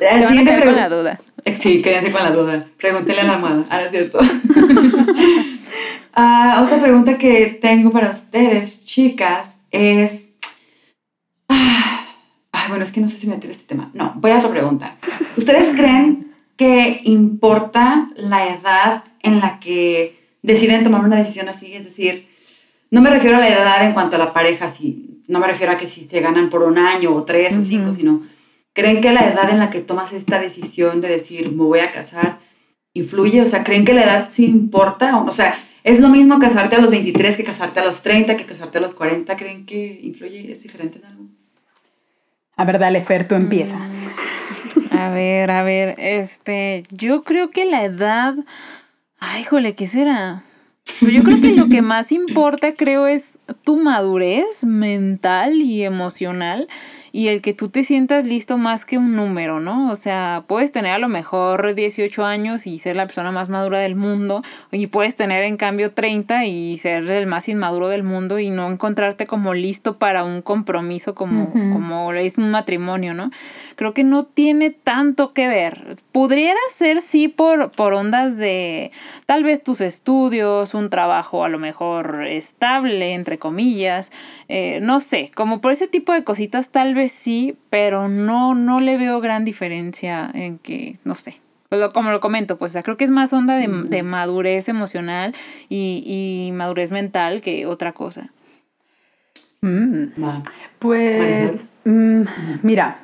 Eh, 0.00 0.18
Se 0.18 0.24
van 0.24 0.48
a 0.48 0.64
con 0.64 0.76
la 0.76 0.88
duda. 0.88 1.20
Sí, 1.56 1.82
quédense 1.82 2.10
con 2.10 2.22
la 2.22 2.30
duda. 2.30 2.64
Pregúntenle 2.78 3.22
a 3.22 3.24
la 3.24 3.34
almohada. 3.34 3.64
Ahora 3.70 3.86
es 3.86 3.90
cierto. 3.90 4.18
Ah, 6.14 6.62
otra 6.62 6.78
pregunta 6.80 7.16
que 7.16 7.58
tengo 7.60 7.90
para 7.90 8.10
ustedes, 8.10 8.84
chicas, 8.84 9.58
es. 9.70 10.36
Ah, 11.48 12.66
bueno, 12.68 12.84
es 12.84 12.92
que 12.92 13.00
no 13.00 13.08
sé 13.08 13.16
si 13.16 13.26
meter 13.26 13.50
este 13.50 13.64
tema. 13.64 13.90
No, 13.94 14.12
voy 14.16 14.30
a 14.30 14.38
otra 14.38 14.50
pregunta. 14.50 14.96
¿Ustedes 15.38 15.68
creen 15.76 16.34
que 16.56 17.00
importa 17.04 18.10
la 18.16 18.46
edad 18.46 19.04
en 19.22 19.40
la 19.40 19.58
que 19.58 20.18
deciden 20.42 20.84
tomar 20.84 21.02
una 21.02 21.16
decisión 21.16 21.48
así? 21.48 21.72
Es 21.72 21.84
decir, 21.84 22.28
no 22.90 23.00
me 23.00 23.08
refiero 23.08 23.38
a 23.38 23.40
la 23.40 23.48
edad 23.48 23.86
en 23.86 23.94
cuanto 23.94 24.16
a 24.16 24.18
la 24.18 24.34
pareja, 24.34 24.68
si, 24.68 25.11
no 25.32 25.40
me 25.40 25.48
refiero 25.48 25.72
a 25.72 25.76
que 25.76 25.86
si 25.88 26.02
se 26.02 26.20
ganan 26.20 26.50
por 26.50 26.62
un 26.62 26.78
año 26.78 27.14
o 27.14 27.24
tres 27.24 27.56
o 27.56 27.64
cinco, 27.64 27.92
sino 27.92 28.22
¿Creen 28.74 29.02
que 29.02 29.12
la 29.12 29.28
edad 29.28 29.50
en 29.50 29.58
la 29.58 29.70
que 29.70 29.80
tomas 29.80 30.12
esta 30.12 30.38
decisión 30.38 31.02
de 31.02 31.08
decir, 31.08 31.52
me 31.52 31.64
voy 31.64 31.80
a 31.80 31.90
casar, 31.90 32.38
influye? 32.94 33.42
O 33.42 33.46
sea, 33.46 33.64
¿creen 33.64 33.84
que 33.84 33.92
la 33.92 34.04
edad 34.04 34.28
sí 34.30 34.46
importa? 34.46 35.18
O 35.18 35.32
sea, 35.32 35.58
¿es 35.84 36.00
lo 36.00 36.08
mismo 36.08 36.38
casarte 36.38 36.76
a 36.76 36.80
los 36.80 36.90
23 36.90 37.36
que 37.36 37.44
casarte 37.44 37.80
a 37.80 37.84
los 37.84 38.00
30, 38.00 38.36
que 38.36 38.46
casarte 38.46 38.78
a 38.78 38.80
los 38.80 38.94
40? 38.94 39.36
¿Creen 39.36 39.66
que 39.66 40.00
influye? 40.02 40.50
¿Es 40.50 40.62
diferente 40.62 40.98
en 40.98 41.04
algo? 41.04 41.24
A 42.56 42.64
ver, 42.64 42.78
dale, 42.78 43.02
Fer, 43.02 43.28
tú 43.28 43.34
empieza. 43.34 43.76
Mm, 43.76 44.96
a 44.96 45.10
ver, 45.10 45.50
a 45.50 45.62
ver, 45.62 45.94
este, 45.98 46.84
yo 46.90 47.24
creo 47.24 47.50
que 47.50 47.66
la 47.66 47.84
edad, 47.84 48.34
ay, 49.18 49.44
jole, 49.44 49.74
¿qué 49.74 49.86
será? 49.86 50.44
Pues 51.00 51.12
yo 51.12 51.22
creo 51.22 51.40
que 51.40 51.52
lo 51.52 51.68
que 51.68 51.82
más 51.82 52.12
importa, 52.12 52.74
creo, 52.74 53.06
es 53.06 53.38
tu 53.64 53.76
madurez 53.76 54.64
mental 54.64 55.60
y 55.60 55.82
emocional 55.82 56.68
y 57.12 57.28
el 57.28 57.42
que 57.42 57.52
tú 57.52 57.68
te 57.68 57.84
sientas 57.84 58.24
listo 58.24 58.56
más 58.56 58.86
que 58.86 58.96
un 58.96 59.14
número, 59.14 59.60
¿no? 59.60 59.90
O 59.90 59.96
sea, 59.96 60.44
puedes 60.46 60.72
tener 60.72 60.92
a 60.92 60.98
lo 60.98 61.08
mejor 61.08 61.74
18 61.74 62.24
años 62.24 62.66
y 62.66 62.78
ser 62.78 62.96
la 62.96 63.06
persona 63.06 63.30
más 63.30 63.50
madura 63.50 63.78
del 63.80 63.94
mundo, 63.94 64.42
y 64.70 64.86
puedes 64.86 65.14
tener 65.14 65.44
en 65.44 65.58
cambio 65.58 65.92
30 65.92 66.46
y 66.46 66.78
ser 66.78 67.08
el 67.10 67.26
más 67.26 67.48
inmaduro 67.48 67.88
del 67.88 68.02
mundo 68.02 68.38
y 68.38 68.48
no 68.48 68.68
encontrarte 68.70 69.26
como 69.26 69.52
listo 69.52 69.98
para 69.98 70.24
un 70.24 70.40
compromiso 70.40 71.14
como, 71.14 71.52
como 71.52 72.12
es 72.14 72.38
un 72.38 72.50
matrimonio, 72.50 73.12
¿no? 73.12 73.30
Creo 73.76 73.92
que 73.92 74.04
no 74.04 74.22
tiene 74.22 74.70
tanto 74.70 75.34
que 75.34 75.48
ver. 75.48 75.96
Pudiera 76.12 76.58
ser 76.70 77.02
sí 77.02 77.28
por, 77.28 77.70
por 77.72 77.92
ondas 77.92 78.38
de 78.38 78.90
tal 79.26 79.44
vez 79.44 79.62
tus 79.62 79.80
estudios, 79.82 80.74
un 80.74 80.88
trabajo 80.88 81.44
a 81.44 81.48
lo 81.50 81.58
mejor 81.58 82.26
estable, 82.26 83.12
entre 83.12 83.38
comillas, 83.38 84.10
eh, 84.48 84.78
no 84.80 85.00
sé, 85.00 85.30
como 85.34 85.60
por 85.60 85.72
ese 85.72 85.88
tipo 85.88 86.12
de 86.12 86.24
cositas 86.24 86.70
tal 86.70 86.94
vez 86.94 87.01
sí, 87.08 87.56
pero 87.70 88.08
no, 88.08 88.54
no 88.54 88.80
le 88.80 88.96
veo 88.96 89.20
gran 89.20 89.44
diferencia 89.44 90.30
en 90.32 90.58
que, 90.58 90.98
no 91.04 91.14
sé. 91.14 91.40
Como 91.94 92.10
lo 92.10 92.20
comento, 92.20 92.58
pues 92.58 92.76
creo 92.84 92.98
que 92.98 93.04
es 93.04 93.10
más 93.10 93.32
onda 93.32 93.56
de, 93.56 94.02
madurez 94.02 94.68
emocional 94.68 95.34
y, 95.70 96.50
madurez 96.52 96.90
mental 96.90 97.40
que 97.40 97.64
otra 97.66 97.92
cosa. 97.92 98.30
Mm. 99.62 100.08
Pues, 100.78 101.52
mm, 101.84 102.22
mira, 102.62 102.98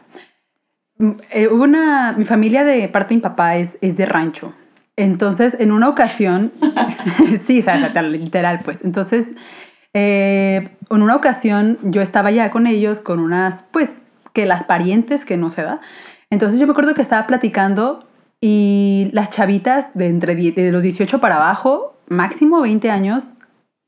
mm, 0.99 1.11
eh, 1.31 1.49
una, 1.49 2.13
mi 2.13 2.27
familia 2.27 2.63
de 2.65 2.89
parte 2.89 3.15
de 3.15 3.17
mi 3.17 3.23
papá 3.23 3.57
es, 3.57 3.79
es 3.81 3.97
de 3.97 4.05
rancho. 4.05 4.53
Entonces, 4.99 5.57
en 5.61 5.71
una 5.71 5.89
ocasión, 5.89 6.53
sí, 7.47 7.61
o 7.61 7.63
sea, 7.63 8.03
literal, 8.03 8.59
pues. 8.65 8.85
Entonces, 8.85 9.29
eh, 9.94 10.68
en 10.90 11.03
una 11.03 11.16
ocasión 11.16 11.79
yo 11.83 12.03
estaba 12.03 12.31
ya 12.31 12.51
con 12.51 12.66
ellos, 12.66 12.98
con 12.98 13.20
unas, 13.20 13.64
pues, 13.70 13.94
que 14.33 14.46
las 14.46 14.64
parientes 14.64 15.24
que 15.24 15.37
no 15.37 15.51
se 15.51 15.62
da. 15.62 15.81
Entonces 16.31 16.61
yo 16.61 16.66
me 16.66 16.72
acuerdo 16.72 16.94
que 16.94 17.03
estaba 17.03 17.27
platicando 17.27 18.07
y 18.40 19.11
las 19.12 19.31
chavitas 19.31 19.94
de 19.94 20.07
entre 20.07 20.37
de 20.37 20.70
los 20.70 20.83
18 20.83 21.20
para 21.20 21.37
abajo, 21.37 21.96
máximo 22.09 22.61
20 22.61 22.90
años, 22.90 23.35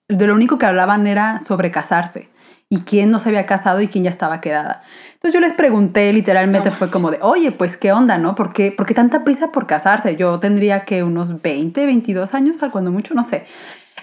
de 0.08 0.26
lo 0.26 0.34
único 0.34 0.58
que 0.58 0.66
hablaban 0.66 1.06
era 1.06 1.38
sobre 1.38 1.70
casarse 1.70 2.28
y 2.68 2.80
quién 2.80 3.10
no 3.10 3.18
se 3.18 3.28
había 3.28 3.46
casado 3.46 3.80
y 3.80 3.88
quién 3.88 4.04
ya 4.04 4.10
estaba 4.10 4.40
quedada. 4.40 4.82
Entonces 5.14 5.34
yo 5.34 5.40
les 5.40 5.52
pregunté, 5.52 6.12
literalmente 6.12 6.70
fue 6.70 6.90
como 6.90 7.10
de, 7.10 7.18
oye, 7.20 7.50
pues 7.52 7.76
qué 7.76 7.92
onda, 7.92 8.16
¿no? 8.16 8.34
¿Por 8.34 8.52
qué, 8.52 8.72
¿Por 8.72 8.86
qué 8.86 8.94
tanta 8.94 9.24
prisa 9.24 9.50
por 9.52 9.66
casarse? 9.66 10.16
Yo 10.16 10.38
tendría 10.38 10.84
que 10.84 11.02
unos 11.02 11.42
20, 11.42 11.84
22 11.84 12.32
años, 12.32 12.58
cuando 12.70 12.92
mucho, 12.92 13.14
no 13.14 13.24
sé. 13.24 13.44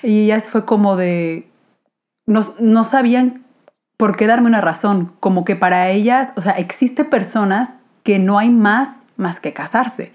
Y 0.04 0.26
ellas 0.26 0.48
fue 0.48 0.66
como 0.66 0.98
de, 0.98 1.48
no, 2.28 2.84
sabían 2.84 3.44
por 3.98 4.16
qué 4.16 4.28
darme 4.28 4.48
una 4.48 4.62
razón, 4.62 5.14
como 5.20 5.44
que 5.44 5.56
para 5.56 5.90
ellas, 5.90 6.32
o 6.36 6.42
sea, 6.42 6.54
existe 6.54 7.04
personas 7.04 7.72
que 8.04 8.20
no 8.20 8.38
hay 8.38 8.50
más 8.50 9.00
más 9.18 9.40
que 9.40 9.54
casarse. 9.54 10.14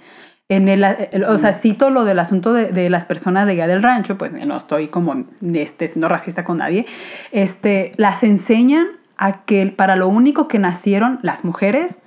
En 0.48 0.68
el, 0.68 0.84
o 0.84 1.38
sea, 1.38 1.52
cito 1.52 1.90
lo 1.90 2.04
del 2.04 2.18
asunto 2.18 2.52
de, 2.52 2.90
las 2.90 3.04
personas 3.04 3.46
de 3.46 3.52
allá 3.52 3.66
del 3.66 3.82
rancho, 3.82 4.18
pues 4.18 4.32
no 4.32 4.56
estoy 4.56 4.88
como 4.88 5.24
este, 5.42 5.88
siendo 5.88 6.08
racista 6.08 6.44
con 6.44 6.58
nadie, 6.58 6.86
este, 7.30 7.92
las 7.96 8.22
enseñan 8.22 8.86
a 9.16 9.44
que 9.44 9.66
para 9.66 9.96
lo 9.96 10.08
único 10.08 10.48
que 10.48 10.58
nacieron 10.58 11.18
las 11.22 11.44
mujeres 11.44 11.98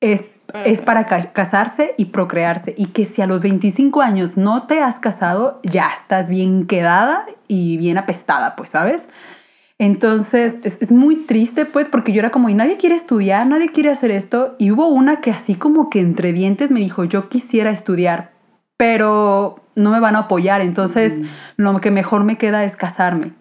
es, 0.00 0.22
es 0.64 0.80
para 0.80 1.06
casarse 1.06 1.94
y 1.96 2.06
procrearse. 2.06 2.74
Y 2.76 2.86
que 2.86 3.04
si 3.04 3.22
a 3.22 3.26
los 3.26 3.42
25 3.42 4.00
años 4.00 4.36
no 4.36 4.66
te 4.66 4.80
has 4.80 4.98
casado, 4.98 5.60
ya 5.62 5.90
estás 6.00 6.28
bien 6.28 6.66
quedada 6.66 7.26
y 7.48 7.76
bien 7.76 7.98
apestada, 7.98 8.56
pues, 8.56 8.70
¿sabes? 8.70 9.06
Entonces 9.78 10.56
es, 10.64 10.90
muy 10.90 11.16
triste, 11.16 11.66
pues, 11.66 11.88
porque 11.88 12.12
yo 12.12 12.20
era 12.20 12.30
como, 12.30 12.48
y 12.48 12.54
nadie 12.54 12.78
quiere 12.78 12.94
estudiar, 12.94 13.46
nadie 13.46 13.70
quiere 13.70 13.90
hacer 13.90 14.10
esto. 14.10 14.56
Y 14.58 14.70
hubo 14.70 14.88
una 14.88 15.20
que 15.20 15.30
así 15.30 15.54
como 15.54 15.90
que 15.90 16.00
entre 16.00 16.32
dientes 16.32 16.70
me 16.70 16.80
dijo, 16.80 17.04
yo 17.04 17.28
quisiera 17.28 17.70
estudiar, 17.70 18.30
pero 18.76 19.60
no 19.74 19.90
me 19.90 20.00
van 20.00 20.16
a 20.16 20.20
apoyar, 20.20 20.62
entonces 20.62 21.20
lo 21.56 21.78
que 21.80 21.90
mejor 21.90 22.24
me 22.24 22.38
queda 22.38 22.64
es 22.64 22.76
casarme. 22.76 23.32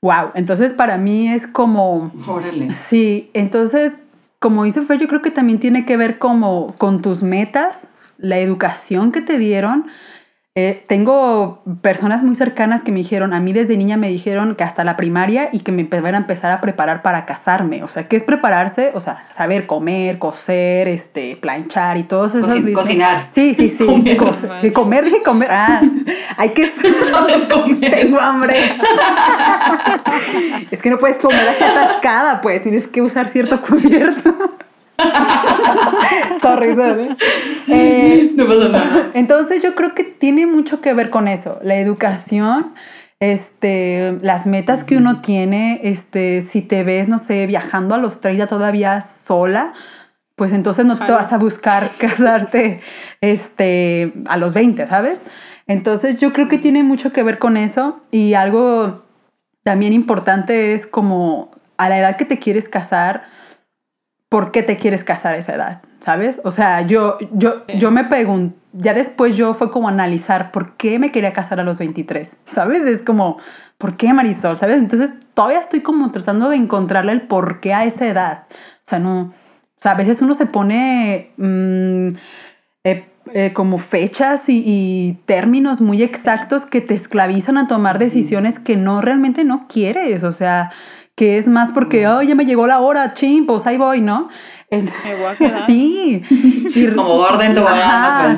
Wow, 0.00 0.30
entonces 0.34 0.72
para 0.72 0.96
mí 0.96 1.28
es 1.28 1.46
como... 1.46 2.12
Órale. 2.26 2.72
Sí, 2.74 3.30
entonces, 3.32 3.92
como 4.38 4.64
dice 4.64 4.82
Fer, 4.82 4.98
yo 4.98 5.08
creo 5.08 5.22
que 5.22 5.30
también 5.30 5.58
tiene 5.58 5.84
que 5.84 5.96
ver 5.96 6.18
como 6.18 6.74
con 6.78 7.02
tus 7.02 7.22
metas, 7.22 7.86
la 8.18 8.38
educación 8.38 9.12
que 9.12 9.20
te 9.20 9.38
dieron, 9.38 9.86
eh, 10.60 10.84
tengo 10.88 11.62
personas 11.82 12.24
muy 12.24 12.34
cercanas 12.34 12.82
que 12.82 12.90
me 12.90 12.98
dijeron, 12.98 13.32
a 13.32 13.38
mí 13.38 13.52
desde 13.52 13.76
niña 13.76 13.96
me 13.96 14.08
dijeron 14.08 14.56
que 14.56 14.64
hasta 14.64 14.82
la 14.82 14.96
primaria 14.96 15.50
y 15.52 15.60
que 15.60 15.70
me 15.70 15.84
van 15.84 16.16
a 16.16 16.18
empezar 16.18 16.50
a 16.50 16.60
preparar 16.60 17.02
para 17.02 17.26
casarme. 17.26 17.84
O 17.84 17.86
sea, 17.86 18.08
¿qué 18.08 18.16
es 18.16 18.24
prepararse? 18.24 18.90
O 18.94 19.00
sea, 19.00 19.24
saber 19.30 19.68
comer, 19.68 20.18
coser, 20.18 20.88
este, 20.88 21.36
planchar 21.36 21.96
y 21.96 22.02
todos 22.02 22.34
esos... 22.34 22.52
Cocin 22.52 22.72
cocinar. 22.72 23.28
Sí, 23.32 23.54
sí, 23.54 23.68
sí. 23.68 23.86
Comer, 23.86 24.72
comer, 24.72 25.04
de 25.12 25.22
comer. 25.22 25.48
Ah, 25.52 25.80
hay 26.38 26.50
que 26.50 26.66
saber 27.10 27.48
comer. 27.48 27.90
Tengo 27.90 28.20
hambre. 28.20 28.72
es 30.70 30.80
que 30.80 30.88
no 30.88 30.98
puedes 30.98 31.18
comer 31.18 31.48
así 31.48 31.64
atascada, 31.64 32.40
pues. 32.40 32.62
Tienes 32.62 32.86
que 32.86 33.02
usar 33.02 33.28
cierto 33.28 33.60
cubierto. 33.60 34.56
sorry, 36.40 36.74
sorry. 36.74 37.16
Eh, 37.66 38.32
no 38.34 38.46
pasa 38.46 38.68
nada. 38.68 39.10
Entonces 39.14 39.62
yo 39.62 39.74
creo 39.74 39.94
que 39.94 40.04
tiene 40.04 40.46
mucho 40.46 40.80
que 40.80 40.94
ver 40.94 41.10
con 41.10 41.28
eso, 41.28 41.58
la 41.62 41.76
educación, 41.76 42.72
este, 43.20 44.18
las 44.22 44.46
metas 44.46 44.82
que 44.82 44.96
uno 44.96 45.20
tiene, 45.20 45.80
este, 45.84 46.42
si 46.42 46.62
te 46.62 46.82
ves, 46.82 47.08
no 47.08 47.18
sé, 47.18 47.46
viajando 47.46 47.94
a 47.94 47.98
los 47.98 48.20
30 48.20 48.48
todavía 48.48 49.00
sola, 49.02 49.72
pues 50.34 50.52
entonces 50.52 50.84
no 50.84 50.98
te 50.98 51.12
vas 51.12 51.32
a 51.32 51.38
buscar 51.38 51.90
casarte 51.98 52.80
este, 53.20 54.12
a 54.26 54.36
los 54.36 54.54
20, 54.54 54.86
¿sabes? 54.88 55.20
Entonces 55.68 56.18
yo 56.18 56.32
creo 56.32 56.48
que 56.48 56.58
tiene 56.58 56.82
mucho 56.82 57.12
que 57.12 57.22
ver 57.22 57.38
con 57.38 57.56
eso 57.56 58.00
y 58.10 58.34
algo 58.34 59.04
también 59.62 59.92
importante 59.92 60.72
es 60.72 60.86
como 60.86 61.50
a 61.76 61.88
la 61.88 61.98
edad 61.98 62.16
que 62.16 62.24
te 62.24 62.38
quieres 62.38 62.68
casar, 62.68 63.24
¿por 64.28 64.50
qué 64.50 64.62
te 64.62 64.78
quieres 64.78 65.04
casar 65.04 65.34
a 65.34 65.36
esa 65.36 65.54
edad? 65.54 65.82
¿Sabes? 66.00 66.40
O 66.44 66.52
sea, 66.52 66.80
yo, 66.82 67.18
yo, 67.32 67.66
yo 67.66 67.90
me 67.90 68.04
pregunto, 68.04 68.58
ya 68.72 68.94
después 68.94 69.36
yo 69.36 69.52
fue 69.52 69.70
como 69.70 69.88
analizar 69.88 70.52
por 70.52 70.76
qué 70.76 70.98
me 70.98 71.12
quería 71.12 71.34
casar 71.34 71.60
a 71.60 71.64
los 71.64 71.78
23, 71.78 72.34
¿sabes? 72.46 72.82
Es 72.84 73.02
como, 73.02 73.38
¿por 73.76 73.96
qué 73.96 74.12
Marisol? 74.14 74.56
¿Sabes? 74.56 74.78
Entonces 74.78 75.10
todavía 75.34 75.60
estoy 75.60 75.82
como 75.82 76.10
tratando 76.12 76.48
de 76.48 76.56
encontrarle 76.56 77.12
el 77.12 77.22
por 77.22 77.60
qué 77.60 77.74
a 77.74 77.84
esa 77.84 78.06
edad. 78.06 78.44
O 78.50 78.88
sea, 78.88 78.98
no, 78.98 79.20
o 79.20 79.80
sea, 79.80 79.92
a 79.92 79.96
veces 79.96 80.22
uno 80.22 80.34
se 80.34 80.46
pone 80.46 81.32
mm, 81.36 82.08
eh, 82.84 83.06
eh, 83.34 83.52
como 83.52 83.78
fechas 83.78 84.44
y, 84.48 85.18
términos 85.26 85.80
muy 85.80 86.02
exactos 86.02 86.64
que 86.64 86.80
te 86.80 86.94
esclavizan 86.94 87.58
a 87.58 87.68
tomar 87.68 87.98
decisiones 87.98 88.58
que 88.58 88.76
no 88.76 89.00
realmente 89.00 89.44
no 89.44 89.66
quieres. 89.68 90.24
O 90.24 90.32
sea, 90.32 90.70
que 91.14 91.38
es 91.38 91.48
más 91.48 91.72
porque, 91.72 92.06
oh, 92.06 92.22
ya 92.22 92.34
me 92.34 92.46
llegó 92.46 92.66
la 92.66 92.80
hora, 92.80 93.14
ching, 93.14 93.46
pues 93.46 93.66
ahí 93.66 93.76
voy, 93.76 94.00
¿no? 94.00 94.28
sí. 95.66 96.22
como 96.94 97.14
orden 97.14 97.56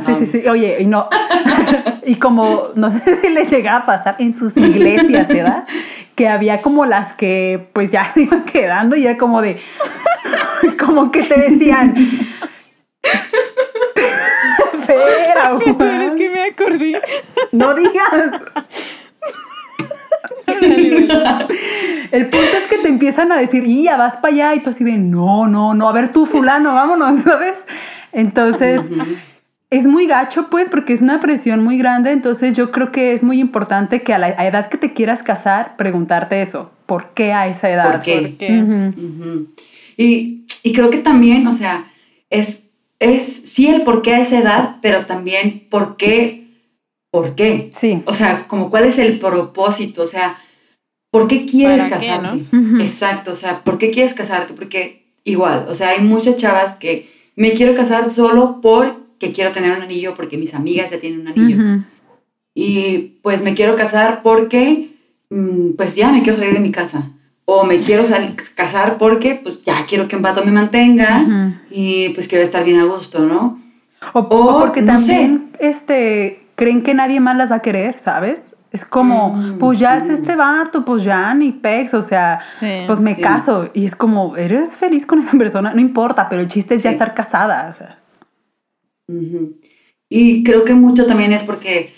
Sí, 0.06 0.14
sí, 0.18 0.26
sí. 0.26 0.48
Oye, 0.48 0.78
y 0.80 0.86
no. 0.86 1.08
y 2.06 2.14
como, 2.16 2.68
no 2.76 2.90
sé 2.90 3.00
si 3.20 3.28
le 3.28 3.44
llegaba 3.44 3.78
a 3.78 3.86
pasar 3.86 4.16
en 4.18 4.32
sus 4.32 4.56
iglesias, 4.56 5.28
¿verdad? 5.28 5.64
Que 6.14 6.28
había 6.28 6.58
como 6.58 6.86
las 6.86 7.12
que 7.14 7.68
pues 7.72 7.90
ya 7.90 8.12
se 8.14 8.22
iban 8.22 8.44
quedando 8.44 8.96
y 8.96 9.06
era 9.06 9.16
como 9.18 9.42
de. 9.42 9.58
como 10.78 11.10
que 11.10 11.22
te 11.22 11.50
decían. 11.50 11.94
Espera, 15.06 16.06
Es 16.06 16.16
que 16.16 16.30
me 16.30 16.44
acordé. 16.44 17.00
No 17.52 17.74
digas. 17.74 18.10
El 22.10 22.28
punto 22.28 22.56
es 22.56 22.66
que 22.68 22.78
te 22.78 22.88
empiezan 22.88 23.30
a 23.32 23.36
decir, 23.36 23.64
y 23.64 23.84
ya 23.84 23.96
vas 23.96 24.16
para 24.16 24.34
allá, 24.34 24.54
y 24.54 24.60
tú 24.60 24.70
así 24.70 24.84
de, 24.84 24.92
no, 24.92 25.46
no, 25.46 25.74
no, 25.74 25.88
a 25.88 25.92
ver 25.92 26.12
tú, 26.12 26.26
fulano, 26.26 26.74
vámonos, 26.74 27.22
¿sabes? 27.24 27.58
Entonces, 28.12 28.80
es 29.70 29.86
muy 29.86 30.06
gacho, 30.06 30.48
pues, 30.50 30.68
porque 30.68 30.92
es 30.92 31.02
una 31.02 31.20
presión 31.20 31.62
muy 31.62 31.78
grande, 31.78 32.10
entonces 32.10 32.56
yo 32.56 32.72
creo 32.72 32.90
que 32.90 33.12
es 33.12 33.22
muy 33.22 33.38
importante 33.38 34.02
que 34.02 34.12
a 34.12 34.18
la 34.18 34.30
edad 34.30 34.68
que 34.68 34.78
te 34.78 34.92
quieras 34.92 35.22
casar, 35.22 35.76
preguntarte 35.76 36.42
eso, 36.42 36.72
¿por 36.86 37.10
qué 37.14 37.32
a 37.32 37.46
esa 37.46 37.70
edad? 37.70 37.92
¿Por 37.92 38.02
qué? 38.02 38.36
y, 39.96 40.46
y, 40.62 40.72
creo 40.72 40.90
que 40.90 40.98
también, 40.98 41.46
o 41.46 41.52
sea, 41.52 41.84
es, 42.30 42.69
es 43.00 43.50
sí 43.50 43.66
el 43.66 43.82
por 43.82 44.02
qué 44.02 44.14
a 44.14 44.20
esa 44.20 44.38
edad, 44.38 44.76
pero 44.80 45.06
también 45.06 45.66
por 45.68 45.96
qué 45.96 46.40
¿por 47.10 47.34
qué? 47.34 47.70
Sí. 47.74 48.02
O 48.06 48.14
sea, 48.14 48.46
como 48.48 48.70
cuál 48.70 48.84
es 48.84 48.98
el 48.98 49.18
propósito, 49.18 50.02
o 50.02 50.06
sea, 50.06 50.38
¿por 51.10 51.28
qué 51.28 51.44
quieres 51.44 51.84
casarte? 51.84 52.46
Exacto, 52.80 53.32
o 53.32 53.36
sea, 53.36 53.62
¿por 53.64 53.78
qué 53.78 53.90
quieres 53.90 54.14
casarte? 54.14 54.54
Porque 54.54 55.06
igual, 55.24 55.66
o 55.68 55.74
sea, 55.74 55.90
hay 55.90 56.00
muchas 56.00 56.36
chavas 56.36 56.76
que 56.76 57.08
me 57.36 57.52
quiero 57.52 57.74
casar 57.74 58.10
solo 58.10 58.60
porque 58.62 59.32
quiero 59.32 59.52
tener 59.52 59.72
un 59.72 59.82
anillo, 59.82 60.14
porque 60.14 60.38
mis 60.38 60.54
amigas 60.54 60.90
ya 60.90 61.00
tienen 61.00 61.20
un 61.20 61.28
anillo. 61.28 61.84
Y 62.54 63.18
pues 63.22 63.42
me 63.42 63.54
quiero 63.54 63.76
casar 63.76 64.22
porque, 64.22 64.90
mm, 65.30 65.72
pues 65.76 65.94
ya 65.94 66.12
me 66.12 66.22
quiero 66.22 66.38
salir 66.38 66.54
de 66.54 66.60
mi 66.60 66.72
casa. 66.72 67.10
O 67.52 67.64
me 67.64 67.78
quiero 67.78 68.04
casar 68.54 68.96
porque, 68.96 69.34
pues 69.42 69.62
ya 69.64 69.84
quiero 69.84 70.06
que 70.06 70.14
un 70.14 70.22
pato 70.22 70.44
me 70.44 70.52
mantenga 70.52 71.26
y 71.68 72.10
pues 72.10 72.28
quiero 72.28 72.44
estar 72.44 72.62
bien 72.64 72.78
a 72.78 72.84
gusto, 72.84 73.18
¿no? 73.20 73.60
O, 74.12 74.58
porque 74.60 74.82
también, 74.82 75.50
este, 75.58 76.46
creen 76.54 76.82
que 76.82 76.94
nadie 76.94 77.18
más 77.18 77.36
las 77.36 77.50
va 77.50 77.56
a 77.56 77.62
querer, 77.62 77.98
¿sabes? 77.98 78.54
Es 78.70 78.84
como, 78.84 79.30
mm, 79.30 79.58
pues 79.58 79.80
ya 79.80 79.96
es 79.96 80.04
este 80.04 80.36
vato, 80.36 80.84
pues 80.84 81.02
ya 81.02 81.34
ni 81.34 81.50
pex, 81.50 81.92
o 81.92 82.02
sea, 82.02 82.40
pues 82.86 83.00
me 83.00 83.16
caso. 83.16 83.68
Y 83.74 83.84
es 83.84 83.96
como, 83.96 84.36
¿eres 84.36 84.76
feliz 84.76 85.04
con 85.04 85.18
esa 85.18 85.32
persona? 85.38 85.74
No 85.74 85.80
importa, 85.80 86.28
pero 86.28 86.40
el 86.40 86.48
chiste 86.48 86.76
es 86.76 86.84
ya 86.84 86.90
estar 86.90 87.14
casada. 87.14 87.68
O 87.70 87.74
sea. 87.74 87.98
Y 90.08 90.44
creo 90.44 90.64
que 90.64 90.74
mucho 90.74 91.04
también 91.04 91.32
es 91.32 91.42
porque, 91.42 91.92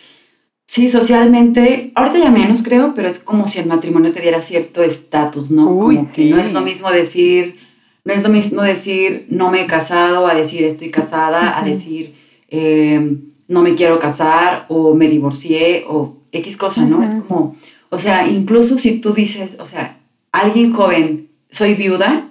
sí, 0.67 0.89
socialmente, 0.89 1.93
ahorita 1.95 2.19
ya 2.19 2.31
menos 2.31 2.63
creo, 2.63 2.95
pero 2.95 3.09
es 3.09 3.19
como 3.19 3.47
si 3.47 3.59
el 3.59 3.67
matrimonio 3.67 4.13
te 4.13 4.21
diera 4.21 4.41
cierto 4.41 4.83
estatus, 4.83 5.51
¿no? 5.51 5.67
como 5.67 6.13
que 6.13 6.25
no 6.27 6.39
es 6.39 6.53
lo 6.53 6.61
mismo 6.61 6.91
decir, 6.91 7.57
no 8.05 8.13
es 8.13 8.23
lo 8.23 8.29
mismo 8.29 8.63
decir 8.63 9.27
no 9.29 9.51
me 9.51 9.63
he 9.63 9.67
casado 9.67 10.27
a 10.27 10.35
decir 10.35 10.65
estoy 10.65 10.91
casada, 10.91 11.59
a 11.59 11.63
decir... 11.63 12.15
Eh, 12.49 13.19
no 13.53 13.63
me 13.63 13.75
quiero 13.75 13.99
casar 13.99 14.65
o 14.69 14.95
me 14.95 15.09
divorcié 15.09 15.85
o 15.89 16.23
X 16.33 16.57
cosa, 16.57 16.85
¿no? 16.85 17.03
Es 17.03 17.15
como, 17.15 17.55
o 17.91 17.99
sea, 17.99 18.27
incluso 18.27 18.79
si 18.79 19.01
tú 19.01 19.13
dices, 19.13 19.57
o 19.61 19.67
sea, 19.67 19.99
alguien 20.33 20.73
joven, 20.73 21.29
soy 21.51 21.75
viuda, 21.75 22.31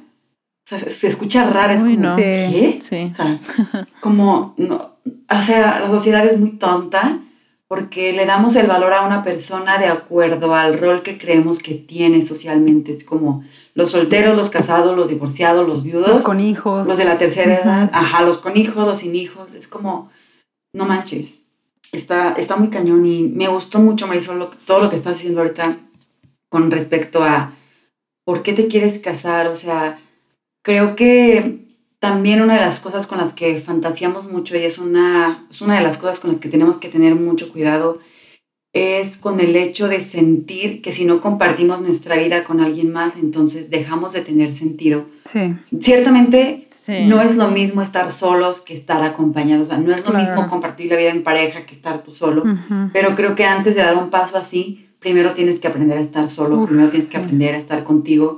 o 0.65 0.67
sea, 0.67 0.79
se 0.79 1.07
escucha 1.07 1.47
raro, 1.49 1.73
es 1.73 1.81
como, 1.81 2.15
¿qué? 2.15 2.79
Sí. 2.81 3.09
O 3.11 3.13
sea, 3.13 3.39
como, 4.01 4.55
no, 4.57 4.95
o 5.05 5.41
sea, 5.43 5.79
la 5.79 5.89
sociedad 5.89 6.25
es 6.25 6.39
muy 6.39 6.51
tonta 6.51 7.19
porque 7.71 8.11
le 8.11 8.25
damos 8.25 8.57
el 8.57 8.67
valor 8.67 8.91
a 8.91 9.05
una 9.07 9.23
persona 9.23 9.77
de 9.77 9.85
acuerdo 9.85 10.53
al 10.53 10.77
rol 10.77 11.03
que 11.03 11.17
creemos 11.17 11.59
que 11.59 11.73
tiene 11.73 12.21
socialmente. 12.21 12.91
Es 12.91 13.05
como 13.05 13.45
los 13.75 13.91
solteros, 13.91 14.35
los 14.35 14.49
casados, 14.49 14.93
los 14.93 15.07
divorciados, 15.07 15.65
los 15.65 15.81
viudos. 15.81 16.09
Los 16.09 16.25
con 16.25 16.41
hijos. 16.41 16.85
Los 16.85 16.97
de 16.97 17.05
la 17.05 17.17
tercera 17.17 17.61
edad. 17.61 17.89
Ajá, 17.93 18.23
los 18.23 18.39
con 18.39 18.57
hijos, 18.57 18.85
los 18.85 18.99
sin 18.99 19.15
hijos. 19.15 19.53
Es 19.53 19.69
como, 19.69 20.11
no 20.73 20.83
manches, 20.83 21.35
está, 21.93 22.33
está 22.33 22.57
muy 22.57 22.67
cañón 22.67 23.05
y 23.05 23.23
me 23.23 23.47
gustó 23.47 23.79
mucho, 23.79 24.05
Marisol, 24.05 24.49
todo 24.67 24.83
lo 24.83 24.89
que 24.89 24.97
estás 24.97 25.15
haciendo 25.15 25.39
ahorita 25.39 25.77
con 26.49 26.71
respecto 26.71 27.23
a 27.23 27.53
por 28.25 28.43
qué 28.43 28.51
te 28.51 28.67
quieres 28.67 28.99
casar. 28.99 29.47
O 29.47 29.55
sea, 29.55 29.97
creo 30.61 30.97
que 30.97 31.67
también 32.01 32.41
una 32.41 32.55
de 32.55 32.61
las 32.61 32.79
cosas 32.79 33.05
con 33.05 33.19
las 33.19 33.31
que 33.31 33.59
fantaseamos 33.59 34.25
mucho 34.25 34.57
y 34.57 34.63
es 34.63 34.79
una, 34.79 35.45
es 35.51 35.61
una 35.61 35.75
de 35.75 35.83
las 35.83 35.97
cosas 35.97 36.19
con 36.19 36.31
las 36.31 36.39
que 36.39 36.49
tenemos 36.49 36.77
que 36.77 36.89
tener 36.89 37.13
mucho 37.13 37.51
cuidado 37.51 37.99
es 38.73 39.17
con 39.17 39.39
el 39.39 39.55
hecho 39.55 39.87
de 39.87 39.99
sentir 39.99 40.81
que 40.81 40.93
si 40.93 41.05
no 41.05 41.21
compartimos 41.21 41.79
nuestra 41.79 42.15
vida 42.15 42.43
con 42.43 42.59
alguien 42.59 42.91
más, 42.91 43.17
entonces 43.17 43.69
dejamos 43.69 44.13
de 44.13 44.21
tener 44.21 44.51
sentido. 44.51 45.05
Sí. 45.25 45.53
Ciertamente 45.79 46.67
no 46.87 47.21
es 47.21 47.35
lo 47.35 47.49
mismo 47.49 47.83
estar 47.83 48.11
solos 48.11 48.61
que 48.61 48.73
estar 48.73 49.03
acompañados, 49.03 49.67
o 49.67 49.71
sea, 49.71 49.77
no 49.77 49.93
es 49.93 50.03
lo 50.03 50.11
mismo 50.17 50.47
compartir 50.47 50.89
la 50.89 50.97
vida 50.97 51.11
en 51.11 51.21
pareja 51.21 51.67
que 51.67 51.75
estar 51.75 52.01
tú 52.01 52.11
solo, 52.11 52.43
pero 52.93 53.13
creo 53.13 53.35
que 53.35 53.45
antes 53.45 53.75
de 53.75 53.83
dar 53.83 53.95
un 53.95 54.09
paso 54.09 54.37
así, 54.37 54.87
primero 54.99 55.33
tienes 55.33 55.59
que 55.59 55.67
aprender 55.67 55.99
a 55.99 56.01
estar 56.01 56.29
solo, 56.29 56.65
primero 56.65 56.89
tienes 56.89 57.09
que 57.09 57.17
aprender 57.17 57.53
a 57.53 57.59
estar 57.59 57.83
contigo, 57.83 58.37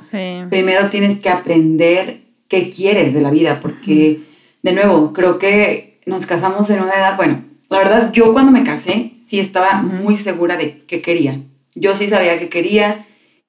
primero 0.49 0.89
tienes 0.89 1.21
que 1.21 1.29
aprender 1.29 2.22
qué 2.53 2.69
quieres 2.69 3.15
de 3.15 3.21
la 3.21 3.31
vida, 3.31 3.59
porque, 3.59 4.19
de 4.61 4.73
nuevo, 4.73 5.11
creo 5.11 5.39
que 5.39 5.99
nos 6.05 6.27
casamos 6.27 6.69
en 6.69 6.83
una 6.83 6.93
edad, 6.93 7.17
bueno, 7.17 7.43
la 7.67 7.79
verdad, 7.79 8.13
yo 8.13 8.31
cuando 8.31 8.51
me 8.51 8.63
casé, 8.63 9.13
sí 9.27 9.39
estaba 9.39 9.81
muy 9.81 10.19
segura 10.19 10.55
de 10.55 10.83
qué 10.85 11.01
quería. 11.01 11.39
Yo 11.73 11.95
sí 11.95 12.07
sabía 12.07 12.37
qué 12.37 12.49
quería 12.49 13.05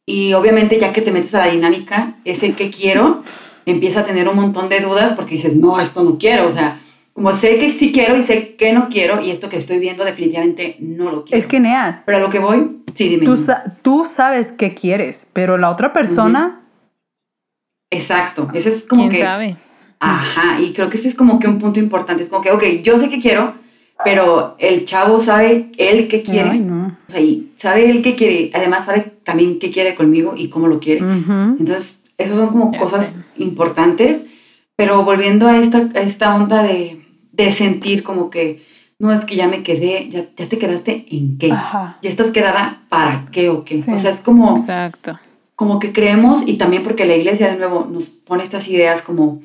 y 0.07 0.33
obviamente 0.33 0.79
ya 0.81 0.95
que 0.95 1.03
te 1.03 1.11
metes 1.11 1.35
a 1.35 1.45
la 1.45 1.53
dinámica, 1.53 2.17
ese 2.25 2.53
que 2.53 2.71
quiero 2.71 3.23
empieza 3.67 4.01
a 4.01 4.05
tener 4.05 4.27
un 4.27 4.37
montón 4.37 4.71
de 4.71 4.81
dudas 4.81 5.13
porque 5.13 5.35
dices, 5.35 5.55
no, 5.55 5.79
esto 5.79 6.03
no 6.03 6.17
quiero, 6.17 6.47
o 6.47 6.51
sea, 6.51 6.79
como 7.13 7.35
sé 7.35 7.59
que 7.59 7.73
sí 7.73 7.93
quiero 7.93 8.17
y 8.17 8.23
sé 8.23 8.57
que 8.57 8.73
no 8.73 8.89
quiero 8.89 9.21
y 9.21 9.31
esto 9.31 9.51
que 9.51 9.59
estoy 9.59 9.79
viendo 9.81 10.03
definitivamente 10.03 10.77
no 10.81 11.11
lo 11.11 11.25
quiero. 11.25 11.39
Es 11.39 11.47
que 11.47 11.61
Nea. 11.61 12.05
Pero 12.07 12.17
a 12.17 12.21
lo 12.23 12.31
que 12.31 12.39
voy, 12.39 12.79
sí, 12.95 13.11
dime. 13.11 13.27
Tú, 13.83 14.07
sabes 14.07 14.51
qué 14.53 14.73
quieres, 14.73 15.27
pero 15.35 15.59
la 15.59 15.69
otra 15.69 15.93
persona... 15.93 16.63
Exacto, 17.95 18.49
ese 18.55 18.69
es 18.71 18.85
como 18.85 19.03
¿Quién 19.09 19.13
que... 19.13 19.21
sabe? 19.21 19.57
Ajá, 20.01 20.61
y 20.61 20.73
creo 20.73 20.91
que 20.91 20.99
ese 20.99 21.09
es 21.09 21.15
como 21.15 21.39
que 21.39 21.49
un 21.49 21.59
punto 21.59 21.81
importante, 21.81 22.23
es 22.25 22.29
como 22.29 22.43
que, 22.43 22.51
ok, 22.51 22.63
yo 22.83 22.99
sé 22.99 23.09
que 23.09 23.21
quiero, 23.21 23.55
pero 24.05 24.55
el 24.59 24.85
chavo 24.85 25.21
sabe 25.21 25.71
él 25.79 26.09
qué 26.09 26.23
quiere. 26.23 26.51
Ay, 26.51 26.61
no. 26.61 26.97
O 27.09 27.11
sea, 27.11 27.21
y 27.21 27.53
sabe 27.57 27.89
él 27.89 28.03
qué 28.03 28.15
quiere, 28.15 28.51
además 28.53 28.85
sabe 28.85 29.13
también 29.25 29.59
qué 29.59 29.71
quiere 29.71 29.95
conmigo 29.95 30.35
y 30.37 30.49
cómo 30.51 30.67
lo 30.69 30.79
quiere. 30.79 31.01
Entonces, 31.01 32.05
esas 32.19 32.37
son 32.37 32.49
como 32.49 32.73
Ya 32.73 32.79
cosas 32.81 33.07
sé. 33.07 33.43
importantes, 33.43 34.27
pero 34.77 35.05
volviendo 35.05 35.47
a 35.49 35.57
esta, 35.59 35.89
a 35.95 36.01
esta 36.01 36.35
onda 36.35 36.63
de, 36.63 37.03
de 37.33 37.53
sentir 37.53 38.03
como 38.03 38.29
que, 38.29 38.63
no, 38.99 39.13
es 39.13 39.25
que 39.25 39.37
ya 39.37 39.49
me 39.49 39.63
quedé, 39.63 40.09
ya, 40.11 40.27
ya 40.37 40.49
te 40.49 40.59
quedaste 40.59 41.07
en 41.11 41.39
qué. 41.39 41.51
Ajá. 41.53 41.99
Ya 42.03 42.09
estás 42.11 42.29
quedada 42.31 42.83
para 42.89 43.27
qué 43.33 43.49
o 43.49 43.65
qué. 43.65 43.83
Sí. 43.83 43.91
O 43.91 43.99
sea, 43.99 44.11
es 44.11 44.19
como, 44.19 44.57
Exacto. 44.59 45.19
Como 45.57 45.79
que 45.79 45.93
creemos 45.93 46.43
y 46.47 46.57
también 46.57 46.83
porque 46.83 47.05
la 47.05 47.17
iglesia 47.17 47.49
de 47.51 47.59
nuevo 47.59 47.87
nos 47.91 48.09
pone 48.09 48.43
estas 48.43 48.69
ideas 48.69 49.03
como 49.03 49.41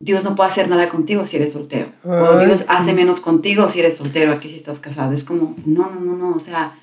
Dios 0.00 0.24
no 0.24 0.34
puede 0.36 0.50
hacer 0.50 0.68
nada 0.68 0.88
contigo 0.88 1.26
si 1.26 1.36
eres 1.36 1.52
soltero. 1.52 1.88
o 2.04 2.38
Ay, 2.38 2.46
Dios 2.46 2.60
sí. 2.60 2.66
hace 2.68 2.92
menos 2.92 3.20
contigo 3.20 3.68
si 3.70 3.80
eres 3.80 3.96
soltero, 3.96 4.32
aquí 4.32 4.48
si 4.48 4.56
estás 4.56 4.80
casado. 4.80 5.12
Es 5.12 5.24
como, 5.24 5.56
no, 5.64 5.90
no, 5.90 6.00
no, 6.00 6.16
no. 6.16 6.34
O 6.36 6.40
sea, 6.40 6.74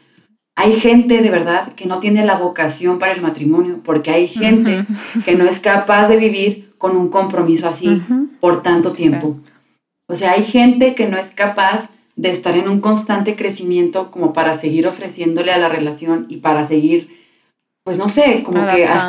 hay 0.55 0.79
gente 0.79 1.21
de 1.21 1.29
verdad 1.29 1.73
que 1.73 1.85
no 1.85 1.99
tiene 1.99 2.25
la 2.25 2.37
vocación 2.37 2.99
para 2.99 3.13
el 3.13 3.21
matrimonio 3.21 3.79
porque 3.83 4.11
hay 4.11 4.27
gente 4.27 4.85
que 5.25 5.35
no 5.35 5.45
es 5.45 5.59
capaz 5.59 6.07
de 6.07 6.17
vivir 6.17 6.71
con 6.77 6.97
un 6.97 7.09
compromiso 7.09 7.67
así 7.67 8.01
por 8.39 8.63
tanto 8.63 8.91
tiempo. 8.91 9.37
O 10.07 10.15
sea, 10.15 10.31
hay 10.33 10.43
gente 10.43 10.95
que 10.95 11.07
no 11.07 11.17
es 11.17 11.27
capaz 11.27 11.91
de 12.15 12.31
estar 12.31 12.57
en 12.57 12.67
un 12.67 12.81
constante 12.81 13.35
crecimiento 13.35 14.11
como 14.11 14.33
para 14.33 14.57
seguir 14.57 14.87
ofreciéndole 14.87 15.51
a 15.51 15.57
la 15.57 15.69
relación 15.69 16.25
y 16.27 16.37
para 16.37 16.67
seguir, 16.67 17.20
pues 17.83 17.97
no 17.97 18.07
sé, 18.09 18.43
como 18.43 18.59
que... 18.75 18.85
hasta- 18.85 19.07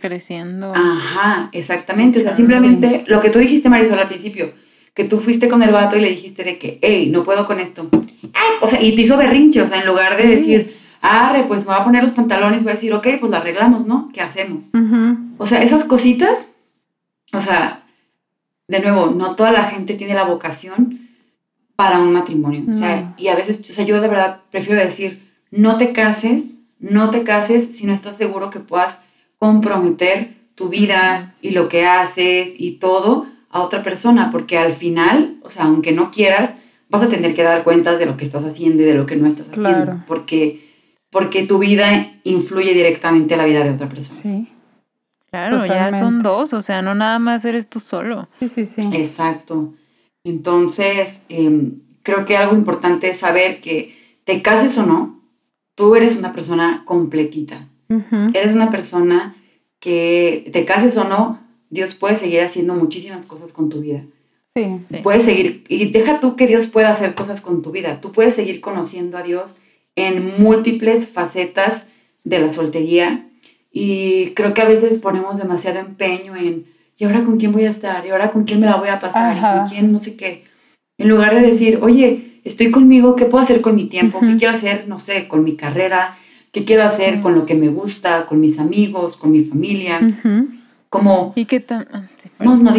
creciendo. 0.00 0.72
Ajá, 0.74 1.48
exactamente. 1.52 2.20
O 2.20 2.22
sea, 2.22 2.32
Sí. 2.32 2.38
simplemente 2.38 3.04
lo 3.06 3.20
que 3.20 3.30
tú 3.30 3.38
dijiste, 3.38 3.68
Marisol, 3.68 3.98
al 3.98 4.08
principio, 4.08 4.52
que 4.94 5.04
tú 5.04 5.18
fuiste 5.20 5.48
con 5.48 5.62
el 5.62 5.70
vato 5.72 5.96
y 5.96 6.00
le 6.00 6.10
dijiste 6.10 6.44
de 6.44 6.58
que, 6.58 6.78
hey, 6.82 7.08
no 7.10 7.22
puedo 7.22 7.46
con 7.46 7.60
esto. 7.60 7.88
Ay, 8.32 8.50
o 8.60 8.68
sea, 8.68 8.80
y 8.82 8.94
te 8.94 9.02
hizo 9.02 9.16
berrinche, 9.16 9.60
o 9.62 9.66
sea, 9.66 9.80
en 9.80 9.86
lugar 9.86 10.16
de 10.16 10.26
decir, 10.26 10.76
arre, 11.02 11.44
pues 11.44 11.60
me 11.62 11.66
voy 11.66 11.76
a 11.80 11.84
poner 11.84 12.02
los 12.02 12.12
pantalones, 12.12 12.62
voy 12.62 12.70
a 12.72 12.74
decir, 12.76 12.92
ok, 12.94 13.06
pues 13.20 13.30
lo 13.30 13.36
arreglamos, 13.36 13.86
¿no? 13.86 14.08
¿Qué 14.14 14.20
hacemos? 14.20 14.70
O 15.38 15.46
sea, 15.46 15.62
esas 15.62 15.84
cositas, 15.84 16.46
o 17.32 17.40
sea, 17.40 17.80
de 18.68 18.80
nuevo, 18.80 19.06
no 19.14 19.34
toda 19.34 19.50
la 19.52 19.64
gente 19.64 19.94
tiene 19.94 20.14
la 20.14 20.24
vocación 20.24 21.00
para 21.76 21.98
un 21.98 22.12
matrimonio. 22.12 22.62
O 22.70 22.72
sea, 22.72 23.14
y 23.18 23.28
a 23.28 23.34
veces, 23.34 23.68
o 23.68 23.74
sea, 23.74 23.84
yo 23.84 24.00
de 24.00 24.08
verdad 24.08 24.40
prefiero 24.50 24.80
decir, 24.80 25.28
no 25.50 25.76
te 25.76 25.92
cases, 25.92 26.53
no 26.90 27.10
te 27.10 27.22
cases 27.24 27.76
si 27.76 27.86
no 27.86 27.92
estás 27.94 28.16
seguro 28.16 28.50
que 28.50 28.60
puedas 28.60 28.98
comprometer 29.38 30.34
tu 30.54 30.68
vida 30.68 31.34
y 31.42 31.50
lo 31.50 31.68
que 31.68 31.86
haces 31.86 32.52
y 32.58 32.72
todo 32.72 33.26
a 33.50 33.60
otra 33.60 33.82
persona, 33.82 34.30
porque 34.30 34.58
al 34.58 34.72
final, 34.72 35.36
o 35.42 35.50
sea, 35.50 35.64
aunque 35.64 35.92
no 35.92 36.10
quieras, 36.10 36.54
vas 36.88 37.02
a 37.02 37.08
tener 37.08 37.34
que 37.34 37.42
dar 37.42 37.62
cuentas 37.64 37.98
de 37.98 38.06
lo 38.06 38.16
que 38.16 38.24
estás 38.24 38.44
haciendo 38.44 38.82
y 38.82 38.86
de 38.86 38.94
lo 38.94 39.06
que 39.06 39.16
no 39.16 39.26
estás 39.26 39.48
haciendo, 39.48 39.70
Claro. 39.84 40.04
porque, 40.06 40.70
porque 41.10 41.46
tu 41.46 41.58
vida 41.58 42.12
influye 42.24 42.74
directamente 42.74 43.34
a 43.34 43.36
la 43.36 43.44
vida 43.44 43.62
de 43.64 43.70
otra 43.70 43.88
persona. 43.88 44.20
Sí, 44.20 44.48
Claro, 45.30 45.66
ya 45.66 45.90
son 45.98 46.22
dos, 46.22 46.52
o 46.52 46.62
sea, 46.62 46.80
no 46.82 46.94
nada 46.94 47.18
más 47.18 47.44
eres 47.44 47.68
tú 47.68 47.80
solo. 47.80 48.28
sí, 48.38 48.48
sí, 48.48 48.64
sí. 48.64 48.82
Exacto. 48.92 49.74
Entonces, 50.22 51.20
em, 51.28 51.80
creo 52.02 52.24
que 52.24 52.36
algo 52.36 52.54
importante 52.54 53.08
es 53.10 53.18
saber 53.18 53.60
que 53.60 53.96
te 54.24 54.42
cases 54.42 54.78
o 54.78 54.86
no, 54.86 55.20
tú 55.74 55.94
eres 55.94 56.16
una 56.16 56.32
persona 56.32 56.82
completita. 56.84 57.68
Eres 58.32 58.54
una 58.54 58.70
persona 58.70 59.36
que 59.78 60.48
te 60.52 60.64
cases 60.64 60.96
o 60.96 61.04
no, 61.04 61.38
Dios 61.70 61.94
puede 61.94 62.16
seguir 62.16 62.40
haciendo 62.40 62.74
muchísimas 62.74 63.24
cosas 63.24 63.52
con 63.52 63.68
tu 63.68 63.80
vida. 63.80 64.04
Sí. 64.54 64.80
Sí. 64.88 64.96
Puedes 65.02 65.24
seguir, 65.24 65.64
y 65.68 65.90
deja 65.90 66.20
tú 66.20 66.36
que 66.36 66.46
Dios 66.46 66.66
pueda 66.66 66.90
hacer 66.90 67.14
cosas 67.14 67.40
con 67.40 67.62
tu 67.62 67.70
vida. 67.70 68.00
Tú 68.00 68.12
puedes 68.12 68.34
seguir 68.34 68.60
conociendo 68.60 69.18
a 69.18 69.22
Dios 69.22 69.56
en 69.96 70.40
múltiples 70.42 71.08
facetas 71.08 71.92
de 72.24 72.38
la 72.40 72.52
soltería. 72.52 73.28
Y 73.70 74.30
creo 74.34 74.54
que 74.54 74.62
a 74.62 74.68
veces 74.68 75.00
ponemos 75.00 75.38
demasiado 75.38 75.80
empeño 75.80 76.36
en, 76.36 76.66
¿y 76.96 77.04
ahora 77.04 77.24
con 77.24 77.38
quién 77.38 77.52
voy 77.52 77.64
a 77.64 77.70
estar? 77.70 78.06
¿Y 78.06 78.10
ahora 78.10 78.30
con 78.30 78.44
quién 78.44 78.60
me 78.60 78.66
la 78.66 78.76
voy 78.76 78.88
a 78.88 79.00
pasar? 79.00 79.36
¿Y 79.36 79.40
con 79.40 79.68
quién 79.68 79.92
no 79.92 79.98
sé 79.98 80.16
qué? 80.16 80.44
En 80.98 81.08
lugar 81.08 81.34
de 81.34 81.42
decir, 81.42 81.80
oye, 81.82 82.33
estoy 82.44 82.70
conmigo, 82.70 83.16
¿qué 83.16 83.24
puedo 83.24 83.42
hacer 83.42 83.60
con 83.60 83.74
mi 83.74 83.84
tiempo? 83.86 84.20
¿Qué 84.20 84.36
quiero 84.36 84.54
hacer, 84.54 84.84
no 84.86 84.98
sé, 84.98 85.26
con 85.28 85.42
mi 85.44 85.56
carrera? 85.56 86.14
¿Qué 86.52 86.64
quiero 86.64 86.84
hacer 86.84 87.20
con 87.20 87.34
lo 87.34 87.46
que 87.46 87.54
me 87.54 87.68
gusta, 87.68 88.26
con 88.26 88.40
mis 88.40 88.58
amigos, 88.58 89.16
con 89.16 89.32
mi 89.32 89.42
familia? 89.42 90.00
Como, 90.90 91.32
Y 91.34 91.46
que 91.46 91.58
tan... 91.58 91.88
ah, 91.92 92.04
no, 92.38 92.54
no, 92.56 92.72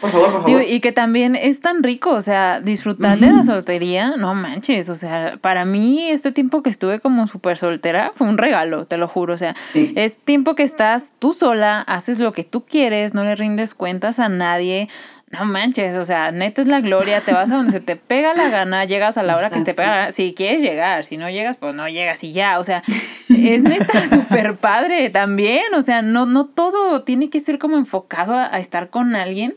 por 0.00 0.10
favor, 0.12 0.30
por 0.32 0.42
favor. 0.44 0.62
y 0.62 0.78
que 0.78 0.92
también 0.92 1.34
es 1.34 1.58
tan 1.60 1.82
rico, 1.82 2.10
o 2.10 2.22
sea, 2.22 2.60
disfrutar 2.60 3.18
de 3.18 3.26
la 3.32 3.42
soltería, 3.42 4.14
no 4.16 4.36
manches, 4.36 4.88
o 4.88 4.94
sea, 4.94 5.36
para 5.40 5.64
mí 5.64 6.08
este 6.10 6.30
tiempo 6.30 6.62
que 6.62 6.70
estuve 6.70 7.00
como 7.00 7.26
súper 7.26 7.56
soltera 7.56 8.12
fue 8.14 8.28
un 8.28 8.38
regalo, 8.38 8.84
te 8.84 8.98
lo 8.98 9.08
juro, 9.08 9.34
o 9.34 9.36
sea, 9.36 9.56
Sí. 9.72 9.92
es 9.96 10.18
tiempo 10.18 10.54
que 10.54 10.62
estás 10.62 11.12
tú 11.18 11.32
sola, 11.32 11.80
haces 11.80 12.20
lo 12.20 12.30
que 12.30 12.44
tú 12.44 12.60
quieres, 12.64 13.14
no 13.14 13.24
le 13.24 13.34
rindes 13.34 13.74
cuentas 13.74 14.20
a 14.20 14.28
nadie. 14.28 14.88
No 15.30 15.44
manches, 15.44 15.96
o 15.96 16.04
sea, 16.04 16.32
neta 16.32 16.60
es 16.60 16.66
la 16.66 16.80
gloria, 16.80 17.24
te 17.24 17.32
vas 17.32 17.52
a 17.52 17.56
donde 17.56 17.70
se 17.70 17.80
te 17.80 17.94
pega 17.94 18.34
la 18.34 18.48
gana, 18.48 18.84
llegas 18.84 19.16
a 19.16 19.22
la 19.22 19.36
hora 19.36 19.48
que 19.48 19.60
se 19.60 19.64
te 19.64 19.74
pega 19.74 19.88
la 19.88 19.96
gana, 19.96 20.12
si 20.12 20.34
quieres 20.34 20.60
llegar, 20.60 21.04
si 21.04 21.16
no 21.16 21.30
llegas, 21.30 21.56
pues 21.56 21.72
no 21.72 21.88
llegas 21.88 22.24
y 22.24 22.32
ya, 22.32 22.58
o 22.58 22.64
sea, 22.64 22.82
es 23.28 23.62
neta 23.62 24.06
súper 24.10 24.56
padre 24.56 25.08
también, 25.08 25.72
o 25.74 25.82
sea, 25.82 26.02
no, 26.02 26.26
no 26.26 26.46
todo 26.46 27.04
tiene 27.04 27.30
que 27.30 27.38
ser 27.38 27.60
como 27.60 27.76
enfocado 27.76 28.34
a, 28.34 28.52
a 28.52 28.58
estar 28.58 28.90
con 28.90 29.14
alguien. 29.14 29.56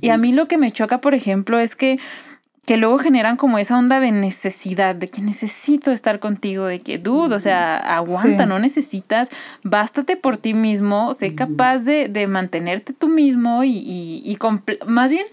Y 0.00 0.08
a 0.08 0.16
mí 0.16 0.32
lo 0.32 0.48
que 0.48 0.56
me 0.56 0.70
choca, 0.70 1.02
por 1.02 1.14
ejemplo, 1.14 1.58
es 1.58 1.76
que 1.76 1.98
que 2.66 2.76
luego 2.76 2.98
generan 2.98 3.36
como 3.36 3.58
esa 3.58 3.78
onda 3.78 4.00
de 4.00 4.12
necesidad, 4.12 4.94
de 4.94 5.08
que 5.08 5.22
necesito 5.22 5.90
estar 5.90 6.20
contigo, 6.20 6.66
de 6.66 6.80
que, 6.80 6.98
dude, 6.98 7.34
o 7.34 7.40
sea, 7.40 7.78
aguanta, 7.78 8.44
Sí. 8.44 8.48
no 8.48 8.58
necesitas, 8.58 9.30
bástate 9.64 10.16
por 10.16 10.36
ti 10.36 10.54
mismo, 10.54 11.14
sé 11.14 11.34
capaz 11.34 11.78
de, 11.78 12.08
de 12.08 12.26
mantenerte 12.26 12.92
tú 12.92 13.08
mismo 13.08 13.64
y, 13.64 13.70
y, 13.78 14.22
y 14.24 14.38
más 14.86 15.10
bien 15.10 15.26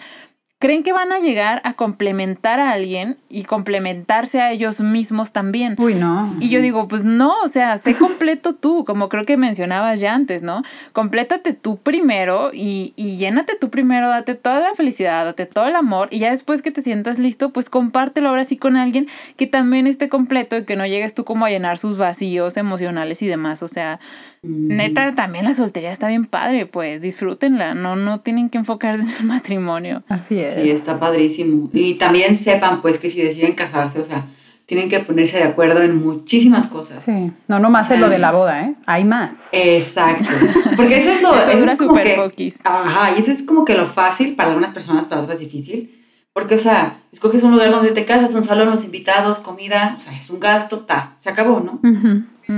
creen 0.59 0.81
que 0.81 0.91
van 0.91 1.11
a 1.11 1.19
llegar 1.19 1.61
a 1.63 1.73
complementar 1.73 2.59
a 2.59 2.71
alguien 2.71 3.17
y 3.29 3.43
complementarse 3.43 4.41
a 4.41 4.51
ellos 4.51 4.79
mismos 4.79 5.31
también. 5.31 5.75
Uy, 5.77 5.93
no. 5.93 6.33
Y 6.39 6.49
yo 6.49 6.61
digo, 6.61 6.87
pues 6.87 7.05
no, 7.05 7.33
o 7.43 7.47
sea, 7.47 7.77
sé 7.77 7.93
completo 7.97 8.55
tú, 8.55 8.83
como 8.83 9.07
creo 9.07 9.25
que 9.25 9.37
mencionabas 9.37 9.99
ya 9.99 10.15
antes, 10.15 10.41
¿no? 10.41 10.63
Complétate 10.93 11.53
tú 11.53 11.77
primero 11.77 12.49
y, 12.53 12.93
y 12.95 13.17
llénate 13.17 13.55
tú 13.59 13.69
primero, 13.69 14.09
date 14.09 14.33
toda 14.33 14.61
la 14.61 14.73
felicidad, 14.73 15.25
date 15.25 15.45
todo 15.45 15.67
el 15.67 15.75
amor 15.75 16.07
y 16.11 16.19
ya 16.19 16.31
después 16.31 16.63
que 16.63 16.71
te 16.71 16.81
sientas 16.81 17.19
listo, 17.19 17.51
pues 17.51 17.69
compártelo 17.69 18.29
ahora 18.29 18.43
sí 18.43 18.57
con 18.57 18.77
alguien 18.77 19.07
que 19.35 19.45
también 19.45 19.85
esté 19.85 20.09
completo 20.09 20.57
y 20.57 20.65
que 20.65 20.75
no 20.75 20.87
llegues 20.87 21.13
tú 21.13 21.23
como 21.23 21.45
a 21.45 21.49
llenar 21.49 21.77
sus 21.77 21.97
vacíos 21.97 22.57
emocionales 22.57 23.21
y 23.21 23.27
demás, 23.27 23.61
o 23.61 23.67
sea, 23.67 23.99
neta, 24.43 25.13
también 25.15 25.45
la 25.45 25.53
soltería 25.53 25.91
está 25.91 26.07
bien 26.07 26.25
padre, 26.25 26.65
pues 26.65 27.01
disfrútenla, 27.01 27.73
no, 27.73 27.95
no 27.95 28.21
tienen 28.21 28.49
que 28.49 28.57
enfocarse 28.57 29.03
en 29.03 29.09
el 29.09 29.23
matrimonio. 29.25 30.03
Así 30.07 30.39
es. 30.39 30.53
Sí, 30.53 30.71
está 30.71 30.99
padrísimo. 30.99 31.69
Y 31.73 31.95
también 31.95 32.35
sepan, 32.35 32.81
pues, 32.81 32.97
que 32.97 33.09
si 33.09 33.21
deciden 33.21 33.53
casarse, 33.53 33.99
o 33.99 34.05
sea, 34.05 34.25
tienen 34.67 34.89
que 34.89 34.99
ponerse 34.99 35.37
de 35.37 35.43
acuerdo 35.43 35.81
en 35.81 36.03
muchísimas 36.03 36.67
cosas. 36.67 37.01
Sí. 37.01 37.31
No, 37.47 37.57
nomás 37.59 37.89
es 37.89 37.99
lo 37.99 38.09
de 38.09 38.19
la 38.19 38.31
boda, 38.31 38.63
¿eh? 38.63 38.75
Hay 38.85 39.05
más. 39.05 39.39
Exacto. 39.53 40.25
Porque 40.75 40.97
eso 40.97 41.11
es 41.11 41.21
lo 41.21 41.33
Eso 41.37 41.51
eso 41.51 41.65
es 41.65 41.77
como 41.77 41.93
que, 41.95 42.15
poquis. 42.15 42.59
Ajá, 42.65 43.15
y 43.15 43.19
eso 43.21 43.31
es 43.31 43.43
como 43.43 43.63
que 43.63 43.75
lo 43.75 43.85
fácil 43.85 44.35
para 44.35 44.49
algunas 44.49 44.71
personas, 44.71 45.05
para 45.05 45.21
otras 45.21 45.39
difícil. 45.39 45.93
Porque, 46.33 46.55
o 46.55 46.59
sea, 46.59 46.97
escoges 47.13 47.41
un 47.43 47.51
lugar 47.51 47.71
donde 47.71 47.93
te 47.93 48.05
casas, 48.05 48.35
un 48.35 48.43
salón, 48.43 48.69
los 48.69 48.83
invitados, 48.83 49.39
comida, 49.39 49.95
o 49.97 50.01
sea, 50.01 50.15
es 50.15 50.29
un 50.29 50.39
gasto, 50.39 50.81
tas, 50.81 51.15
se 51.17 51.29
acabó, 51.29 51.61
¿no? 51.61 51.79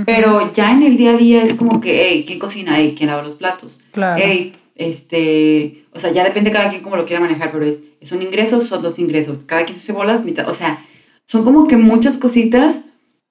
Pero 0.06 0.52
ya 0.52 0.70
en 0.72 0.82
el 0.82 0.96
día 0.96 1.12
a 1.12 1.16
día 1.16 1.42
es 1.42 1.54
como 1.54 1.80
que, 1.80 2.08
hey, 2.08 2.24
¿quién 2.26 2.38
cocina? 2.38 2.74
Hey, 2.76 2.94
¿quién 2.96 3.10
lava 3.10 3.22
los 3.22 3.34
platos? 3.34 3.80
Claro. 3.90 4.22
Hey, 4.24 4.54
este, 4.76 5.84
o 5.92 6.00
sea, 6.00 6.12
ya 6.12 6.24
depende 6.24 6.50
cada 6.50 6.70
quien 6.70 6.82
cómo 6.82 6.96
lo 6.96 7.04
quiera 7.04 7.20
manejar, 7.20 7.50
pero 7.52 7.64
es, 7.64 7.82
es 8.00 8.12
un 8.12 8.22
ingreso, 8.22 8.60
son 8.60 8.82
dos 8.82 8.98
ingresos. 8.98 9.40
Cada 9.44 9.64
quien 9.64 9.76
se 9.76 9.82
hace 9.82 9.92
bolas, 9.92 10.24
mitad, 10.24 10.48
o 10.48 10.54
sea, 10.54 10.84
son 11.26 11.44
como 11.44 11.66
que 11.66 11.76
muchas 11.76 12.16
cositas 12.16 12.80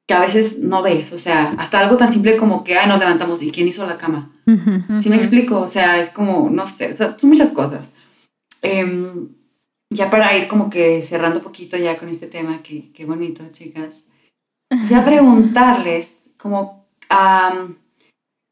que 0.07 0.13
a 0.13 0.19
veces 0.19 0.59
no 0.59 0.81
ves, 0.81 1.11
o 1.11 1.19
sea, 1.19 1.53
hasta 1.57 1.79
algo 1.79 1.95
tan 1.97 2.11
simple 2.11 2.35
como 2.35 2.63
que, 2.63 2.77
ay, 2.77 2.87
nos 2.87 2.99
levantamos, 2.99 3.41
¿y 3.41 3.51
quién 3.51 3.67
hizo 3.67 3.85
la 3.85 3.97
cama? 3.97 4.31
Ujú. 4.47 5.01
¿Sí 5.01 5.09
me 5.09 5.17
explico? 5.17 5.59
O 5.59 5.67
sea, 5.67 5.99
es 6.01 6.09
como, 6.09 6.49
no 6.49 6.65
sé, 6.65 6.91
o 6.91 6.93
sea, 6.93 7.15
son 7.17 7.29
muchas 7.29 7.51
cosas. 7.51 7.91
Em, 8.61 9.29
ya 9.91 10.09
para 10.09 10.35
ir 10.37 10.47
como 10.47 10.69
que 10.69 11.01
cerrando 11.01 11.39
un 11.39 11.43
poquito 11.43 11.77
ya 11.77 11.97
con 11.97 12.09
este 12.09 12.27
tema, 12.27 12.61
que 12.61 12.91
qué 12.91 13.05
bonito, 13.05 13.43
chicas. 13.51 14.03
Ya 14.89 15.03
preguntarles 15.03 16.28
como, 16.39 16.85
am, 17.09 17.77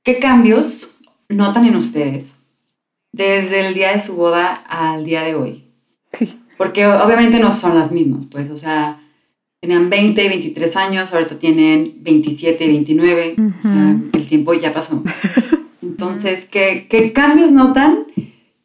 ¿qué 0.04 0.20
cambios 0.20 0.88
notan 1.30 1.66
en 1.66 1.76
ustedes 1.76 2.48
desde 3.14 3.66
el 3.66 3.74
día 3.74 3.94
de 3.94 4.02
su 4.02 4.16
boda 4.16 4.54
al 4.54 5.06
día 5.06 5.24
de 5.24 5.36
hoy? 5.36 5.64
Porque 6.58 6.86
obviamente 6.86 7.40
no 7.40 7.52
son 7.52 7.78
las 7.78 7.92
mismas, 7.92 8.28
pues, 8.28 8.50
o 8.50 8.58
sea, 8.58 9.00
tenían 9.62 9.90
20, 9.90 10.28
23 10.28 10.76
años, 10.76 11.14
ahorita 11.14 11.40
tienen 11.40 11.98
27, 12.00 12.68
29, 12.68 13.36
o 13.38 13.62
sea, 13.62 13.96
el 14.14 14.28
tiempo 14.28 14.54
ya 14.54 14.74
pasó. 14.74 15.04
Entonces, 15.82 16.46
¿qué, 16.46 16.88
¿qué 16.90 17.14
cambios 17.14 17.52
notan 17.52 18.06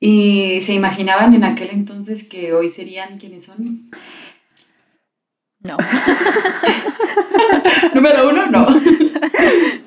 y 0.01 0.61
se 0.62 0.75
imaginaban 0.75 1.35
en 1.35 1.45
aquel 1.45 1.70
entonces 1.70 2.25
que 2.25 2.53
hoy 2.53 2.70
serían 2.70 3.18
quienes 3.18 3.45
son? 3.45 3.91
No. 5.62 5.76
Número 7.94 8.28
uno, 8.28 8.46
no. 8.46 8.66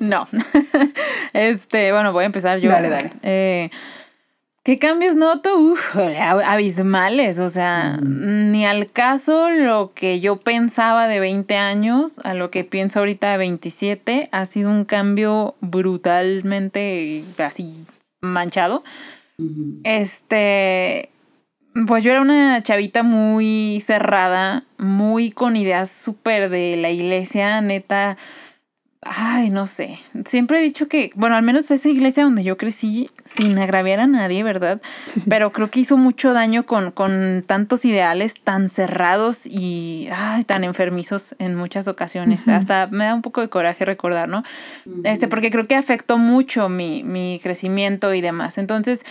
no. 0.00 0.26
Este, 1.32 1.92
bueno, 1.92 2.12
voy 2.12 2.24
a 2.24 2.26
empezar 2.26 2.58
yo. 2.58 2.70
Dale, 2.70 2.88
dale. 2.88 3.10
Eh, 3.22 3.70
¿Qué 4.66 4.80
cambios 4.80 5.14
noto? 5.14 5.56
Uf, 5.56 5.96
abismales, 5.96 7.38
o 7.38 7.50
sea, 7.50 7.98
ni 8.02 8.66
al 8.66 8.90
caso 8.90 9.48
lo 9.48 9.92
que 9.94 10.18
yo 10.18 10.38
pensaba 10.38 11.06
de 11.06 11.20
20 11.20 11.54
años 11.54 12.18
a 12.24 12.34
lo 12.34 12.50
que 12.50 12.64
pienso 12.64 12.98
ahorita 12.98 13.30
de 13.30 13.38
27 13.38 14.28
ha 14.32 14.46
sido 14.46 14.70
un 14.70 14.84
cambio 14.84 15.54
brutalmente 15.60 17.22
así 17.38 17.86
manchado. 18.20 18.82
Este, 19.84 21.10
pues 21.86 22.04
yo 22.04 22.12
era 22.12 22.20
una 22.20 22.62
chavita 22.62 23.02
muy 23.02 23.82
cerrada, 23.84 24.64
muy 24.78 25.30
con 25.30 25.56
ideas 25.56 25.90
súper 25.90 26.48
de 26.48 26.76
la 26.76 26.90
iglesia, 26.90 27.60
neta 27.60 28.16
Ay, 29.08 29.50
no 29.50 29.66
sé. 29.66 29.98
Siempre 30.24 30.58
he 30.58 30.62
dicho 30.62 30.88
que, 30.88 31.10
bueno, 31.14 31.36
al 31.36 31.42
menos 31.42 31.70
esa 31.70 31.88
iglesia 31.88 32.24
donde 32.24 32.42
yo 32.42 32.56
crecí, 32.56 33.10
sin 33.24 33.58
agraviar 33.58 34.00
a 34.00 34.06
nadie, 34.06 34.42
¿verdad? 34.42 34.80
Pero 35.28 35.52
creo 35.52 35.70
que 35.70 35.80
hizo 35.80 35.96
mucho 35.96 36.32
daño 36.32 36.66
con, 36.66 36.90
con 36.90 37.44
tantos 37.46 37.84
ideales 37.84 38.40
tan 38.42 38.68
cerrados 38.68 39.46
y 39.46 40.08
ay, 40.12 40.44
tan 40.44 40.64
enfermizos 40.64 41.34
en 41.38 41.54
muchas 41.54 41.88
ocasiones. 41.88 42.48
Hasta 42.48 42.88
me 42.88 43.04
da 43.04 43.14
un 43.14 43.22
poco 43.22 43.40
de 43.40 43.48
coraje 43.48 43.84
recordar, 43.84 44.28
¿no? 44.28 44.42
Este, 45.04 45.28
porque 45.28 45.50
creo 45.50 45.66
que 45.66 45.76
afectó 45.76 46.18
mucho 46.18 46.68
mi, 46.68 47.04
mi 47.04 47.38
crecimiento 47.42 48.12
y 48.14 48.20
demás. 48.20 48.58
Entonces, 48.58 49.04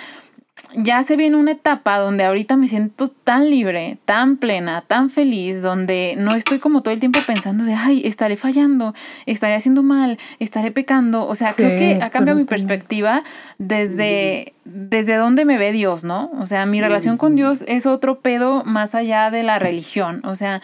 ya 0.73 1.03
se 1.03 1.15
viene 1.15 1.35
una 1.35 1.51
etapa 1.51 1.97
donde 1.97 2.23
ahorita 2.23 2.55
me 2.55 2.67
siento 2.67 3.09
tan 3.09 3.49
libre, 3.49 3.97
tan 4.05 4.37
plena, 4.37 4.81
tan 4.81 5.09
feliz, 5.09 5.61
donde 5.61 6.15
no 6.17 6.33
estoy 6.33 6.59
como 6.59 6.81
todo 6.81 6.93
el 6.93 6.99
tiempo 6.99 7.19
pensando 7.25 7.63
de, 7.63 7.73
ay, 7.73 8.01
estaré 8.05 8.37
fallando, 8.37 8.93
estaré 9.25 9.55
haciendo 9.55 9.83
mal, 9.83 10.17
estaré 10.39 10.71
pecando. 10.71 11.27
O 11.27 11.35
sea, 11.35 11.53
creo 11.53 11.77
que 11.77 12.01
ha 12.01 12.09
cambiado 12.09 12.39
mi 12.39 12.45
perspectiva 12.45 13.23
desde, 13.57 14.53
desde 14.63 15.15
donde 15.15 15.45
me 15.45 15.57
ve 15.57 15.71
Dios, 15.71 16.03
¿no? 16.03 16.31
O 16.39 16.45
sea, 16.45 16.65
mi 16.65 16.81
relación 16.81 17.17
con 17.17 17.35
Dios 17.35 17.63
es 17.67 17.85
otro 17.85 18.19
pedo 18.19 18.63
más 18.65 18.95
allá 18.95 19.31
de 19.31 19.43
la 19.43 19.59
religión. 19.59 20.21
O 20.25 20.35
sea, 20.35 20.61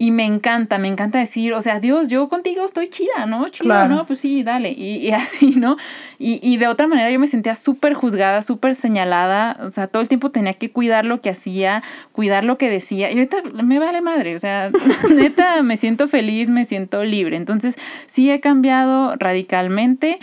y 0.00 0.12
me 0.12 0.24
encanta, 0.24 0.78
me 0.78 0.86
encanta 0.86 1.18
decir, 1.18 1.52
o 1.54 1.60
sea, 1.60 1.80
Dios, 1.80 2.06
yo 2.06 2.28
contigo 2.28 2.64
estoy 2.64 2.88
chida, 2.88 3.26
¿no? 3.26 3.48
Chida, 3.48 3.88
¿no? 3.88 4.06
Pues 4.06 4.20
sí, 4.20 4.44
dale. 4.44 4.70
Y, 4.70 5.10
así, 5.12 5.56
¿no? 5.56 5.76
Y, 6.20 6.38
y, 6.40 6.56
de 6.56 6.68
otra 6.68 6.86
manera 6.86 7.10
yo 7.10 7.18
me 7.18 7.26
sentía 7.26 7.56
súper 7.56 7.94
juzgada, 7.94 8.42
súper 8.42 8.76
señalada. 8.76 9.58
O 9.60 9.72
sea, 9.72 9.88
todo 9.88 10.00
el 10.00 10.08
tiempo 10.08 10.30
tenía 10.30 10.54
que 10.54 10.70
cuidar 10.70 11.04
lo 11.04 11.20
que 11.20 11.30
hacía, 11.30 11.82
cuidar 12.12 12.44
lo 12.44 12.58
que 12.58 12.70
decía. 12.70 13.10
Y 13.10 13.14
ahorita 13.14 13.38
me 13.64 13.80
vale 13.80 14.00
madre. 14.00 14.36
O 14.36 14.38
sea, 14.38 14.70
neta, 15.12 15.62
me 15.62 15.76
siento 15.76 16.06
feliz, 16.06 16.48
me 16.48 16.64
siento 16.64 17.02
libre. 17.02 17.36
Entonces, 17.36 17.74
sí 18.06 18.30
he 18.30 18.38
cambiado 18.38 19.16
radicalmente. 19.16 20.20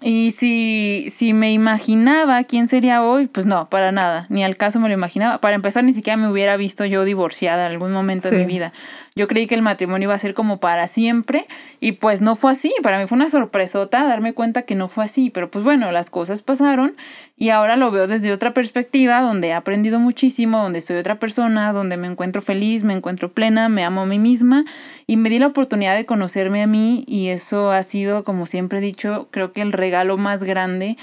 Y 0.00 0.30
si, 0.30 1.08
si 1.10 1.32
me 1.32 1.52
imaginaba 1.52 2.44
quién 2.44 2.68
sería 2.68 3.02
hoy, 3.02 3.26
pues 3.26 3.46
no, 3.46 3.68
para 3.68 3.90
nada, 3.90 4.26
ni 4.28 4.44
al 4.44 4.56
caso 4.56 4.78
me 4.78 4.88
lo 4.88 4.94
imaginaba. 4.94 5.40
Para 5.40 5.56
empezar, 5.56 5.82
ni 5.82 5.92
siquiera 5.92 6.16
me 6.16 6.30
hubiera 6.30 6.56
visto 6.56 6.84
yo 6.84 7.04
divorciada 7.04 7.66
en 7.66 7.72
algún 7.72 7.92
momento 7.92 8.30
de 8.30 8.38
mi 8.38 8.44
vida. 8.44 8.72
Yo 9.18 9.26
creí 9.26 9.48
que 9.48 9.56
el 9.56 9.62
matrimonio 9.62 10.06
iba 10.06 10.14
a 10.14 10.18
ser 10.18 10.32
como 10.32 10.60
para 10.60 10.86
siempre 10.86 11.44
y 11.80 11.92
pues 11.92 12.20
no 12.20 12.36
fue 12.36 12.52
así. 12.52 12.72
Para 12.84 13.00
mí 13.00 13.08
fue 13.08 13.16
una 13.16 13.28
sorpresota 13.28 14.06
darme 14.06 14.32
cuenta 14.32 14.62
que 14.62 14.76
no 14.76 14.86
fue 14.86 15.04
así, 15.04 15.28
pero 15.28 15.50
pues 15.50 15.64
bueno, 15.64 15.90
las 15.90 16.08
cosas 16.08 16.40
pasaron 16.40 16.94
y 17.36 17.48
ahora 17.48 17.74
lo 17.74 17.90
veo 17.90 18.06
desde 18.06 18.30
otra 18.30 18.54
perspectiva, 18.54 19.20
donde 19.20 19.48
he 19.48 19.52
aprendido 19.54 19.98
muchísimo, 19.98 20.62
donde 20.62 20.82
soy 20.82 20.98
otra 20.98 21.18
persona, 21.18 21.72
donde 21.72 21.96
me 21.96 22.06
encuentro 22.06 22.42
feliz, 22.42 22.84
me 22.84 22.94
encuentro 22.94 23.32
plena, 23.32 23.68
me 23.68 23.82
amo 23.82 24.02
a 24.02 24.06
mí 24.06 24.20
misma 24.20 24.64
y 25.08 25.16
me 25.16 25.30
di 25.30 25.40
la 25.40 25.48
oportunidad 25.48 25.96
de 25.96 26.06
conocerme 26.06 26.62
a 26.62 26.68
mí 26.68 27.02
y 27.08 27.30
eso 27.30 27.72
ha 27.72 27.82
sido, 27.82 28.22
como 28.22 28.46
siempre 28.46 28.78
he 28.78 28.82
dicho, 28.82 29.26
creo 29.32 29.50
que 29.50 29.62
el 29.62 29.72
regalo 29.72 30.16
más 30.16 30.44
grande 30.44 30.96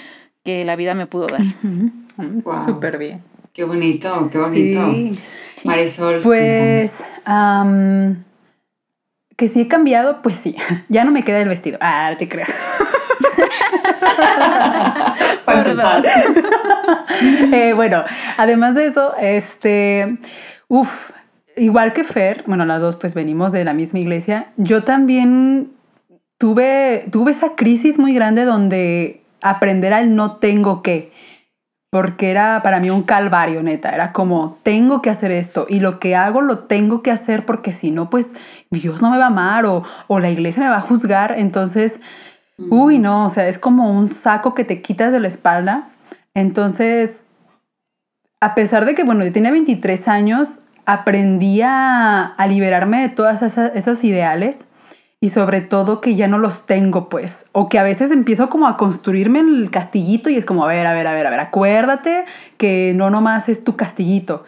que 0.45 0.63
la 0.63 0.77
vida 0.77 0.93
me 0.93 1.05
pudo 1.05 1.27
dar. 1.27 1.41
Súper 2.65 2.97
bien. 2.97 3.34
Qué 3.55 3.63
bonito, 3.63 4.29
qué 4.33 4.37
bonito. 4.37 4.81
Marisol. 5.63 6.19
Pues 6.23 6.91
que 9.37 9.47
si 9.47 9.61
he 9.61 9.67
cambiado, 9.69 10.21
pues 10.21 10.35
sí. 10.35 10.57
Ya 10.89 11.05
no 11.05 11.11
me 11.11 11.23
queda 11.23 11.39
el 11.39 11.47
vestido. 11.47 11.77
Ah, 11.79 12.13
te 12.19 12.27
creo. 12.27 12.47
eh, 17.53 17.71
bueno, 17.73 18.03
además 18.37 18.75
de 18.75 18.87
eso, 18.87 19.15
este, 19.21 20.17
uff, 20.67 21.11
igual 21.55 21.93
que 21.93 22.03
Fer, 22.03 22.43
bueno, 22.47 22.65
las 22.65 22.81
dos 22.81 22.97
pues 22.97 23.13
venimos 23.13 23.53
de 23.53 23.63
la 23.63 23.73
misma 23.73 23.99
iglesia, 23.99 24.47
yo 24.57 24.83
también 24.83 25.71
tuve, 26.37 27.05
tuve 27.09 27.31
esa 27.31 27.55
crisis 27.55 27.97
muy 27.97 28.13
grande 28.13 28.43
donde 28.43 29.21
aprender 29.41 29.93
al 29.93 30.13
no 30.13 30.35
tengo 30.37 30.81
que 30.81 31.14
porque 31.95 32.29
era 32.29 32.59
para 32.61 32.81
mí 32.81 32.89
un 32.89 33.03
calvario, 33.03 33.63
neta. 33.63 33.89
Era 33.91 34.11
como, 34.11 34.57
tengo 34.63 35.01
que 35.01 35.09
hacer 35.09 35.31
esto 35.31 35.65
y 35.69 35.79
lo 35.79 35.97
que 35.97 36.13
hago 36.13 36.41
lo 36.41 36.59
tengo 36.59 37.01
que 37.01 37.09
hacer 37.09 37.45
porque 37.45 37.71
si 37.71 37.89
no, 37.89 38.09
pues 38.09 38.35
Dios 38.69 39.01
no 39.01 39.11
me 39.11 39.17
va 39.17 39.23
a 39.23 39.27
amar 39.27 39.65
o, 39.65 39.83
o 40.07 40.19
la 40.19 40.29
iglesia 40.29 40.61
me 40.61 40.67
va 40.67 40.75
a 40.75 40.81
juzgar. 40.81 41.35
Entonces, 41.37 41.93
uy, 42.57 42.99
no, 42.99 43.27
o 43.27 43.29
sea, 43.29 43.47
es 43.47 43.57
como 43.57 43.97
un 43.97 44.09
saco 44.09 44.53
que 44.53 44.65
te 44.65 44.81
quitas 44.81 45.13
de 45.13 45.21
la 45.21 45.29
espalda. 45.29 45.87
Entonces, 46.33 47.15
a 48.41 48.55
pesar 48.55 48.83
de 48.83 48.93
que, 48.93 49.05
bueno, 49.05 49.23
yo 49.23 49.31
tenía 49.31 49.51
23 49.51 50.09
años, 50.09 50.59
aprendí 50.85 51.61
a, 51.61 52.25
a 52.25 52.45
liberarme 52.45 53.03
de 53.03 53.07
todas 53.07 53.41
esas, 53.41 53.73
esos 53.73 54.03
ideales 54.03 54.65
y 55.25 55.31
sobre 55.31 55.61
todo 55.61 56.01
que 56.01 56.13
ya 56.13 56.27
no 56.27 56.37
los 56.37 56.67
tengo, 56.67 57.09
pues, 57.09 57.45
o 57.51 57.67
que 57.67 57.79
a 57.79 57.83
veces 57.83 58.11
empiezo 58.11 58.47
como 58.47 58.67
a 58.67 58.77
construirme 58.77 59.39
el 59.39 59.71
castillito 59.71 60.29
y 60.29 60.35
es 60.35 60.45
como, 60.45 60.63
a 60.63 60.67
ver, 60.67 60.85
a 60.85 60.93
ver, 60.93 61.07
a 61.07 61.13
ver, 61.13 61.25
a 61.25 61.31
ver, 61.31 61.39
acuérdate 61.39 62.25
que 62.57 62.93
no 62.95 63.09
nomás 63.09 63.49
es 63.49 63.63
tu 63.63 63.75
castillito. 63.75 64.45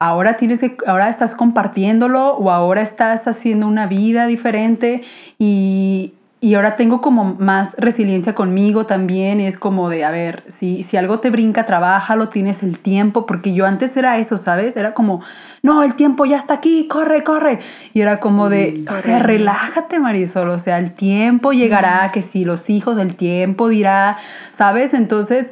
Ahora 0.00 0.36
tienes 0.36 0.58
que, 0.58 0.76
ahora 0.88 1.10
estás 1.10 1.36
compartiéndolo 1.36 2.38
o 2.38 2.50
ahora 2.50 2.82
estás 2.82 3.28
haciendo 3.28 3.68
una 3.68 3.86
vida 3.86 4.26
diferente 4.26 5.04
y, 5.38 6.14
y 6.38 6.54
ahora 6.54 6.76
tengo 6.76 7.00
como 7.00 7.34
más 7.38 7.74
resiliencia 7.78 8.34
conmigo 8.34 8.84
también. 8.84 9.40
Es 9.40 9.56
como 9.56 9.88
de, 9.88 10.04
a 10.04 10.10
ver, 10.10 10.44
si, 10.48 10.82
si 10.82 10.98
algo 10.98 11.18
te 11.18 11.30
brinca, 11.30 11.64
trabájalo, 11.64 12.28
tienes 12.28 12.62
el 12.62 12.78
tiempo. 12.78 13.24
Porque 13.24 13.54
yo 13.54 13.64
antes 13.64 13.96
era 13.96 14.18
eso, 14.18 14.36
¿sabes? 14.36 14.76
Era 14.76 14.92
como, 14.92 15.22
no, 15.62 15.82
el 15.82 15.94
tiempo 15.94 16.26
ya 16.26 16.36
está 16.36 16.54
aquí, 16.54 16.88
corre, 16.88 17.24
corre. 17.24 17.60
Y 17.94 18.02
era 18.02 18.20
como 18.20 18.50
de, 18.50 18.84
mm, 18.86 18.92
o 18.92 18.96
sea, 18.98 19.18
relájate, 19.20 19.98
Marisol. 19.98 20.50
O 20.50 20.58
sea, 20.58 20.78
el 20.78 20.92
tiempo 20.92 21.52
llegará, 21.52 22.12
que 22.12 22.20
si 22.20 22.44
los 22.44 22.68
hijos, 22.68 22.98
el 22.98 23.16
tiempo 23.16 23.68
dirá, 23.68 24.18
¿sabes? 24.52 24.92
Entonces, 24.92 25.50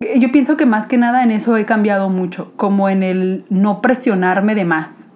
yo 0.00 0.32
pienso 0.32 0.56
que 0.56 0.64
más 0.64 0.86
que 0.86 0.96
nada 0.96 1.22
en 1.22 1.30
eso 1.30 1.56
he 1.58 1.66
cambiado 1.66 2.08
mucho, 2.08 2.54
como 2.56 2.88
en 2.88 3.02
el 3.02 3.44
no 3.50 3.82
presionarme 3.82 4.54
de 4.54 4.64
más 4.64 5.11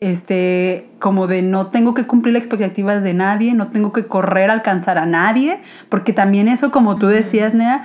este, 0.00 0.90
como 0.98 1.26
de 1.26 1.42
no 1.42 1.68
tengo 1.68 1.94
que 1.94 2.06
cumplir 2.06 2.34
las 2.34 2.42
expectativas 2.42 3.02
de 3.02 3.14
nadie, 3.14 3.54
no 3.54 3.68
tengo 3.68 3.92
que 3.92 4.06
correr 4.06 4.50
a 4.50 4.52
alcanzar 4.52 4.98
a 4.98 5.06
nadie, 5.06 5.60
porque 5.88 6.12
también 6.12 6.48
eso, 6.48 6.70
como 6.70 6.96
tú 6.96 7.06
decías, 7.06 7.54
Nea, 7.54 7.84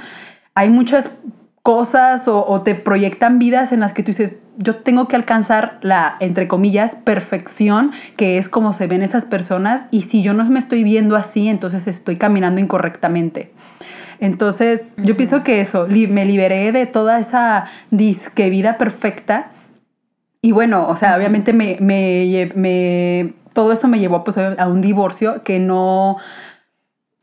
hay 0.54 0.70
muchas 0.70 1.18
cosas 1.64 2.24
o, 2.28 2.62
te 2.64 2.76
proyectan 2.76 3.38
vidas 3.40 3.72
en 3.72 3.80
las 3.82 3.94
que 3.94 4.04
tú 4.04 4.08
dices, 4.08 4.40
yo 4.58 4.78
tengo 4.78 5.08
que 5.08 5.16
alcanzar 5.16 5.78
la, 5.82 6.18
entre 6.20 6.48
comillas, 6.48 6.96
perfección, 6.96 7.92
que 8.18 8.38
es 8.38 8.50
como 8.50 8.74
se 8.74 8.88
ven 8.88 9.04
esas 9.04 9.26
personas, 9.26 9.86
y 9.92 10.02
si 10.02 10.24
yo 10.24 10.34
no 10.34 10.44
me 10.46 10.60
estoy 10.60 10.84
viendo 10.84 11.16
así, 11.16 11.48
entonces 11.48 11.88
estoy 11.88 12.18
caminando 12.18 12.60
incorrectamente. 12.60 13.52
Entonces, 14.20 14.94
yo 14.98 15.16
pienso 15.18 15.44
que 15.44 15.62
eso, 15.62 15.88
me 15.88 16.26
liberé 16.26 16.72
de 16.72 16.86
toda 16.86 17.20
esa 17.20 17.66
disque 17.90 18.50
vida 18.50 18.78
perfecta 18.78 19.51
y 20.42 20.52
bueno, 20.52 20.88
o 20.88 20.98
sea, 20.98 21.16
obviamente 21.18 21.54
me, 21.54 21.78
me, 21.80 23.34
todo 23.54 23.72
eso 23.74 23.88
me 23.88 24.00
llevó 24.00 24.24
pues, 24.24 24.38
a 24.38 24.68
un 24.68 24.82
divorcio 24.82 25.44
que 25.44 25.60
no, 25.60 26.18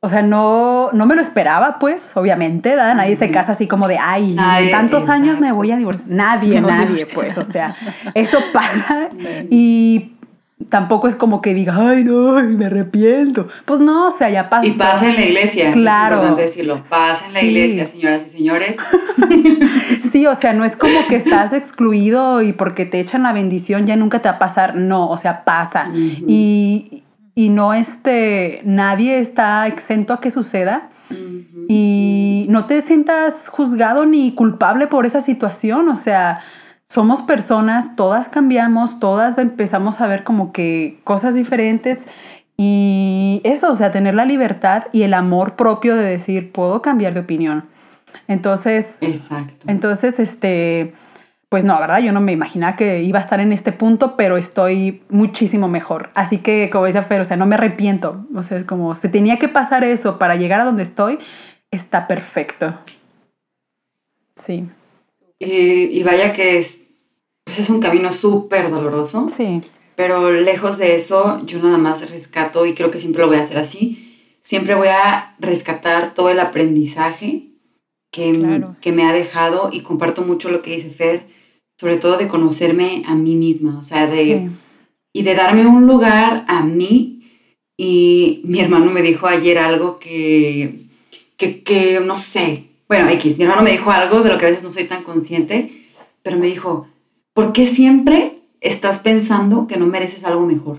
o 0.00 0.08
sea, 0.08 0.22
no, 0.22 0.90
no 0.92 1.06
me 1.06 1.16
lo 1.16 1.20
esperaba, 1.20 1.80
pues, 1.80 2.16
obviamente, 2.16 2.70
¿verdad? 2.70 2.94
Nadie 2.94 3.16
se 3.16 3.32
casa 3.32 3.52
así 3.52 3.66
como 3.66 3.88
de, 3.88 3.98
ay, 3.98 4.36
en 4.38 4.70
tantos 4.70 5.08
años 5.08 5.40
me 5.40 5.50
voy 5.50 5.72
a 5.72 5.76
divorciar. 5.76 6.08
Nadie, 6.08 6.60
nadie, 6.60 7.04
pues, 7.12 7.36
o 7.36 7.44
sea, 7.44 7.74
eso 8.14 8.38
pasa. 8.52 9.08
y 9.50 10.12
tampoco 10.68 11.08
es 11.08 11.14
como 11.14 11.40
que 11.40 11.54
diga, 11.54 11.74
ay, 11.76 12.04
no, 12.04 12.34
me 12.42 12.66
arrepiento. 12.66 13.48
Pues 13.64 13.80
no, 13.80 14.08
o 14.08 14.10
sea, 14.10 14.30
ya 14.30 14.48
pasa. 14.48 14.66
Y 14.66 14.72
pasa 14.72 15.08
en 15.08 15.16
la 15.16 15.24
iglesia. 15.24 15.70
Claro. 15.72 16.16
Es 16.16 16.22
importante 16.22 16.42
decirlo, 16.42 16.76
pasa 16.88 17.26
en 17.26 17.34
la 17.34 17.42
iglesia, 17.42 17.86
señoras 17.86 18.22
y 18.26 18.28
señores. 18.28 18.76
sí, 20.12 20.26
o 20.26 20.34
sea, 20.34 20.52
no 20.52 20.64
es 20.64 20.76
como 20.76 21.06
que 21.08 21.16
estás 21.16 21.52
excluido 21.52 22.42
y 22.42 22.52
porque 22.52 22.86
te 22.86 23.00
echan 23.00 23.22
la 23.22 23.32
bendición 23.32 23.86
ya 23.86 23.96
nunca 23.96 24.20
te 24.20 24.28
va 24.28 24.36
a 24.36 24.38
pasar. 24.38 24.76
No, 24.76 25.08
o 25.08 25.18
sea, 25.18 25.44
pasa. 25.44 25.88
y, 25.94 27.02
y, 27.34 27.48
no, 27.48 27.74
este, 27.74 28.60
nadie 28.64 29.18
está 29.18 29.66
exento 29.66 30.12
a 30.12 30.20
que 30.20 30.30
suceda. 30.30 30.90
Y 31.70 32.46
no 32.50 32.66
te 32.66 32.82
sientas 32.82 33.48
juzgado 33.48 34.04
ni 34.04 34.32
culpable 34.32 34.86
por 34.86 35.06
esa 35.06 35.22
situación, 35.22 35.88
o 35.88 35.96
sea, 35.96 36.40
somos 36.88 37.22
personas, 37.22 37.96
todas 37.96 38.28
cambiamos, 38.28 38.98
todas 38.98 39.36
empezamos 39.38 40.00
a 40.00 40.06
ver 40.06 40.24
como 40.24 40.52
que 40.52 40.98
cosas 41.04 41.34
diferentes 41.34 42.06
y 42.56 43.40
eso, 43.44 43.70
o 43.70 43.76
sea, 43.76 43.92
tener 43.92 44.14
la 44.14 44.24
libertad 44.24 44.86
y 44.92 45.02
el 45.02 45.14
amor 45.14 45.54
propio 45.54 45.96
de 45.96 46.04
decir, 46.04 46.50
puedo 46.50 46.82
cambiar 46.82 47.14
de 47.14 47.20
opinión. 47.20 47.66
Entonces, 48.26 48.90
Exacto. 49.00 49.66
entonces, 49.68 50.18
este, 50.18 50.94
pues 51.50 51.64
no, 51.64 51.78
¿verdad? 51.78 52.00
Yo 52.00 52.12
no 52.12 52.20
me 52.20 52.32
imaginaba 52.32 52.74
que 52.74 53.02
iba 53.02 53.18
a 53.18 53.22
estar 53.22 53.40
en 53.40 53.52
este 53.52 53.70
punto, 53.70 54.16
pero 54.16 54.36
estoy 54.36 55.02
muchísimo 55.08 55.68
mejor. 55.68 56.10
Así 56.14 56.38
que, 56.38 56.68
como 56.70 56.86
dice 56.86 57.02
Fer, 57.02 57.20
o 57.20 57.24
sea, 57.24 57.36
no 57.36 57.46
me 57.46 57.54
arrepiento. 57.54 58.26
O 58.34 58.42
sea, 58.42 58.56
es 58.56 58.64
como, 58.64 58.94
si 58.94 59.08
tenía 59.08 59.38
que 59.38 59.48
pasar 59.48 59.84
eso 59.84 60.18
para 60.18 60.36
llegar 60.36 60.60
a 60.60 60.64
donde 60.64 60.82
estoy, 60.82 61.18
está 61.70 62.08
perfecto. 62.08 62.74
Sí. 64.34 64.68
Y, 65.40 65.46
y 65.52 66.02
vaya 66.02 66.32
que 66.32 66.58
es, 66.58 66.80
pues 67.44 67.58
es 67.60 67.70
un 67.70 67.80
camino 67.80 68.10
súper 68.12 68.70
doloroso. 68.70 69.28
Sí. 69.36 69.60
Pero 69.96 70.30
lejos 70.30 70.78
de 70.78 70.94
eso, 70.96 71.40
yo 71.44 71.58
nada 71.60 71.78
más 71.78 72.08
rescato, 72.10 72.66
y 72.66 72.74
creo 72.74 72.90
que 72.90 72.98
siempre 73.00 73.22
lo 73.22 73.28
voy 73.28 73.36
a 73.38 73.42
hacer 73.42 73.58
así, 73.58 74.36
siempre 74.42 74.74
voy 74.74 74.88
a 74.88 75.34
rescatar 75.40 76.14
todo 76.14 76.30
el 76.30 76.38
aprendizaje 76.40 77.48
que, 78.12 78.32
Claro. 78.32 78.76
que 78.80 78.92
me 78.92 79.04
ha 79.04 79.12
dejado 79.12 79.70
y 79.72 79.80
comparto 79.80 80.22
mucho 80.22 80.50
lo 80.50 80.62
que 80.62 80.76
dice 80.76 80.90
Fer, 80.90 81.26
sobre 81.78 81.96
todo 81.96 82.16
de 82.16 82.28
conocerme 82.28 83.02
a 83.06 83.14
mí 83.14 83.34
misma, 83.34 83.78
o 83.78 83.82
sea, 83.82 84.06
de, 84.06 84.24
Sí. 84.24 84.48
y 85.12 85.22
de 85.22 85.34
darme 85.34 85.66
un 85.66 85.86
lugar 85.86 86.44
a 86.48 86.62
mí. 86.62 87.14
Y 87.76 88.40
mi 88.44 88.58
hermano 88.60 88.90
me 88.90 89.02
dijo 89.02 89.26
ayer 89.28 89.58
algo 89.58 89.98
que, 89.98 90.80
que, 91.36 91.62
que 91.62 92.00
no 92.00 92.16
sé, 92.16 92.64
bueno, 92.88 93.08
X, 93.10 93.36
mi 93.36 93.44
hermano 93.44 93.62
me 93.62 93.70
dijo 93.72 93.90
algo 93.90 94.22
de 94.22 94.30
lo 94.32 94.38
que 94.38 94.46
a 94.46 94.50
veces 94.50 94.64
no 94.64 94.72
soy 94.72 94.84
tan 94.84 95.02
consciente, 95.02 95.70
pero 96.22 96.36
me 96.38 96.46
dijo, 96.46 96.86
¿por 97.34 97.52
qué 97.52 97.66
siempre 97.66 98.38
estás 98.60 98.98
pensando 99.00 99.66
que 99.66 99.76
no 99.76 99.86
mereces 99.86 100.24
algo 100.24 100.46
mejor? 100.46 100.78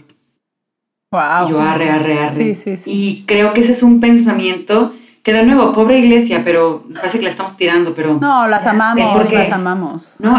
Wow. 1.11 1.47
Y 1.47 1.51
yo 1.51 1.61
arre, 1.61 1.89
arre, 1.89 2.19
arre. 2.19 2.31
Sí, 2.31 2.55
sí, 2.55 2.77
sí. 2.77 2.91
Y 2.91 3.23
creo 3.25 3.53
que 3.53 3.61
ese 3.61 3.71
es 3.71 3.81
un 3.83 3.99
pensamiento 3.99 4.93
que 5.23 5.33
de 5.33 5.43
nuevo, 5.43 5.71
pobre 5.73 5.99
iglesia, 5.99 6.41
pero 6.43 6.83
parece 6.95 7.17
que 7.19 7.25
la 7.25 7.29
estamos 7.31 7.57
tirando, 7.57 7.93
pero 7.93 8.17
No, 8.21 8.47
las 8.47 8.65
amamos, 8.65 9.03
sé, 9.07 9.13
porque- 9.15 9.35
las 9.35 9.51
amamos. 9.51 10.07
no, 10.19 10.35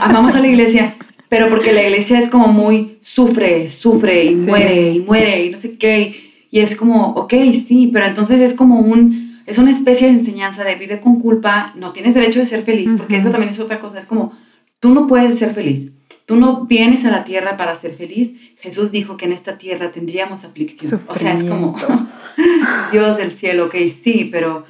amamos 0.00 0.34
a 0.34 0.40
la 0.40 0.48
iglesia, 0.48 0.94
pero 1.28 1.48
porque 1.48 1.72
la 1.72 1.82
iglesia 1.82 2.18
es 2.18 2.28
como 2.28 2.48
muy 2.48 2.98
sufre, 3.00 3.70
sufre 3.70 4.24
y 4.24 4.34
muere 4.36 4.90
y 4.92 5.00
muere 5.00 5.44
y 5.46 5.50
no 5.50 5.58
sé 5.58 5.78
qué. 5.78 6.14
Y 6.50 6.60
es 6.60 6.76
como, 6.76 7.12
ok, 7.14 7.32
sí, 7.66 7.90
pero 7.92 8.06
entonces 8.06 8.40
es 8.40 8.54
como 8.54 8.78
un, 8.80 9.23
es 9.46 9.58
una 9.58 9.70
especie 9.70 10.06
de 10.08 10.14
enseñanza 10.14 10.64
de 10.64 10.74
vive 10.76 11.00
con 11.00 11.20
culpa, 11.20 11.72
no 11.76 11.92
tienes 11.92 12.14
derecho 12.14 12.40
de 12.40 12.46
ser 12.46 12.62
feliz, 12.62 12.90
porque 12.96 13.16
eso 13.16 13.26
Ujú. 13.28 13.32
también 13.32 13.50
es 13.52 13.58
otra 13.60 13.78
cosa. 13.78 13.98
Es 13.98 14.06
como, 14.06 14.32
tú 14.80 14.90
no 14.90 15.06
puedes 15.06 15.38
ser 15.38 15.52
feliz. 15.52 15.92
Tú 16.26 16.36
no 16.36 16.64
vienes 16.64 17.04
a 17.04 17.10
la 17.10 17.24
tierra 17.24 17.56
para 17.58 17.74
ser 17.74 17.92
feliz. 17.92 18.32
Jesús 18.58 18.90
dijo 18.90 19.16
que 19.18 19.26
en 19.26 19.32
esta 19.32 19.58
tierra 19.58 19.92
tendríamos 19.92 20.44
aflicción. 20.44 20.98
O 21.08 21.16
sea, 21.16 21.34
es 21.34 21.44
como. 21.44 21.76
Dios 22.92 23.16
del 23.18 23.32
cielo, 23.32 23.66
ok, 23.66 23.74
sí, 23.88 24.28
pero 24.30 24.64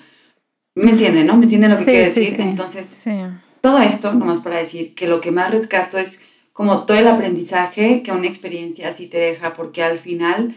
me 0.75 0.91
entienden, 0.91 1.27
¿no? 1.27 1.37
¿Me 1.37 1.45
entienden 1.45 1.71
lo 1.71 1.77
que 1.79 1.85
Sí, 1.85 1.91
quiero 1.91 2.11
sí, 2.15 2.21
decir? 2.21 2.37
sí. 2.37 2.43
Entonces, 2.43 3.05
todo 3.61 3.79
esto, 3.79 4.13
nomás 4.13 4.41
para 4.41 4.59
decir 4.59 4.95
que 4.95 5.07
lo 5.07 5.21
que 5.21 5.31
más 5.31 5.51
rescato 5.51 5.99
es 5.99 6.21
como 6.53 6.85
todo 6.85 6.97
el 6.97 7.07
aprendizaje 7.09 8.03
que 8.03 8.13
una 8.13 8.27
experiencia 8.27 8.89
así 8.89 9.07
te 9.07 9.19
deja, 9.19 9.53
porque 9.55 9.83
al 9.83 9.99
final, 9.99 10.55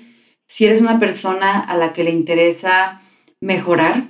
si 0.47 0.65
eres 0.65 0.81
una 0.81 0.99
persona 0.99 1.59
a 1.59 1.77
la 1.77 1.93
que 1.93 2.03
le 2.03 2.11
interesa 2.11 3.01
mejorar, 3.41 4.07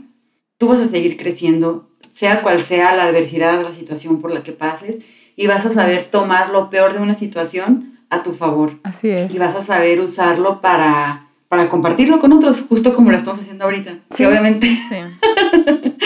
tú 0.58 0.68
vas 0.68 0.80
a 0.80 0.88
seguir 0.88 1.18
creciendo, 1.18 1.90
sea 2.12 2.42
cual 2.42 2.64
sea 2.64 2.96
la 2.96 3.04
adversidad, 3.04 3.62
la 3.62 3.74
situación 3.74 4.22
por 4.22 4.34
la 4.34 4.44
que 4.44 4.52
pases, 4.52 4.98
y 5.36 5.48
vas 5.48 5.66
a 5.66 5.70
saber 5.70 6.10
tomar 6.10 6.50
lo 6.50 6.70
peor 6.70 6.94
de 6.94 7.00
una 7.00 7.14
situación 7.14 7.98
a 8.10 8.24
tu 8.24 8.34
favor 8.34 8.80
Así 8.84 9.10
es. 9.10 9.34
y 9.34 9.38
vas 9.38 9.56
a 9.56 9.64
saber 9.64 10.00
usarlo 10.00 10.62
para, 10.62 11.28
para 11.48 11.70
compartirlo 11.70 12.20
con 12.20 12.34
otros, 12.34 12.62
justo 12.68 12.94
como 12.96 13.12
lo 13.12 13.18
estamos 13.18 13.40
haciendo 13.42 13.66
ahorita. 13.66 13.94
Sí. 14.12 14.18
Que 14.18 14.28
obviamente 14.28 14.78
Sí. 14.90 14.96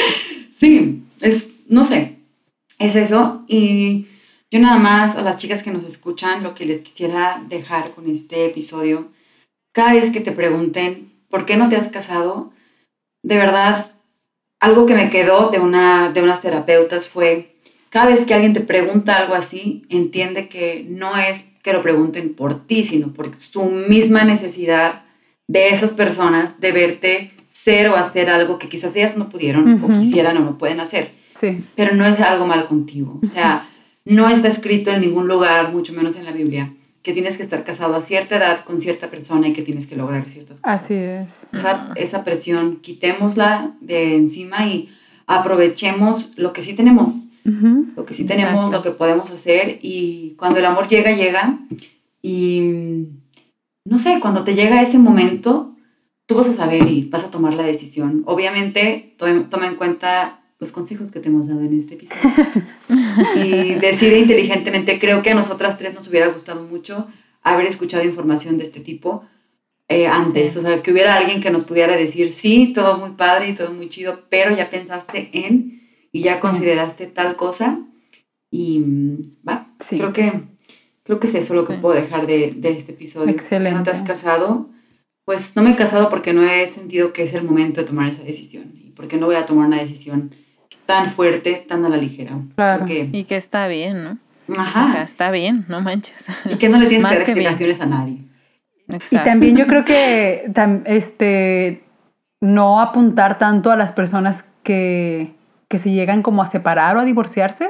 Sí, 0.52 1.04
es, 1.22 1.50
no 1.70 1.86
sé, 1.86 2.18
es 2.78 2.96
eso. 2.96 3.44
Y 3.48 4.06
yo 4.52 4.60
nada 4.60 4.78
más 4.78 5.18
a 5.18 5.24
las 5.24 5.38
chicas 5.38 5.64
que 5.64 5.72
nos 5.72 5.86
escuchan, 5.86 6.44
lo 6.44 6.54
que 6.54 6.66
les 6.66 6.82
quisiera 6.82 7.42
dejar 7.50 7.92
con 7.92 8.08
este 8.08 8.46
episodio, 8.46 9.08
cada 9.74 9.94
vez 9.94 10.12
que 10.12 10.20
te 10.20 10.32
pregunten, 10.32 11.12
¿por 11.30 11.46
qué 11.48 11.58
no 11.58 11.68
te 11.70 11.78
has 11.78 11.88
casado? 11.88 12.52
De 13.24 13.36
verdad, 13.38 13.92
algo 14.60 14.86
que 14.86 14.96
me 14.96 15.10
quedó 15.10 15.50
de, 15.50 15.60
una, 15.60 16.12
de 16.12 16.22
unas 16.24 16.42
terapeutas 16.42 17.08
fue, 17.08 17.56
cada 17.90 18.08
vez 18.08 18.26
que 18.26 18.34
alguien 18.34 18.54
te 18.54 18.62
pregunta 18.62 19.18
algo 19.18 19.36
así, 19.36 19.84
entiende 19.90 20.48
que 20.48 20.86
no 20.90 21.18
es 21.18 21.44
que 21.64 21.74
lo 21.74 21.82
pregunten 21.82 22.34
por 22.34 22.66
ti, 22.66 22.84
sino 22.86 23.14
por 23.14 23.38
su 23.38 23.66
misma 23.66 24.24
necesidad 24.24 25.04
de 25.48 25.70
esas 25.70 25.92
personas 25.92 26.60
de 26.60 26.72
verte 26.72 27.32
ser 27.50 27.90
o 27.90 27.96
hacer 27.98 28.30
algo 28.30 28.58
que 28.58 28.70
quizás 28.70 28.96
ellas 28.96 29.18
no 29.18 29.30
pudieron 29.30 29.84
o 29.84 29.88
quisieran 30.00 30.38
o 30.38 30.40
no 30.40 30.58
pueden 30.58 30.80
hacer, 30.80 31.12
Sí. 31.34 31.64
pero 31.76 31.94
no 31.96 32.06
es 32.06 32.20
algo 32.20 32.46
mal 32.48 32.66
contigo. 32.66 33.20
O 33.22 33.26
sea, 33.26 33.68
no 34.06 34.30
está 34.30 34.48
escrito 34.48 34.90
en 34.92 35.02
ningún 35.02 35.28
lugar, 35.28 35.72
mucho 35.74 35.94
menos 35.94 36.16
en 36.16 36.26
la 36.26 36.32
Biblia, 36.32 36.74
que 37.04 37.14
tienes 37.14 37.36
que 37.38 37.44
estar 37.44 37.64
casado 37.64 37.96
a 37.96 38.02
cierta 38.02 38.38
edad 38.38 38.64
con 38.64 38.80
cierta 38.80 39.10
persona 39.10 39.48
y 39.48 39.54
que 39.54 39.62
tienes 39.64 39.88
que 39.88 39.96
lograr 39.96 40.26
ciertas 40.26 40.60
cosas. 40.60 40.84
Así 40.84 40.94
es. 40.94 41.48
Esa, 41.52 41.92
esa 41.96 42.24
presión, 42.24 42.78
quitémosla 42.78 43.72
de 43.82 44.16
encima 44.16 44.68
y 44.68 44.90
aprovechemos 45.26 46.38
lo 46.38 46.54
que 46.54 46.62
sí 46.62 46.74
tenemos, 46.74 47.30
lo 47.44 48.06
que 48.06 48.14
sí 48.14 48.26
tenemos, 48.26 48.66
Exacto. 48.66 48.78
lo 48.78 48.84
que 48.84 48.92
podemos 48.92 49.30
hacer 49.32 49.80
y 49.82 50.36
cuando 50.38 50.60
el 50.60 50.66
amor 50.66 50.88
llega, 50.88 51.12
llega 51.16 51.58
y 52.22 53.08
no 53.86 53.98
sé, 53.98 54.20
cuando 54.22 54.44
te 54.44 54.54
llega 54.54 54.82
ese 54.82 55.00
momento, 55.00 55.76
tú 56.28 56.36
vas 56.36 56.48
a 56.48 56.54
saber 56.54 56.88
y 56.88 57.06
vas 57.10 57.24
a 57.24 57.32
tomar 57.32 57.56
la 57.56 57.64
decisión. 57.64 58.22
Obviamente, 58.28 59.16
tome- 59.18 59.48
toma 59.50 59.66
en 59.68 59.76
cuenta 59.76 60.41
los 60.62 60.72
consejos 60.72 61.12
que 61.12 61.20
te 61.20 61.28
hemos 61.28 61.48
dado 61.48 61.60
en 61.62 61.78
este 61.78 61.96
episodio 61.96 62.20
y 63.44 63.74
decide 63.76 64.20
inteligentemente. 64.20 65.00
Creo 65.00 65.22
que 65.24 65.32
a 65.32 65.36
nosotras 65.36 65.78
tres 65.78 65.94
nos 65.94 66.08
hubiera 66.08 66.28
gustado 66.28 66.64
mucho 66.64 67.08
haber 67.42 67.66
escuchado 67.66 68.04
información 68.06 68.58
de 68.58 68.64
este 68.64 68.80
tipo 68.80 69.24
eh, 69.90 70.08
antes. 70.08 70.52
Sí. 70.54 70.60
O 70.60 70.62
sea, 70.62 70.82
que 70.82 70.92
hubiera 70.94 71.16
alguien 71.18 71.42
que 71.42 71.50
nos 71.50 71.64
pudiera 71.64 71.98
decir, 71.98 72.32
sí, 72.32 72.72
todo 72.74 72.98
muy 72.98 73.12
padre 73.18 73.50
y 73.50 73.54
todo 73.56 73.74
muy 73.74 73.90
chido, 73.90 74.22
pero 74.30 74.56
ya 74.56 74.70
pensaste 74.70 75.30
en 75.34 75.82
y 76.12 76.22
ya 76.22 76.36
Sí. 76.36 76.42
consideraste 76.42 77.08
tal 77.08 77.36
cosa 77.36 77.80
y 78.52 78.80
mm, 78.80 79.18
va. 79.48 79.68
Sí. 79.80 79.98
Creo 79.98 80.14
que 80.14 80.32
creo 81.04 81.20
que 81.20 81.28
es 81.28 81.34
eso 81.36 81.56
lo 81.56 81.66
que 81.66 81.74
puedo 81.74 81.96
dejar 81.96 82.28
de, 82.28 82.54
de 82.56 82.70
este 82.70 82.92
episodio. 82.92 83.32
Excelente. 83.32 83.78
¿No 83.78 83.84
te 83.84 83.90
has 83.92 84.04
casado? 84.04 84.70
Pues 85.26 85.56
no 85.56 85.64
me 85.64 85.72
he 85.72 85.76
casado 85.76 86.08
porque 86.10 86.34
no 86.34 86.44
he 86.48 86.72
sentido 86.72 87.14
que 87.14 87.24
es 87.24 87.34
el 87.34 87.44
momento 87.44 87.82
de 87.82 87.88
tomar 87.88 88.10
esa 88.10 88.22
decisión 88.24 88.74
y 88.76 88.92
porque 88.92 89.18
no 89.18 89.26
voy 89.26 89.36
a 89.36 89.46
tomar 89.48 89.66
una 89.68 89.80
decisión 89.82 90.32
tan 90.86 91.10
fuerte, 91.10 91.66
tan 91.68 91.86
a 91.86 91.90
la 91.90 91.98
ligera. 91.98 92.32
Claro. 92.56 92.80
Porque, 92.80 93.10
Y 93.12 93.24
que 93.26 93.36
está 93.38 93.68
bien, 93.68 94.04
¿no? 94.04 94.18
ajá. 94.58 94.84
O 94.86 94.92
sea, 94.92 95.02
está 95.04 95.32
bien, 95.32 95.66
no 95.70 95.82
manches. 95.82 96.26
y 96.46 96.56
que 96.56 96.68
no 96.70 96.78
le 96.78 96.88
tienes 96.88 97.04
más 97.04 97.14
que 97.14 97.18
dar 97.20 97.26
que 97.26 97.34
bien. 97.34 97.48
explicaciones 97.48 97.82
a 97.82 97.86
nadie. 97.86 98.18
Y 98.90 98.96
Exacto. 98.96 99.30
también 99.30 99.56
yo 99.56 99.68
creo 99.68 99.86
que 99.86 100.52
este, 100.86 101.84
no 102.42 102.82
apuntar 102.82 103.38
tanto 103.38 103.72
a 103.72 103.78
las 103.78 103.92
personas 103.94 104.44
que, 104.64 105.32
que 105.70 105.80
se 105.80 105.92
llegan 105.92 106.22
como 106.22 106.42
a 106.42 106.48
separar 106.48 106.98
o 106.98 107.00
a 107.00 107.06
divorciarse, 107.06 107.70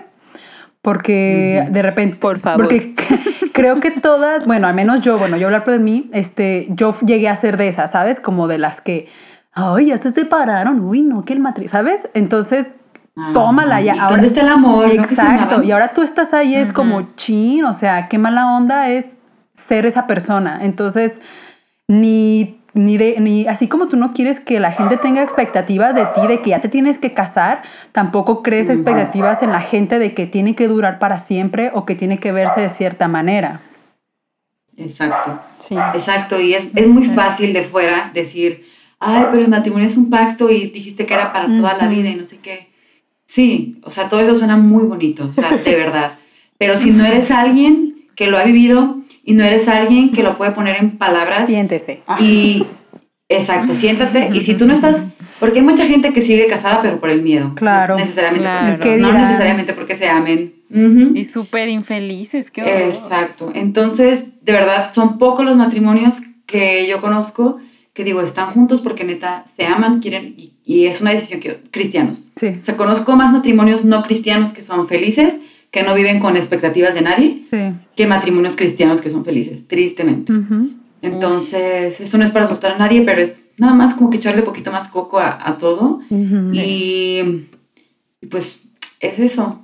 porque 0.82 1.68
de 1.70 1.82
repente... 1.84 2.16
Por 2.18 2.40
favor. 2.40 2.64
Porque 2.64 2.96
creo 3.54 3.80
que 3.80 3.92
todas, 3.92 4.48
bueno, 4.48 4.68
al 4.68 4.74
menos 4.74 5.02
yo, 5.02 5.20
bueno, 5.20 5.38
yo 5.38 5.48
hablar 5.48 5.64
por 5.64 5.80
mí, 5.80 6.10
este, 6.14 6.68
yo 6.72 6.98
llegué 7.06 7.30
a 7.30 7.36
ser 7.36 7.58
de 7.58 7.68
esas, 7.68 7.92
¿sabes? 7.92 8.20
Como 8.20 8.48
de 8.48 8.58
las 8.58 8.82
que, 8.82 9.08
ay, 9.52 9.88
ya 9.88 10.00
se 10.00 10.12
separaron, 10.12 10.80
uy, 10.80 11.04
no, 11.04 11.24
que 11.24 11.34
el 11.34 11.40
matrimonio, 11.40 11.70
¿sabes? 11.70 12.02
Entonces, 12.16 12.66
Ah, 13.18 13.32
Tómala 13.34 13.82
ya, 13.82 13.96
¿y 13.96 14.00
ahora- 14.00 14.12
¿Dónde 14.12 14.28
está 14.28 14.42
el 14.42 14.50
amor? 14.50 14.86
¿No 14.86 14.90
que 15.08 15.16
se 15.16 15.22
Exacto, 15.22 15.64
y 15.64 15.72
ahora 15.72 15.94
tú 15.94 16.02
estás 16.02 16.34
ahí, 16.34 16.56
es 16.56 16.72
como 16.72 17.02
chin, 17.16 17.66
o 17.66 17.74
sea, 17.74 18.08
qué 18.08 18.18
mala 18.18 18.56
onda 18.56 18.90
es 18.90 19.08
ser 19.68 19.86
esa 19.86 20.08
persona. 20.08 20.60
Entonces, 20.62 21.14
ni, 21.88 22.62
ni, 22.74 22.98
de, 22.98 23.16
ni 23.20 23.48
así 23.48 23.68
como 23.68 23.88
tú 23.90 23.98
no 23.98 24.14
quieres 24.14 24.40
que 24.40 24.62
la 24.62 24.72
gente 24.72 24.96
tenga 24.96 25.22
expectativas 25.24 25.94
de 25.94 26.06
ti, 26.06 26.26
de 26.26 26.42
que 26.42 26.52
ya 26.52 26.62
te 26.62 26.70
tienes 26.70 26.98
que 27.00 27.14
casar, 27.14 27.64
tampoco 27.92 28.42
crees 28.44 28.70
expectativas 28.70 29.44
en 29.44 29.52
la 29.52 29.60
gente 29.60 30.00
de 30.00 30.14
que 30.14 30.26
tiene 30.26 30.56
que 30.56 30.70
durar 30.70 30.98
para 30.98 31.20
siempre 31.20 31.70
o 31.74 31.86
que 31.86 31.96
tiene 31.96 32.18
que 32.20 32.32
verse 32.32 32.62
de 32.62 32.70
cierta 32.70 33.10
manera. 33.10 33.60
Exacto. 34.78 35.40
Sí. 35.68 35.76
Exacto, 35.94 36.40
y 36.40 36.54
es, 36.54 36.68
es 36.76 36.88
muy 36.88 37.08
fácil 37.08 37.54
de 37.54 37.64
fuera 37.66 38.10
decir, 38.14 38.66
ay, 39.00 39.26
pero 39.32 39.44
el 39.44 39.50
matrimonio 39.50 39.88
es 39.88 39.98
un 39.98 40.10
pacto 40.10 40.50
y 40.50 40.70
dijiste 40.70 41.06
que 41.06 41.14
era 41.14 41.34
para 41.34 41.48
toda 41.48 41.74
la 41.76 41.88
vida 41.88 42.10
y 42.10 42.16
no 42.16 42.26
sé 42.26 42.40
qué. 42.40 42.71
Sí, 43.32 43.78
o 43.84 43.92
sea, 43.92 44.10
todo 44.10 44.20
eso 44.20 44.36
suena 44.36 44.58
muy 44.58 44.84
bonito, 44.84 45.26
o 45.30 45.32
sea, 45.32 45.56
de 45.56 45.76
verdad. 45.76 46.18
Pero 46.58 46.78
si 46.78 46.92
no 46.92 47.06
eres 47.06 47.32
alguien 47.32 47.96
que 48.14 48.28
lo 48.28 48.38
ha 48.38 48.44
vivido 48.44 48.98
y 49.24 49.36
no 49.36 49.46
eres 49.46 49.70
alguien 49.70 50.12
que 50.12 50.22
lo 50.22 50.38
puede 50.38 50.52
poner 50.52 50.76
en 50.82 50.98
palabras 50.98 51.48
Siéntese. 51.48 52.02
y, 52.20 52.66
exacto, 53.30 53.74
siéntate. 53.74 54.32
Y 54.34 54.42
si 54.42 54.56
tú 54.56 54.66
no 54.66 54.74
estás, 54.74 55.02
porque 55.40 55.60
hay 55.60 55.66
mucha 55.66 55.88
gente 55.88 56.12
que 56.12 56.22
sigue 56.22 56.46
casada, 56.48 56.82
pero 56.82 57.00
por 57.00 57.10
el 57.10 57.22
miedo. 57.22 57.54
Claro. 57.56 57.94
No 57.94 58.02
necesariamente, 58.02 58.44
Claro. 58.44 58.66
porque, 58.78 58.90
Es 58.90 58.96
que 58.96 59.02
no 59.02 59.14
necesariamente 59.14 59.74
porque 59.74 59.96
se 59.96 60.10
amen. 60.10 60.54
Y 61.16 61.24
súper 61.24 61.70
infelices, 61.70 62.52
qué 62.52 62.64
horror. 62.64 62.82
Exacto. 62.82 63.52
Entonces, 63.56 64.44
de 64.44 64.52
verdad, 64.52 64.92
son 64.94 65.18
pocos 65.18 65.46
los 65.46 65.56
matrimonios 65.56 66.20
que 66.46 66.86
yo 66.86 67.00
conozco 67.00 67.60
que 68.02 68.06
digo, 68.10 68.22
están 68.22 68.50
juntos 68.52 68.82
porque 68.82 69.04
neta 69.04 69.46
se 69.56 69.66
aman, 69.66 70.00
quieren, 70.00 70.34
y, 70.38 70.54
y 70.66 70.88
es 70.88 71.02
una 71.02 71.12
decisión 71.12 71.40
que 71.40 71.60
cristianos. 71.70 72.24
Sí. 72.36 72.48
O 72.58 72.62
sea, 72.62 72.76
conozco 72.76 73.16
más 73.16 73.32
matrimonios 73.32 73.86
no 73.86 74.02
cristianos 74.04 74.54
que 74.54 74.64
son 74.64 74.88
felices, 74.88 75.36
que 75.70 75.84
no 75.84 75.94
viven 75.94 76.20
con 76.20 76.36
expectativas 76.36 76.96
de 76.96 77.02
nadie, 77.02 77.44
Sí. 77.52 77.58
que 77.96 78.08
matrimonios 78.08 78.56
cristianos 78.56 79.02
que 79.02 79.10
son 79.12 79.24
felices, 79.24 79.68
tristemente. 79.68 80.34
Entonces, 81.04 82.00
esto 82.02 82.18
no 82.18 82.24
es 82.26 82.32
para 82.32 82.46
asustar 82.46 82.72
a 82.72 82.78
nadie, 82.78 83.04
pero 83.04 83.22
es 83.22 83.50
nada 83.58 83.74
más 83.76 83.94
como 83.94 84.10
que 84.10 84.18
echarle 84.18 84.42
poquito 84.42 84.72
más 84.72 84.88
coco 84.88 85.20
a, 85.20 85.38
a 85.48 85.58
todo. 85.58 86.00
Y 86.10 87.22
pues 88.30 88.60
es 89.00 89.20
eso, 89.20 89.61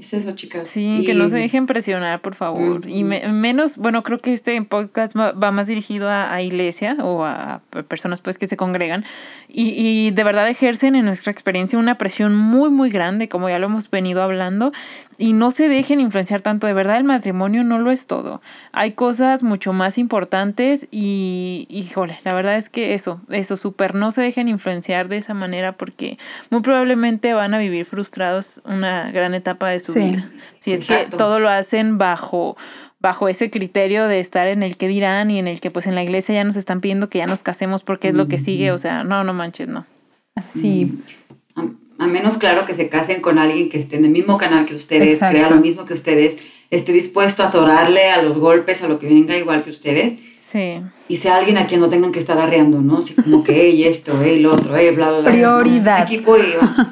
es 0.00 0.12
eso, 0.12 0.32
chicas. 0.32 0.68
Sí, 0.68 0.98
Y- 1.00 1.04
que 1.06 1.14
no 1.14 1.28
se 1.28 1.36
dejen 1.36 1.66
presionar, 1.66 2.20
por 2.20 2.34
favor. 2.34 2.88
Y 2.88 3.04
me- 3.04 3.28
menos, 3.28 3.76
bueno, 3.76 4.02
creo 4.02 4.18
que 4.18 4.32
este 4.32 4.60
podcast 4.62 5.16
va, 5.16 5.32
va 5.32 5.50
más 5.52 5.66
dirigido 5.66 6.08
a, 6.08 6.32
a 6.34 6.42
iglesia 6.42 6.96
o 7.00 7.24
a, 7.24 7.54
a 7.72 7.82
personas 7.88 8.20
pues 8.20 8.38
que 8.38 8.46
se 8.46 8.56
congregan 8.56 9.04
y, 9.48 9.68
y 9.76 10.10
de 10.10 10.24
verdad 10.24 10.48
ejercen 10.48 10.94
en 10.94 11.04
nuestra 11.04 11.30
experiencia 11.32 11.78
una 11.78 11.96
presión 11.98 12.34
muy, 12.36 12.70
muy 12.70 12.90
grande, 12.90 13.28
como 13.28 13.48
ya 13.48 13.58
lo 13.58 13.66
hemos 13.66 13.90
venido 13.90 14.22
hablando, 14.22 14.72
y 15.18 15.32
no 15.34 15.50
se 15.50 15.68
dejen 15.68 16.00
influenciar 16.00 16.40
tanto. 16.40 16.66
De 16.66 16.72
verdad, 16.72 16.96
el 16.96 17.04
matrimonio 17.04 17.62
no 17.62 17.78
lo 17.78 17.90
es 17.90 18.06
todo. 18.06 18.40
Hay 18.72 18.92
cosas 18.92 19.42
mucho 19.42 19.72
más 19.72 19.98
importantes 19.98 20.86
y, 20.90 21.66
híjole, 21.68 22.18
la 22.24 22.32
verdad 22.34 22.56
es 22.56 22.68
que 22.68 22.94
eso, 22.94 23.20
eso, 23.28 23.56
súper, 23.56 23.94
no 23.94 24.12
se 24.12 24.22
dejen 24.22 24.48
influenciar 24.48 25.08
de 25.08 25.18
esa 25.18 25.34
manera 25.34 25.72
porque 25.72 26.16
muy 26.50 26.62
probablemente 26.62 27.34
van 27.34 27.52
a 27.54 27.58
vivir 27.58 27.84
frustrados 27.84 28.60
una 28.64 29.10
gran 29.10 29.34
etapa 29.34 29.68
de 29.68 29.80
su 29.80 29.89
Sí. 29.92 30.00
vida. 30.00 30.30
Si 30.58 30.72
es 30.72 30.80
Exacto. 30.82 31.10
que 31.12 31.16
todo 31.16 31.40
lo 31.40 31.48
hacen 31.48 31.98
bajo 31.98 32.56
bajo 33.02 33.28
ese 33.28 33.50
criterio 33.50 34.06
de 34.08 34.20
estar 34.20 34.46
en 34.46 34.62
el 34.62 34.76
que 34.76 34.86
dirán 34.86 35.30
y 35.30 35.38
en 35.38 35.48
el 35.48 35.60
que 35.60 35.70
pues 35.70 35.86
en 35.86 35.94
la 35.94 36.02
iglesia 36.02 36.34
ya 36.34 36.44
nos 36.44 36.56
están 36.56 36.82
pidiendo 36.82 37.08
que 37.08 37.16
ya 37.18 37.26
nos 37.26 37.42
casemos 37.42 37.82
porque 37.82 38.08
es 38.08 38.14
lo 38.14 38.28
que 38.28 38.38
sigue, 38.38 38.72
o 38.72 38.76
sea, 38.78 39.04
no, 39.04 39.24
no 39.24 39.32
manches, 39.32 39.68
no. 39.68 39.86
Así. 40.34 40.92
A, 41.56 41.64
a 41.98 42.06
menos, 42.06 42.36
claro, 42.36 42.66
que 42.66 42.74
se 42.74 42.90
casen 42.90 43.22
con 43.22 43.38
alguien 43.38 43.70
que 43.70 43.78
esté 43.78 43.96
en 43.96 44.04
el 44.04 44.10
mismo 44.10 44.36
canal 44.36 44.66
que 44.66 44.74
ustedes, 44.74 45.14
Exacto. 45.14 45.34
crea 45.38 45.48
lo 45.48 45.56
mismo 45.62 45.86
que 45.86 45.94
ustedes, 45.94 46.36
esté 46.70 46.92
dispuesto 46.92 47.42
a 47.42 47.46
atorarle 47.48 48.10
a 48.10 48.20
los 48.20 48.36
golpes, 48.38 48.82
a 48.82 48.88
lo 48.88 48.98
que 48.98 49.06
venga 49.08 49.34
igual 49.34 49.62
que 49.64 49.70
ustedes, 49.70 50.18
Sí. 50.36 50.82
y 51.08 51.16
sea 51.16 51.36
alguien 51.36 51.56
a 51.56 51.66
quien 51.66 51.80
no 51.80 51.88
tengan 51.88 52.12
que 52.12 52.18
estar 52.18 52.36
arreando, 52.38 52.82
¿no? 52.82 52.98
Así 52.98 53.14
como 53.14 53.42
que, 53.44 53.54
hey, 53.62 53.84
esto, 53.84 54.12
hey, 54.22 54.40
lo 54.40 54.52
otro, 54.54 54.76
hey, 54.76 54.90
bla, 54.94 55.08
bla, 55.10 55.20
bla. 55.20 55.30
Prioridad. 55.30 56.02
Equipo 56.02 56.36
y 56.36 56.52
vamos. 56.60 56.90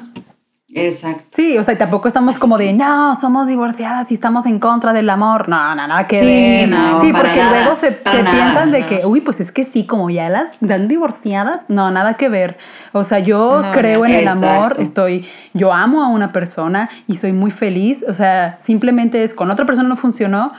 Exacto. 0.75 1.23
Sí, 1.31 1.57
o 1.57 1.63
sea, 1.63 1.73
y 1.73 1.77
tampoco 1.77 2.07
estamos 2.07 2.37
como 2.37 2.57
de, 2.57 2.73
no, 2.73 3.15
somos 3.19 3.47
divorciadas 3.47 4.11
y 4.11 4.13
estamos 4.13 4.45
en 4.45 4.59
contra 4.59 4.93
del 4.93 5.09
amor. 5.09 5.49
No, 5.49 5.75
no, 5.75 5.87
nada 5.87 6.05
que 6.05 6.19
Sí, 6.19 6.25
ver. 6.25 6.69
no, 6.69 7.01
sí, 7.01 7.11
porque 7.11 7.37
nada, 7.39 7.63
luego 7.63 7.75
se, 7.75 7.91
para 7.91 8.17
se 8.17 8.23
nada, 8.23 8.35
piensan 8.35 8.71
de 8.71 8.85
que, 8.85 9.05
uy, 9.05 9.21
pues 9.21 9.39
es 9.39 9.51
que 9.51 9.63
sí, 9.63 9.85
como 9.85 10.09
ya 10.09 10.29
las 10.29 10.49
dan 10.59 10.87
divorciadas. 10.87 11.61
No, 11.69 11.89
nada 11.91 12.13
que 12.15 12.29
ver. 12.29 12.57
O 12.91 13.03
sea, 13.03 13.19
yo 13.19 13.61
No, 13.63 13.71
creo 13.71 14.05
en 14.05 14.13
el 14.13 14.27
amor, 14.27 14.75
estoy, 14.79 15.27
yo 15.53 15.73
amo 15.73 16.03
a 16.03 16.07
una 16.07 16.31
persona 16.31 16.89
y 17.07 17.17
soy 17.17 17.33
muy 17.33 17.51
feliz. 17.51 18.03
O 18.07 18.13
sea, 18.13 18.57
simplemente 18.59 19.23
es 19.23 19.33
con 19.33 19.49
otra 19.49 19.65
persona 19.65 19.89
no 19.89 19.95
funcionó, 19.95 20.53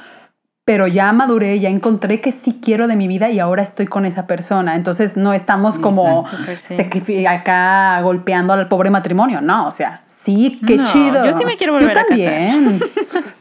pero 0.71 0.87
ya 0.87 1.13
maduré, 1.13 1.59
ya 1.59 1.69
encontré 1.69 2.21
que 2.21 2.31
sí 2.31 2.61
quiero 2.63 2.87
de 2.87 2.95
mi 2.95 3.09
vida 3.09 3.29
y 3.29 3.41
ahora 3.41 3.61
estoy 3.61 3.89
con 3.89 4.07
esa 4.07 4.29
persona. 4.29 4.77
Entonces 4.77 5.17
no 5.17 5.33
estamos 5.33 5.77
como 5.81 6.25
Exacto, 6.49 7.01
sí. 7.05 7.27
acá 7.27 8.01
golpeando 8.03 8.53
al 8.53 8.69
pobre 8.69 8.89
matrimonio. 8.89 9.41
No, 9.41 9.67
o 9.67 9.73
sea, 9.73 10.05
sí, 10.07 10.61
qué 10.65 10.77
No, 10.77 10.85
chido. 10.85 11.25
yo 11.25 11.33
sí 11.33 11.45
me 11.45 11.57
quiero 11.57 11.73
volver 11.73 11.93
Yo 11.93 12.01
a 12.01 12.05
casar. 12.05 12.17
también. 12.51 12.81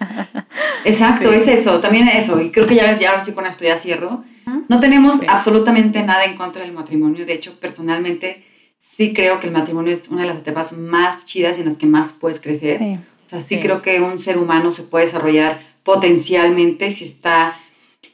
Exacto, 0.86 1.30
Sí. 1.32 1.36
es 1.38 1.48
eso, 1.50 1.80
también 1.80 2.08
eso, 2.08 2.42
y 2.42 2.50
creo 2.52 2.66
que 2.66 2.74
ya, 2.74 2.98
ya 2.98 3.12
ahora 3.12 3.24
sí 3.24 3.32
con 3.34 3.46
esto 3.46 3.64
ya 3.64 3.78
cierro. 3.78 4.24
No 4.68 4.80
tenemos 4.80 5.20
Sí. 5.20 5.26
absolutamente 5.30 6.02
nada 6.02 6.24
en 6.26 6.36
contra 6.36 6.64
del 6.64 6.72
matrimonio, 6.74 7.28
de 7.28 7.34
hecho, 7.34 7.60
personalmente 7.60 8.44
sí 8.80 9.14
creo 9.14 9.40
que 9.40 9.46
el 9.46 9.54
matrimonio 9.54 9.94
es 9.94 10.10
una 10.10 10.22
de 10.24 10.30
las 10.30 10.38
etapas 10.40 10.72
más 10.72 11.28
chidas 11.28 11.58
y 11.58 11.62
en 11.62 11.68
las 11.68 11.78
que 11.78 11.86
más 11.86 12.12
puedes 12.12 12.40
crecer. 12.40 12.80
Sí. 12.80 12.98
O 13.30 13.32
sea, 13.32 13.42
sí, 13.42 13.56
Sí. 13.56 13.62
creo 13.62 13.84
que 13.84 14.02
un 14.02 14.18
ser 14.18 14.40
humano 14.40 14.74
se 14.74 14.82
puede 14.82 15.06
desarrollar 15.06 15.60
potencialmente 15.84 16.90
si 16.90 17.06
está 17.06 17.56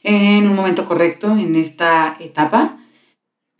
en 0.02 0.46
un 0.46 0.54
momento 0.54 0.84
correcto 0.84 1.28
en 1.38 1.56
esta 1.56 2.16
etapa, 2.20 2.76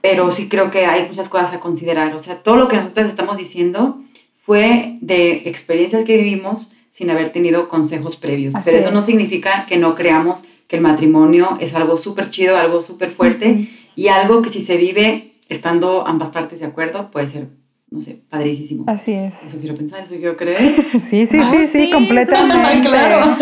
pero 0.02 0.30
sí 0.32 0.48
creo 0.48 0.70
que 0.70 0.84
hay 0.84 1.08
muchas 1.08 1.30
cosas 1.30 1.54
a 1.54 1.60
considerar. 1.60 2.14
O 2.14 2.18
sea, 2.20 2.36
todo 2.42 2.56
lo 2.56 2.68
que 2.68 2.76
nosotros 2.76 3.08
estamos 3.08 3.38
diciendo 3.38 3.98
fue 4.34 4.98
de 5.00 5.48
experiencias 5.48 6.04
que 6.04 6.18
vivimos 6.18 6.68
sin 6.90 7.08
haber 7.10 7.32
tenido 7.32 7.68
consejos 7.68 8.16
previos. 8.16 8.54
Así 8.54 8.64
pero 8.66 8.76
eso 8.78 8.88
es. 8.88 8.94
no 8.94 9.02
significa 9.02 9.64
que 9.66 9.78
no 9.78 9.94
creamos 9.94 10.40
que 10.68 10.76
el 10.76 10.82
matrimonio 10.82 11.56
es 11.58 11.74
algo 11.74 11.96
súper 11.96 12.28
chido, 12.30 12.56
algo 12.58 12.82
súper 12.82 13.12
fuerte 13.12 13.68
y 13.96 14.08
algo 14.08 14.42
que 14.42 14.50
si 14.50 14.60
se 14.62 14.76
vive 14.76 15.32
estando 15.48 16.06
ambas 16.06 16.30
partes 16.30 16.60
de 16.60 16.66
acuerdo 16.66 17.10
puede 17.10 17.28
ser, 17.28 17.48
no 17.96 18.02
sé, 18.02 18.20
padricísimo. 18.28 18.84
Así 18.86 19.12
es. 19.12 19.34
Eso 19.46 19.58
quiero 19.58 19.74
pensar, 19.74 20.00
eso 20.02 20.14
quiero 20.16 20.36
creer. 20.36 20.74
Sí, 21.10 21.26
sí, 21.26 21.38
Ah, 21.42 21.50
sí, 21.50 21.66
sí, 21.66 21.84
sí, 21.84 21.90
completamente. 21.90 22.88
claro. 22.88 23.36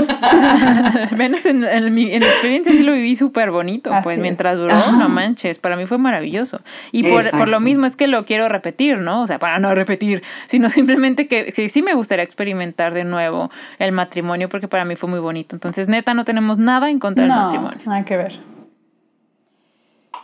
Menos 1.16 1.44
en, 1.46 1.64
en 1.64 1.92
mi, 1.92 2.12
en 2.12 2.20
mi 2.20 2.26
experiencia 2.26 2.72
sí 2.72 2.82
lo 2.82 2.92
viví 2.92 3.16
súper 3.16 3.50
bonito, 3.50 3.92
Así 3.92 4.04
pues 4.04 4.16
es. 4.16 4.22
mientras 4.22 4.56
duró, 4.58 4.92
no 4.92 5.08
manches, 5.08 5.58
para 5.58 5.76
mí 5.76 5.86
fue 5.86 5.98
maravilloso. 5.98 6.60
Y 6.92 7.02
por, 7.02 7.30
por 7.32 7.48
lo 7.48 7.58
mismo 7.60 7.86
es 7.86 7.96
que 7.96 8.06
lo 8.06 8.24
quiero 8.24 8.48
repetir, 8.48 8.98
¿no? 8.98 9.22
O 9.22 9.26
sea, 9.26 9.38
para 9.38 9.58
no 9.58 9.74
repetir, 9.74 10.22
sino 10.46 10.70
simplemente 10.70 11.26
que, 11.26 11.52
que 11.52 11.68
sí 11.68 11.82
me 11.82 11.94
gustaría 11.94 12.22
experimentar 12.24 12.94
de 12.94 13.04
nuevo 13.04 13.50
el 13.78 13.92
matrimonio 13.92 14.48
porque 14.48 14.68
para 14.68 14.84
mí 14.84 14.94
fue 14.96 15.08
muy 15.10 15.20
bonito. 15.20 15.56
Entonces, 15.56 15.88
neta, 15.88 16.14
no 16.14 16.24
tenemos 16.24 16.58
nada 16.58 16.90
en 16.90 16.98
contra 17.00 17.24
del 17.24 17.32
No, 17.34 17.42
matrimonio. 17.42 17.78
nada 17.86 18.04
que 18.04 18.16
ver. 18.16 18.38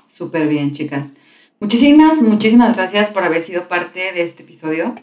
Súper 0.05 0.49
bien, 0.49 0.73
chicas. 0.73 1.15
Muchísimas, 1.61 2.23
muchísimas 2.23 2.77
gracias 2.77 3.11
por 3.11 3.23
haber 3.23 3.43
sido 3.43 3.69
parte 3.69 4.13
de 4.13 4.23
este 4.23 4.43
episodio. 4.45 4.95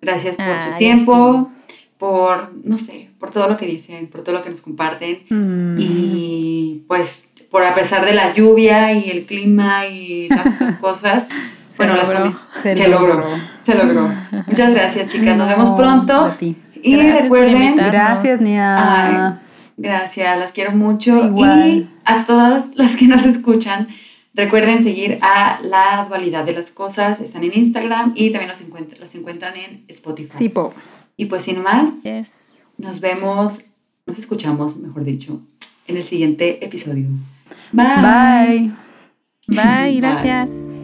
Gracias 0.00 0.36
por 0.36 0.46
Ay, 0.46 0.72
su 0.72 0.78
tiempo, 0.78 1.50
por, 1.98 2.52
no 2.64 2.78
sé, 2.78 3.10
por 3.18 3.30
todo 3.30 3.48
lo 3.48 3.56
que 3.56 3.66
dicen, 3.66 4.06
por 4.08 4.22
todo 4.22 4.36
lo 4.36 4.42
que 4.42 4.50
nos 4.50 4.60
comparten. 4.62 5.18
Mm. 5.28 5.76
Y 5.78 6.84
pues, 6.88 7.32
por 7.50 7.62
a 7.64 7.74
pesar 7.74 8.04
de 8.06 8.14
la 8.14 8.32
lluvia 8.34 8.92
y 8.92 9.10
el 9.10 9.26
clima 9.26 9.86
y 9.86 10.28
todas 10.28 10.46
estas 10.46 10.74
cosas, 10.80 11.26
Se 11.68 11.76
bueno, 11.78 11.96
las 11.96 12.08
logró. 12.08 12.24
condi- 12.26 12.38
Se 12.62 12.76
se, 12.76 12.88
logró. 12.88 13.14
logró. 13.14 13.26
Se 13.64 13.74
logró. 13.74 14.08
Muchas 14.46 14.74
gracias, 14.74 15.08
chicas. 15.08 15.36
Nos 15.36 15.38
No, 15.38 15.46
vemos 15.48 15.70
pronto. 15.72 16.14
a 16.14 16.30
ti. 16.36 16.56
Y 16.82 16.96
Gracias 16.96 17.22
recuerden. 17.24 17.74
Gracias, 17.76 18.40
Nia. 18.40 18.76
Ay, 19.34 19.38
gracias, 19.76 20.38
las 20.38 20.52
quiero 20.52 20.72
mucho. 20.72 21.26
Igual. 21.26 21.68
Y 21.68 21.88
a 22.04 22.24
todas 22.24 22.74
las 22.74 22.96
que 22.96 23.06
nos 23.06 23.24
escuchan, 23.26 23.88
recuerden 24.36 24.82
seguir 24.84 25.18
a 25.22 25.58
La 25.62 26.04
Dualidad 26.08 26.44
de 26.44 26.52
las 26.52 26.70
Cosas. 26.70 27.20
Están 27.20 27.42
en 27.42 27.56
Instagram 27.56 28.12
y 28.14 28.30
también 28.30 28.48
los 28.50 28.60
encuentran, 28.60 29.00
las 29.00 29.14
encuentran 29.14 29.56
en 29.56 29.84
Spotify. 29.88 30.34
Sí, 30.38 30.48
po. 30.48 30.72
Y 31.16 31.24
pues 31.24 31.42
sin 31.44 31.62
más, 31.62 32.02
Yes. 32.04 32.44
nos 32.78 33.00
vemos, 33.00 33.62
nos 34.06 34.18
escuchamos, 34.18 34.76
mejor 34.76 35.02
dicho, 35.04 35.40
en 35.88 35.96
el 35.96 36.04
siguiente 36.04 36.64
episodio. 36.64 37.06
Bye. 37.72 37.86
Bye. 37.96 38.72
Bye, 39.48 39.56
Bye. 39.90 40.00
gracias. 40.00 40.75